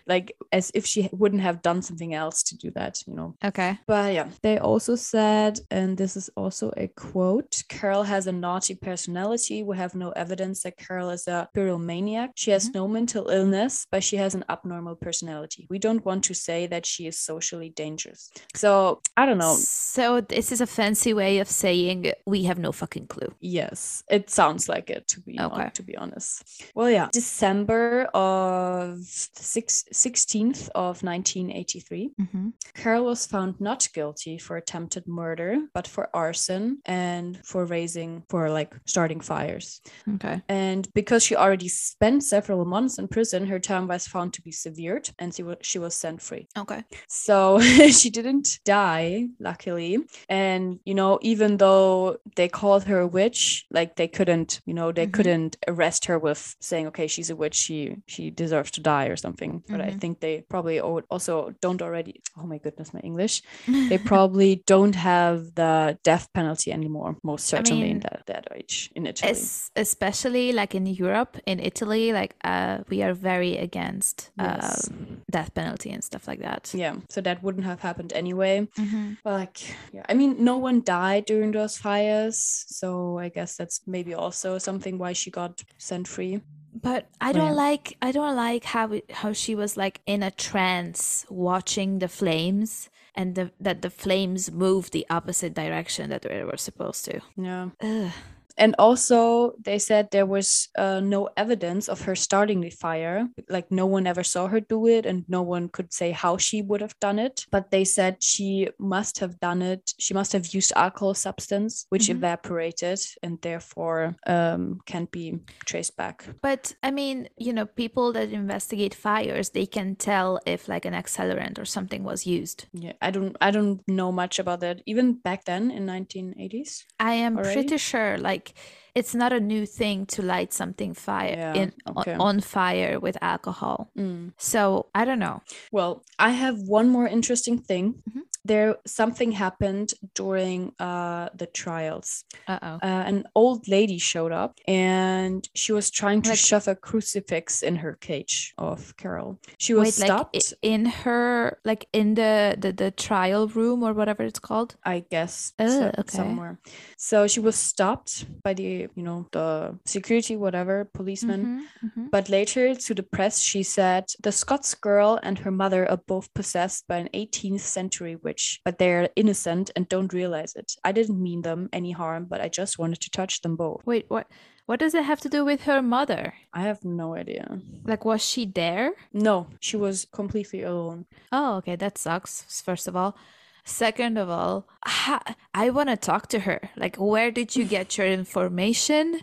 like 0.06 0.36
as 0.52 0.70
if 0.74 0.86
she 0.86 1.08
wouldn't 1.12 1.42
have 1.42 1.62
done 1.62 1.82
something 1.82 2.14
else 2.14 2.42
to 2.44 2.56
do 2.56 2.70
that, 2.72 3.02
you 3.06 3.14
know. 3.14 3.34
Okay. 3.44 3.78
But 3.86 4.14
yeah, 4.14 4.28
they 4.42 4.58
also 4.58 4.96
said, 4.96 5.60
and 5.70 5.96
this 5.96 6.16
is 6.16 6.30
also 6.36 6.72
a 6.76 6.88
quote 6.88 7.64
Carol 7.68 8.04
has 8.04 8.26
a 8.26 8.32
naughty 8.32 8.74
personality. 8.74 9.62
We 9.62 9.76
have 9.76 9.94
no 9.94 10.10
evidence 10.10 10.62
that 10.62 10.76
Carol 10.76 11.10
is 11.10 11.26
a 11.26 11.48
pyromaniac. 11.54 12.30
She 12.34 12.50
has 12.50 12.68
mm-hmm. 12.68 12.78
no 12.78 12.88
mental 12.88 13.28
illness, 13.28 13.86
but 13.90 14.04
she 14.04 14.16
has 14.16 14.34
an 14.34 14.44
abnormal 14.48 14.96
personality. 14.96 15.66
We 15.70 15.78
don't 15.78 16.04
want 16.04 16.24
to 16.24 16.34
say 16.34 16.66
that 16.68 16.86
she 16.86 17.06
is 17.06 17.18
socially 17.18 17.70
dangerous. 17.70 18.30
So 18.54 19.00
I 19.16 19.26
don't 19.26 19.38
know. 19.38 19.56
So 19.56 20.20
this 20.20 20.52
is 20.52 20.60
a 20.60 20.66
fancy 20.66 21.14
way 21.14 21.38
of 21.38 21.48
saying 21.48 22.12
we 22.26 22.44
have 22.44 22.58
no 22.58 22.72
fucking 22.72 23.08
clue. 23.08 23.34
Yes, 23.40 24.04
it 24.10 24.30
sounds 24.30 24.68
like 24.68 24.90
it 24.90 25.08
to 25.08 25.20
be 25.20 25.38
okay. 25.40 25.64
on, 25.64 25.70
to 25.72 25.82
be 25.82 25.96
honest. 25.96 26.62
Well, 26.74 26.90
yeah, 26.90 27.08
December 27.12 28.04
of 28.14 28.98
six 29.00 29.84
16th 29.96 30.68
of 30.74 31.02
1983. 31.02 32.10
Mm-hmm. 32.20 32.48
Carol 32.74 33.06
was 33.06 33.26
found 33.26 33.60
not 33.60 33.88
guilty 33.94 34.38
for 34.38 34.56
attempted 34.56 35.08
murder, 35.08 35.58
but 35.74 35.86
for 35.88 36.08
arson 36.14 36.78
and 36.84 37.40
for 37.44 37.64
raising, 37.64 38.22
for 38.28 38.50
like 38.50 38.74
starting 38.84 39.20
fires. 39.20 39.80
Okay. 40.14 40.42
And 40.48 40.88
because 40.94 41.24
she 41.24 41.34
already 41.34 41.68
spent 41.68 42.22
several 42.22 42.64
months 42.64 42.98
in 42.98 43.08
prison, 43.08 43.46
her 43.46 43.58
term 43.58 43.88
was 43.88 44.06
found 44.06 44.34
to 44.34 44.42
be 44.42 44.52
severed 44.52 45.10
and 45.18 45.34
she, 45.34 45.42
w- 45.42 45.58
she 45.62 45.78
was 45.78 45.94
sent 45.94 46.20
free. 46.20 46.48
Okay. 46.56 46.84
So 47.08 47.60
she 47.90 48.10
didn't 48.10 48.60
die, 48.64 49.28
luckily. 49.40 49.98
And, 50.28 50.78
you 50.84 50.94
know, 50.94 51.18
even 51.22 51.56
though 51.56 52.18
they 52.36 52.48
called 52.48 52.84
her 52.84 53.00
a 53.00 53.06
witch, 53.06 53.66
like 53.70 53.96
they 53.96 54.08
couldn't, 54.08 54.60
you 54.66 54.74
know, 54.74 54.92
they 54.92 55.04
mm-hmm. 55.04 55.12
couldn't 55.12 55.56
arrest 55.66 56.04
her 56.06 56.18
with 56.18 56.54
saying, 56.60 56.88
okay, 56.88 57.06
she's 57.06 57.30
a 57.30 57.36
witch, 57.36 57.54
she 57.54 57.96
she 58.06 58.30
deserves 58.30 58.70
to 58.72 58.80
die 58.80 59.06
or 59.06 59.16
something. 59.16 59.62
But 59.68 59.80
I 59.86 59.90
mm-hmm. 59.90 59.98
think 59.98 60.20
they 60.20 60.40
probably 60.48 60.80
also 60.80 61.54
don't 61.60 61.80
already. 61.80 62.20
Oh 62.36 62.46
my 62.46 62.58
goodness, 62.58 62.92
my 62.92 63.00
English. 63.00 63.42
they 63.68 63.98
probably 63.98 64.62
don't 64.66 64.96
have 64.96 65.54
the 65.54 65.98
death 66.02 66.32
penalty 66.32 66.72
anymore. 66.72 67.16
Most 67.22 67.46
certainly 67.46 67.82
I 67.82 67.86
mean, 67.86 67.96
in 67.96 68.00
that, 68.00 68.22
that 68.26 68.48
age 68.54 68.90
in 68.96 69.06
Italy, 69.06 69.30
es- 69.30 69.70
especially 69.76 70.52
like 70.52 70.74
in 70.74 70.86
Europe, 70.86 71.38
in 71.46 71.60
Italy, 71.60 72.12
like 72.12 72.34
uh, 72.42 72.78
we 72.88 73.02
are 73.02 73.14
very 73.14 73.56
against 73.56 74.30
yes. 74.38 74.90
death 75.30 75.54
penalty 75.54 75.90
and 75.90 76.02
stuff 76.02 76.26
like 76.26 76.40
that. 76.40 76.72
Yeah, 76.74 76.96
so 77.08 77.20
that 77.20 77.42
wouldn't 77.42 77.64
have 77.64 77.80
happened 77.80 78.12
anyway. 78.12 78.66
Mm-hmm. 78.76 79.12
But 79.22 79.32
like, 79.32 79.58
yeah, 79.92 80.04
I 80.08 80.14
mean, 80.14 80.42
no 80.42 80.56
one 80.58 80.82
died 80.82 81.26
during 81.26 81.52
those 81.52 81.78
fires, 81.78 82.64
so 82.68 83.18
I 83.18 83.28
guess 83.28 83.56
that's 83.56 83.82
maybe 83.86 84.14
also 84.14 84.58
something 84.58 84.98
why 84.98 85.12
she 85.12 85.30
got 85.30 85.62
sent 85.78 86.08
free 86.08 86.40
but 86.82 87.08
I 87.20 87.32
don't 87.32 87.56
yeah. 87.56 87.64
like 87.66 87.96
I 88.02 88.12
don't 88.12 88.36
like 88.36 88.64
how 88.64 88.92
it, 88.92 89.10
how 89.10 89.32
she 89.32 89.54
was 89.54 89.76
like 89.76 90.00
in 90.06 90.22
a 90.22 90.30
trance 90.30 91.26
watching 91.28 91.98
the 91.98 92.08
flames 92.08 92.90
and 93.14 93.34
the, 93.34 93.50
that 93.60 93.80
the 93.82 93.90
flames 93.90 94.52
move 94.52 94.90
the 94.90 95.06
opposite 95.08 95.54
direction 95.54 96.10
that 96.10 96.22
they 96.22 96.44
were 96.44 96.58
supposed 96.58 97.04
to. 97.06 97.20
Yeah. 97.36 97.70
Ugh 97.80 98.12
and 98.56 98.74
also 98.78 99.52
they 99.62 99.78
said 99.78 100.08
there 100.10 100.26
was 100.26 100.68
uh, 100.78 101.00
no 101.00 101.28
evidence 101.36 101.88
of 101.88 102.02
her 102.02 102.14
starting 102.14 102.60
the 102.60 102.70
fire. 102.70 103.28
Like 103.48 103.70
no 103.70 103.86
one 103.86 104.06
ever 104.06 104.24
saw 104.24 104.46
her 104.48 104.60
do 104.60 104.86
it 104.86 105.06
and 105.06 105.24
no 105.28 105.42
one 105.42 105.68
could 105.68 105.92
say 105.92 106.10
how 106.10 106.36
she 106.36 106.62
would 106.62 106.80
have 106.80 106.98
done 107.00 107.18
it. 107.18 107.46
But 107.50 107.70
they 107.70 107.84
said 107.84 108.22
she 108.22 108.68
must 108.78 109.18
have 109.18 109.38
done 109.40 109.62
it 109.62 109.92
she 109.98 110.14
must 110.14 110.32
have 110.32 110.46
used 110.54 110.72
alcohol 110.76 111.14
substance 111.14 111.86
which 111.88 112.04
mm-hmm. 112.04 112.18
evaporated 112.18 113.00
and 113.22 113.38
therefore 113.42 114.16
um, 114.26 114.80
can't 114.86 115.10
be 115.10 115.38
traced 115.64 115.96
back. 115.96 116.26
But 116.42 116.74
i 116.82 116.90
mean 116.90 117.28
you 117.36 117.52
know 117.52 117.66
people 117.66 118.12
that 118.12 118.30
investigate 118.30 118.94
fires 118.94 119.50
they 119.50 119.66
can 119.66 119.96
tell 119.96 120.40
if 120.46 120.68
like 120.68 120.84
an 120.84 120.94
accelerant 120.94 121.58
or 121.58 121.64
something 121.64 122.02
was 122.04 122.26
used. 122.26 122.66
Yeah 122.72 122.92
i 123.00 123.10
don't 123.10 123.36
i 123.40 123.50
don't 123.50 123.80
know 123.88 124.12
much 124.12 124.38
about 124.38 124.60
that. 124.60 124.82
Even 124.86 125.14
back 125.14 125.44
then 125.44 125.70
in 125.70 125.86
1980s 125.86 126.84
i 127.00 127.12
am 127.12 127.36
already? 127.36 127.54
pretty 127.54 127.78
sure 127.78 128.18
like 128.18 128.45
like 128.46 128.58
it's 128.94 129.14
not 129.14 129.32
a 129.32 129.40
new 129.40 129.66
thing 129.66 130.06
to 130.06 130.22
light 130.22 130.52
something 130.52 130.94
fire 130.94 131.36
yeah, 131.36 131.54
in 131.54 131.72
okay. 131.98 132.14
on, 132.14 132.40
fire 132.40 132.98
with 132.98 133.18
alcohol. 133.20 133.90
Mm. 133.96 134.32
So 134.38 134.86
I 134.94 135.04
don't 135.04 135.18
know. 135.18 135.42
Well, 135.70 136.02
I 136.18 136.30
have 136.30 136.56
one 136.66 136.88
more 136.88 137.06
interesting 137.06 137.58
thing. 137.58 138.02
Mm-hmm 138.08 138.20
there 138.46 138.76
something 138.86 139.32
happened 139.32 139.94
during 140.14 140.72
uh, 140.78 141.28
the 141.34 141.46
trials. 141.46 142.24
Uh-oh. 142.48 142.78
Uh, 142.82 143.04
an 143.06 143.24
old 143.34 143.68
lady 143.68 143.98
showed 143.98 144.32
up 144.32 144.58
and 144.66 145.48
she 145.54 145.72
was 145.72 145.90
trying 145.90 146.22
to 146.22 146.30
like, 146.30 146.38
shove 146.38 146.68
a 146.68 146.74
crucifix 146.74 147.62
in 147.62 147.76
her 147.76 147.94
cage 147.94 148.54
of 148.58 148.96
Carol. 148.96 149.38
She 149.58 149.74
was 149.74 149.98
wait, 149.98 150.06
stopped 150.06 150.34
like 150.34 150.58
in 150.62 150.86
her 150.86 151.58
like 151.64 151.88
in 151.92 152.14
the, 152.14 152.56
the 152.58 152.72
the 152.72 152.90
trial 152.90 153.48
room 153.48 153.82
or 153.82 153.92
whatever 153.92 154.22
it's 154.22 154.38
called. 154.38 154.76
I 154.84 155.04
guess 155.10 155.52
oh, 155.58 155.68
so, 155.68 155.92
okay. 155.98 156.16
somewhere. 156.16 156.58
So 156.96 157.26
she 157.26 157.40
was 157.40 157.56
stopped 157.56 158.26
by 158.42 158.54
the 158.54 158.88
you 158.94 159.02
know 159.02 159.26
the 159.32 159.78
security 159.84 160.36
whatever 160.36 160.84
policeman. 160.84 161.40
Mm-hmm, 161.40 161.86
mm-hmm. 161.86 162.06
But 162.10 162.28
later 162.28 162.74
to 162.74 162.94
the 162.94 163.02
press 163.02 163.40
she 163.40 163.62
said 163.62 164.04
the 164.22 164.32
Scots 164.32 164.74
girl 164.74 165.18
and 165.22 165.38
her 165.38 165.50
mother 165.50 165.88
are 165.90 166.02
both 166.06 166.32
possessed 166.34 166.86
by 166.86 166.98
an 166.98 167.08
18th 167.14 167.60
century 167.60 168.16
witch 168.16 168.35
but 168.64 168.78
they're 168.78 169.08
innocent 169.16 169.70
and 169.74 169.88
don't 169.88 170.12
realize 170.12 170.54
it. 170.54 170.76
I 170.84 170.92
didn't 170.92 171.22
mean 171.22 171.42
them 171.42 171.68
any 171.72 171.92
harm, 171.92 172.26
but 172.28 172.40
I 172.40 172.48
just 172.48 172.78
wanted 172.78 173.00
to 173.00 173.10
touch 173.10 173.42
them 173.42 173.56
both. 173.56 173.82
Wait, 173.84 174.06
what? 174.08 174.26
What 174.66 174.80
does 174.80 174.94
it 174.94 175.04
have 175.04 175.20
to 175.20 175.28
do 175.28 175.44
with 175.44 175.62
her 175.62 175.80
mother? 175.80 176.34
I 176.52 176.62
have 176.62 176.84
no 176.84 177.14
idea. 177.14 177.60
Like, 177.84 178.04
was 178.04 178.24
she 178.24 178.46
there? 178.46 178.94
No, 179.12 179.46
she 179.60 179.76
was 179.76 180.06
completely 180.12 180.62
alone. 180.62 181.06
Oh, 181.30 181.58
okay, 181.58 181.76
that 181.76 181.98
sucks, 181.98 182.42
first 182.62 182.88
of 182.88 182.96
all. 182.96 183.16
Second 183.64 184.16
of 184.18 184.28
all, 184.28 184.66
I 184.84 185.70
want 185.70 185.88
to 185.90 185.96
talk 185.96 186.28
to 186.28 186.40
her. 186.40 186.70
Like, 186.76 186.96
where 186.96 187.30
did 187.30 187.54
you 187.54 187.64
get 187.64 187.96
your 187.96 188.06
information? 188.20 189.20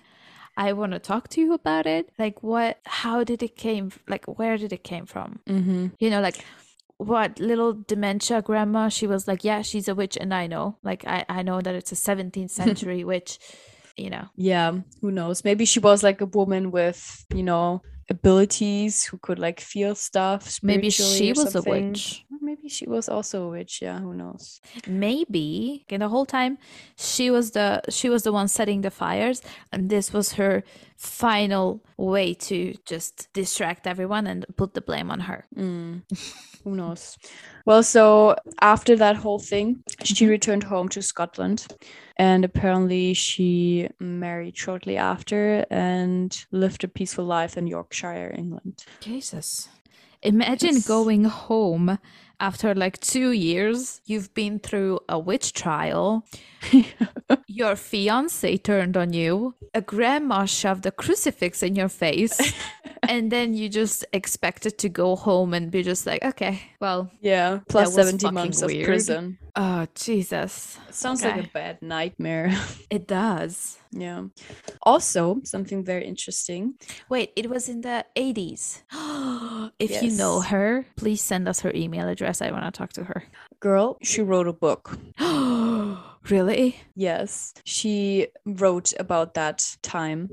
I 0.55 0.74
want 0.74 0.91
to 0.93 0.99
talk 0.99 1.28
to 1.30 1.41
you 1.41 1.53
about 1.53 1.88
it. 1.88 2.09
Like, 2.18 2.43
what? 2.43 2.80
How 2.86 3.24
did 3.24 3.41
it 3.43 3.55
came? 3.57 3.91
Like, 4.07 4.26
where 4.26 4.57
did 4.57 4.72
it 4.72 4.84
came 4.84 5.05
from? 5.05 5.39
Mm-hmm. 5.47 5.88
You 5.99 6.09
know, 6.09 6.22
like 6.22 6.45
what 6.98 7.39
little 7.39 7.74
dementia 7.74 8.41
grandma? 8.41 8.89
She 8.89 9.08
was 9.08 9.28
like 9.28 9.44
yeah 9.44 9.62
she's 9.62 9.88
a 9.88 9.96
witch 9.96 10.18
and 10.18 10.34
i 10.34 10.48
know. 10.48 10.78
Like 10.84 11.06
i 11.06 11.26
i 11.30 11.41
know 11.41 11.62
that 11.62 11.76
it's 11.76 11.91
a 11.91 11.96
17th 11.96 12.50
century 12.62 13.04
witch 13.04 13.39
you 13.98 14.10
know. 14.10 14.28
Yeah 14.36 14.80
who 15.02 15.12
knows? 15.12 15.44
Maybe 15.44 15.66
she 15.66 15.80
was 15.80 16.04
like 16.04 16.22
a 16.22 16.26
woman 16.26 16.72
with 16.72 17.26
you 17.34 17.44
know 17.44 17.82
abilities 18.10 19.06
who 19.06 19.18
could 19.18 19.39
like 19.39 19.62
feel 19.62 19.96
stuff 19.96 20.60
maybe 20.62 20.89
she 20.89 21.32
was 21.32 21.56
a 21.56 21.62
witch. 21.62 22.26
Maybe 22.41 22.68
she 22.68 22.88
was 22.88 23.08
also 23.08 23.46
a 23.46 23.50
witch 23.50 23.82
yeah 23.82 24.00
who 24.00 24.14
knows? 24.14 24.60
Maybe 24.88 25.86
okay, 25.86 25.98
the 25.98 26.10
whole 26.10 26.26
time 26.26 26.58
she 26.98 27.32
was 27.32 27.52
the 27.52 27.82
she 27.89 28.10
was 28.10 28.24
the 28.24 28.32
one 28.34 28.48
setting 28.48 28.82
the 28.82 28.91
fires 28.91 29.41
and 29.72 29.89
this 29.89 30.12
was 30.12 30.34
her 30.34 30.64
final 30.98 31.84
way 31.98 32.34
to 32.34 32.76
just 32.86 33.32
distract 33.34 33.88
everyone 33.88 34.28
and 34.28 34.46
put 34.58 34.74
the 34.74 34.82
blame 34.82 35.10
on 35.10 35.22
her. 35.22 35.46
Mm. 35.56 36.04
who 36.64 36.76
knows 36.76 37.18
well 37.66 37.84
so 37.84 38.36
after 38.61 38.95
that 38.95 39.16
whole 39.18 39.39
thing 39.39 39.84
she 40.03 40.26
mm-hmm. 40.26 40.32
returned 40.32 40.64
home 40.64 40.89
to 40.89 41.01
scotland 41.01 41.68
And 42.18 42.45
apparently, 42.45 43.14
she 43.16 43.89
married 43.99 44.55
shortly 44.57 44.97
after 44.97 45.66
and 45.72 46.45
lived 46.51 46.84
a 46.84 46.88
peaceful 46.88 47.26
life 47.26 47.57
in 47.57 47.66
Yorkshire, 47.68 48.34
England. 48.38 48.86
Jesus. 48.99 49.70
Imagine 50.22 50.76
Yes. 50.76 50.88
going 50.88 51.26
home 51.26 51.97
after 52.39 52.73
like 52.75 52.99
two 52.99 53.31
years. 53.31 54.01
You've 54.05 54.34
been 54.34 54.59
through 54.59 54.99
a 55.07 55.17
witch 55.19 55.53
trial. 55.53 56.25
your 57.47 57.75
fiance 57.75 58.57
turned 58.57 58.97
on 58.97 59.13
you. 59.13 59.55
A 59.73 59.81
grandma 59.81 60.45
shoved 60.45 60.86
a 60.86 60.91
crucifix 60.91 61.63
in 61.63 61.75
your 61.75 61.89
face. 61.89 62.53
and 63.09 63.31
then 63.31 63.53
you 63.53 63.69
just 63.69 64.05
expected 64.13 64.77
to 64.79 64.89
go 64.89 65.15
home 65.15 65.53
and 65.53 65.71
be 65.71 65.84
just 65.84 66.05
like, 66.05 66.23
okay, 66.23 66.61
well, 66.79 67.11
Yeah, 67.21 67.59
plus 67.69 67.95
was 67.95 68.07
70 68.07 68.31
months 68.31 68.63
weird. 68.63 68.81
of 68.81 68.86
prison. 68.86 69.38
oh, 69.55 69.88
Jesus. 69.95 70.77
It 70.89 70.95
sounds 70.95 71.23
like 71.23 71.45
a 71.45 71.49
bad 71.49 71.81
nightmare. 71.81 72.53
It 72.89 73.07
does. 73.07 73.77
yeah. 73.91 74.23
Also, 74.84 75.41
something 75.43 75.84
very 75.84 76.05
interesting. 76.05 76.75
Wait, 77.09 77.31
it 77.36 77.49
was 77.49 77.67
in 77.69 77.81
the 77.81 78.05
80s. 78.15 78.81
if 79.80 80.01
you 80.03 80.11
know 80.11 80.41
her, 80.41 80.86
please 80.95 81.22
send 81.22 81.47
us 81.47 81.59
her 81.61 81.72
email 81.74 82.07
address. 82.07 82.41
I 82.41 82.51
want 82.51 82.66
to 82.66 82.72
talk 82.78 82.93
to 82.93 83.03
her. 83.03 83.24
Girl, 83.59 83.97
she 84.01 84.22
wrote 84.22 84.47
a 84.47 84.53
book. 84.53 84.97
really? 86.30 86.80
Yes, 86.95 87.53
she 87.64 88.28
wrote 88.45 88.93
about 88.99 89.34
that 89.36 89.78
time. 89.82 90.30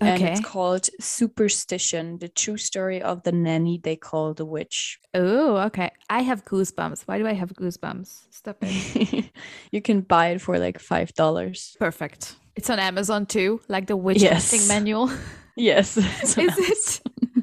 And 0.00 0.22
it's 0.22 0.40
called 0.40 0.88
Superstition 1.00 2.18
The 2.18 2.28
True 2.28 2.56
Story 2.56 3.02
of 3.02 3.22
the 3.22 3.32
Nanny 3.32 3.78
They 3.82 3.96
Call 3.96 4.34
the 4.34 4.44
Witch. 4.46 4.98
Oh, 5.14 5.56
okay. 5.68 5.90
I 6.08 6.22
have 6.22 6.44
goosebumps. 6.44 7.02
Why 7.06 7.18
do 7.18 7.26
I 7.26 7.34
have 7.34 7.52
goosebumps? 7.52 8.26
Stop 8.30 8.56
it. 8.62 9.30
you 9.72 9.82
can 9.82 10.00
buy 10.00 10.28
it 10.28 10.40
for 10.40 10.58
like 10.58 10.78
$5. 10.78 11.78
Perfect. 11.78 12.36
It's 12.56 12.70
on 12.70 12.78
Amazon 12.78 13.26
too, 13.26 13.60
like 13.68 13.86
the 13.86 13.96
witch 13.96 14.22
Yes. 14.22 14.68
manual. 14.68 15.10
Yes. 15.56 15.96
Is 16.22 16.36
it? 16.38 17.00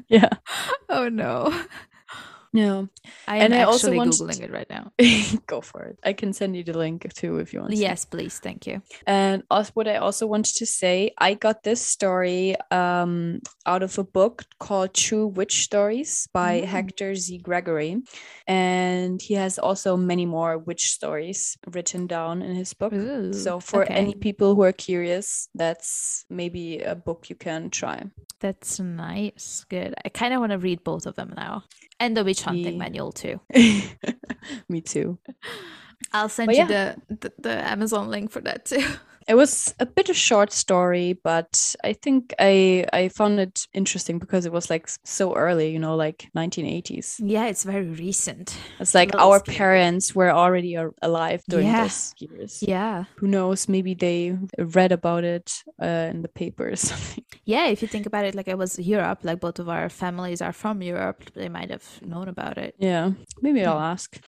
Yeah. 0.10 0.30
Oh 0.88 1.08
no. 1.08 1.52
Yeah. 2.58 2.82
I 3.32 3.36
am 3.38 3.42
And 3.44 3.54
I 3.54 3.62
also 3.62 3.86
actually 3.88 3.98
wanted- 3.98 4.14
googling 4.20 4.42
it 4.46 4.52
right 4.58 4.70
now. 4.76 4.84
Go 5.52 5.60
for 5.70 5.80
it. 5.90 5.96
I 6.10 6.12
can 6.20 6.32
send 6.32 6.56
you 6.56 6.64
the 6.64 6.76
link 6.84 6.98
too 7.20 7.32
if 7.42 7.52
you 7.52 7.60
want. 7.60 7.72
to. 7.72 7.78
Yes, 7.88 8.04
please. 8.04 8.34
Thank 8.46 8.60
you. 8.68 8.76
And 9.06 9.42
also, 9.50 9.70
what 9.78 9.86
I 9.94 9.96
also 10.06 10.24
wanted 10.34 10.54
to 10.60 10.66
say, 10.66 11.12
I 11.28 11.34
got 11.34 11.62
this 11.62 11.80
story 11.96 12.56
um, 12.70 13.40
out 13.72 13.82
of 13.82 13.92
a 13.98 14.04
book 14.18 14.36
called 14.58 14.90
True 14.94 15.26
Witch 15.38 15.56
Stories 15.68 16.28
by 16.32 16.52
Mm. 16.60 16.64
Hector 16.74 17.14
Z. 17.14 17.38
Gregory. 17.48 17.92
And 18.46 19.20
he 19.20 19.34
has 19.34 19.58
also 19.58 19.96
many 19.96 20.26
more 20.26 20.58
witch 20.58 20.90
stories 20.90 21.56
written 21.74 22.06
down 22.06 22.42
in 22.42 22.54
his 22.56 22.72
book. 22.74 22.92
Ooh, 22.92 23.32
So, 23.32 23.60
for 23.60 23.82
okay. 23.84 23.94
any 23.94 24.14
people 24.14 24.54
who 24.54 24.62
are 24.62 24.72
curious, 24.72 25.48
that's 25.54 26.24
maybe 26.30 26.80
a 26.80 26.94
book 26.94 27.28
you 27.30 27.36
can 27.36 27.70
try. 27.70 27.98
That's 28.40 28.80
nice. 28.80 29.64
Good. 29.68 29.94
I 30.04 30.08
kind 30.08 30.32
of 30.32 30.40
want 30.40 30.52
to 30.52 30.58
read 30.58 30.82
both 30.84 31.06
of 31.06 31.14
them 31.16 31.32
now. 31.36 31.64
And 32.00 32.16
the 32.16 32.22
witch 32.24 32.42
hunting 32.48 32.78
Me- 32.78 32.78
manual 32.78 33.12
too. 33.12 33.40
Me 34.68 34.80
too. 34.80 35.18
I'll 36.12 36.28
send 36.28 36.46
But 36.48 36.56
you 36.56 36.66
yeah. 36.68 36.94
the, 37.08 37.16
the 37.16 37.32
the 37.38 37.52
Amazon 37.70 38.10
link 38.10 38.30
for 38.30 38.40
that 38.42 38.64
too. 38.66 38.84
It 39.28 39.36
was 39.36 39.74
a 39.78 39.84
bit 39.84 40.08
of 40.08 40.16
a 40.16 40.18
short 40.18 40.52
story, 40.52 41.12
but 41.22 41.76
I 41.84 41.92
think 41.92 42.32
I 42.38 42.84
I 42.92 43.08
found 43.10 43.38
it 43.40 43.66
interesting 43.74 44.18
because 44.18 44.46
it 44.46 44.52
was 44.52 44.70
like 44.70 44.88
so 45.04 45.34
early, 45.36 45.70
you 45.70 45.78
know, 45.78 45.96
like 45.96 46.28
1980s. 46.36 47.20
yeah, 47.20 47.44
it's 47.50 47.64
very 47.64 47.86
recent. 47.86 48.56
It's 48.80 48.94
like 48.94 49.14
our 49.14 49.38
scary. 49.40 49.56
parents 49.58 50.14
were 50.14 50.30
already 50.30 50.76
alive 51.02 51.42
during 51.48 51.66
Yeah. 51.68 51.82
those 51.82 52.14
years. 52.18 52.62
Yeah. 52.62 53.04
Who 53.20 53.26
knows? 53.28 53.68
Maybe 53.68 53.94
they 53.94 54.36
read 54.58 54.92
about 54.92 55.24
it 55.24 55.62
uh, 55.82 56.08
in 56.10 56.22
the 56.22 56.28
paper 56.28 56.68
or 56.70 56.76
something. 56.88 57.24
Yeah, 57.44 57.66
if 57.72 57.82
you 57.82 57.88
think 57.88 58.06
about 58.06 58.24
it, 58.24 58.34
like 58.34 58.48
it 58.48 58.58
was 58.58 58.78
Europe, 58.78 59.20
like 59.24 59.40
both 59.40 59.58
of 59.58 59.68
our 59.68 59.88
families 59.90 60.40
are 60.42 60.52
from 60.54 60.82
Europe, 60.82 61.22
they 61.34 61.48
might 61.50 61.70
have 61.70 61.84
known 62.02 62.28
about 62.28 62.56
it. 62.58 62.74
Yeah, 62.78 63.12
maybe 63.42 63.60
Hmm. 63.62 63.68
I'll 63.68 63.92
ask. 63.92 64.20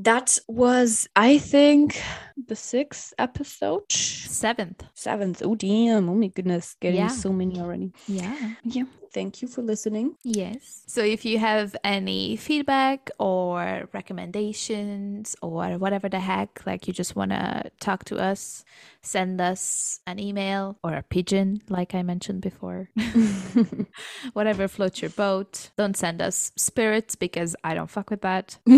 That 0.00 0.38
was, 0.46 1.08
I 1.16 1.38
think, 1.38 2.00
the 2.46 2.54
sixth 2.54 3.12
episode. 3.18 3.90
Seventh. 3.90 4.84
Seventh. 4.94 5.42
Oh, 5.44 5.56
damn. 5.56 6.08
Oh, 6.08 6.14
my 6.14 6.28
goodness. 6.28 6.76
Getting 6.80 7.00
Yeah. 7.00 7.08
so 7.08 7.32
many 7.32 7.58
already. 7.60 7.92
Yeah. 8.06 8.54
Yeah. 8.62 8.84
Thank 9.12 9.42
you 9.42 9.48
for 9.48 9.62
listening. 9.62 10.14
Yes. 10.22 10.84
So 10.86 11.00
if 11.02 11.24
you 11.24 11.38
have 11.38 11.74
any 11.82 12.36
feedback 12.36 13.10
or 13.18 13.88
recommendations 13.92 15.34
or 15.42 15.78
whatever 15.78 16.08
the 16.08 16.20
heck, 16.20 16.64
like 16.64 16.86
you 16.86 16.92
just 16.92 17.16
want 17.16 17.32
to 17.32 17.72
talk 17.80 18.04
to 18.04 18.18
us, 18.18 18.64
send 19.02 19.40
us 19.40 19.98
an 20.06 20.20
email 20.20 20.78
or 20.84 20.94
a 20.94 21.02
pigeon, 21.02 21.60
like 21.68 21.94
I 21.96 22.02
mentioned 22.02 22.42
before. 22.42 22.90
whatever 24.34 24.68
floats 24.68 25.00
your 25.02 25.10
boat. 25.10 25.70
Don't 25.76 25.96
send 25.96 26.20
us 26.22 26.52
spirits 26.56 27.16
because 27.16 27.56
I 27.64 27.74
don't 27.74 27.90
fuck 27.90 28.10
with 28.10 28.20
that. 28.20 28.58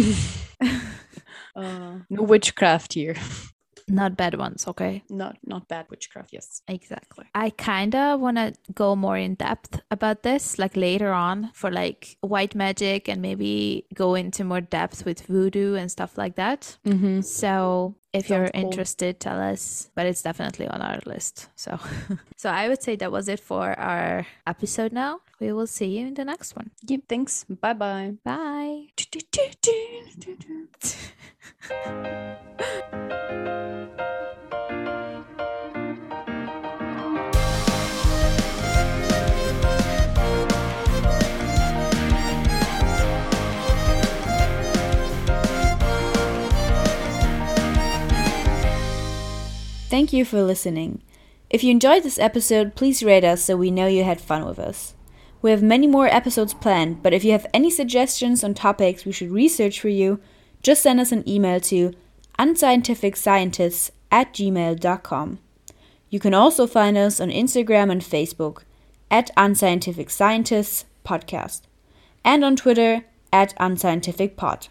uh, 1.57 1.99
no 2.09 2.23
witchcraft 2.23 2.95
here. 2.95 3.17
Not 3.91 4.17
bad 4.17 4.39
ones, 4.39 4.67
okay? 4.69 5.03
Not 5.11 5.37
not 5.45 5.67
bad 5.67 5.87
witchcraft. 5.91 6.33
Yes. 6.33 6.63
Exactly. 6.69 7.27
I 7.35 7.51
kind 7.51 7.95
of 7.97 8.21
want 8.21 8.37
to 8.37 8.55
go 8.73 8.95
more 8.95 9.17
in 9.17 9.35
depth 9.35 9.81
about 9.91 10.23
this, 10.23 10.59
like 10.59 10.77
later 10.77 11.13
on 11.13 11.51
for 11.55 11.71
like 11.71 12.17
white 12.21 12.55
magic 12.55 13.09
and 13.09 13.21
maybe 13.21 13.87
go 13.95 14.15
into 14.15 14.45
more 14.45 14.61
depth 14.61 15.05
with 15.05 15.23
voodoo 15.23 15.75
and 15.75 15.91
stuff 15.91 16.17
like 16.17 16.37
that. 16.37 16.79
Mm-hmm. 16.87 17.23
So 17.23 17.97
if 18.13 18.29
you're 18.29 18.47
Sounds 18.47 18.51
cool. 18.55 18.65
interested, 18.65 19.21
tell 19.21 19.41
us. 19.41 19.91
But 19.95 20.07
it's 20.07 20.23
definitely 20.23 20.67
on 20.69 20.83
our 20.83 20.99
list. 21.07 21.49
So, 21.57 21.79
so 22.37 22.51
I 22.51 22.69
would 22.69 22.83
say 22.83 22.97
that 22.97 23.13
was 23.13 23.29
it 23.29 23.41
for 23.41 23.79
our 23.79 24.27
episode. 24.47 24.93
Now 24.93 25.21
we 25.41 25.53
will 25.53 25.67
see 25.67 25.99
you 25.99 26.07
in 26.09 26.15
the 26.15 26.25
next 26.25 26.57
one. 26.57 26.71
Yep. 26.87 27.01
Thanks. 27.09 27.45
Bye 27.45 27.73
bye. 27.75 28.15
Bye. 28.25 28.87
Thank 49.91 50.13
you 50.13 50.25
for 50.25 50.41
listening. 50.41 51.03
If 51.51 51.65
you 51.65 51.73
enjoyed 51.73 52.05
this 52.05 52.21
episode, 52.21 52.77
please 52.77 53.03
rate 53.03 53.25
us 53.25 53.43
so 53.43 53.57
we 53.57 53.73
know 53.73 53.89
you 53.89 54.05
had 54.05 54.21
fun 54.21 54.47
with 54.47 54.61
us. 54.61 54.95
We 55.43 55.51
have 55.51 55.65
many 55.65 55.89
more 55.89 56.07
episodes 56.07 56.55
planned, 56.55 57.03
but 57.03 57.13
if 57.13 57.25
you 57.25 57.33
have 57.33 57.49
any 57.53 57.71
suggestions 57.71 58.45
on 58.45 58.55
topics 58.55 59.05
we 59.05 59.11
should 59.11 59.33
research 59.33 59.81
for 59.81 59.89
you, 59.89 60.21
just 60.63 60.81
send 60.81 61.01
us 61.01 61.11
an 61.11 61.29
email 61.29 61.59
to 61.63 61.93
unscientificscientists 62.39 63.91
at 64.13 64.33
gmail.com. 64.33 65.41
You 66.09 66.21
can 66.21 66.35
also 66.35 66.69
find 66.69 66.97
us 66.97 67.21
on 67.21 67.31
Instagram 67.31 67.91
and 67.91 68.01
Facebook 68.01 68.63
at 69.11 69.33
Unscientific 69.37 70.09
Scientists 70.09 70.85
Podcast 71.05 71.63
and 72.25 72.45
on 72.45 72.55
Twitter 72.55 73.07
at 73.33 73.57
unscientificpod. 73.59 74.69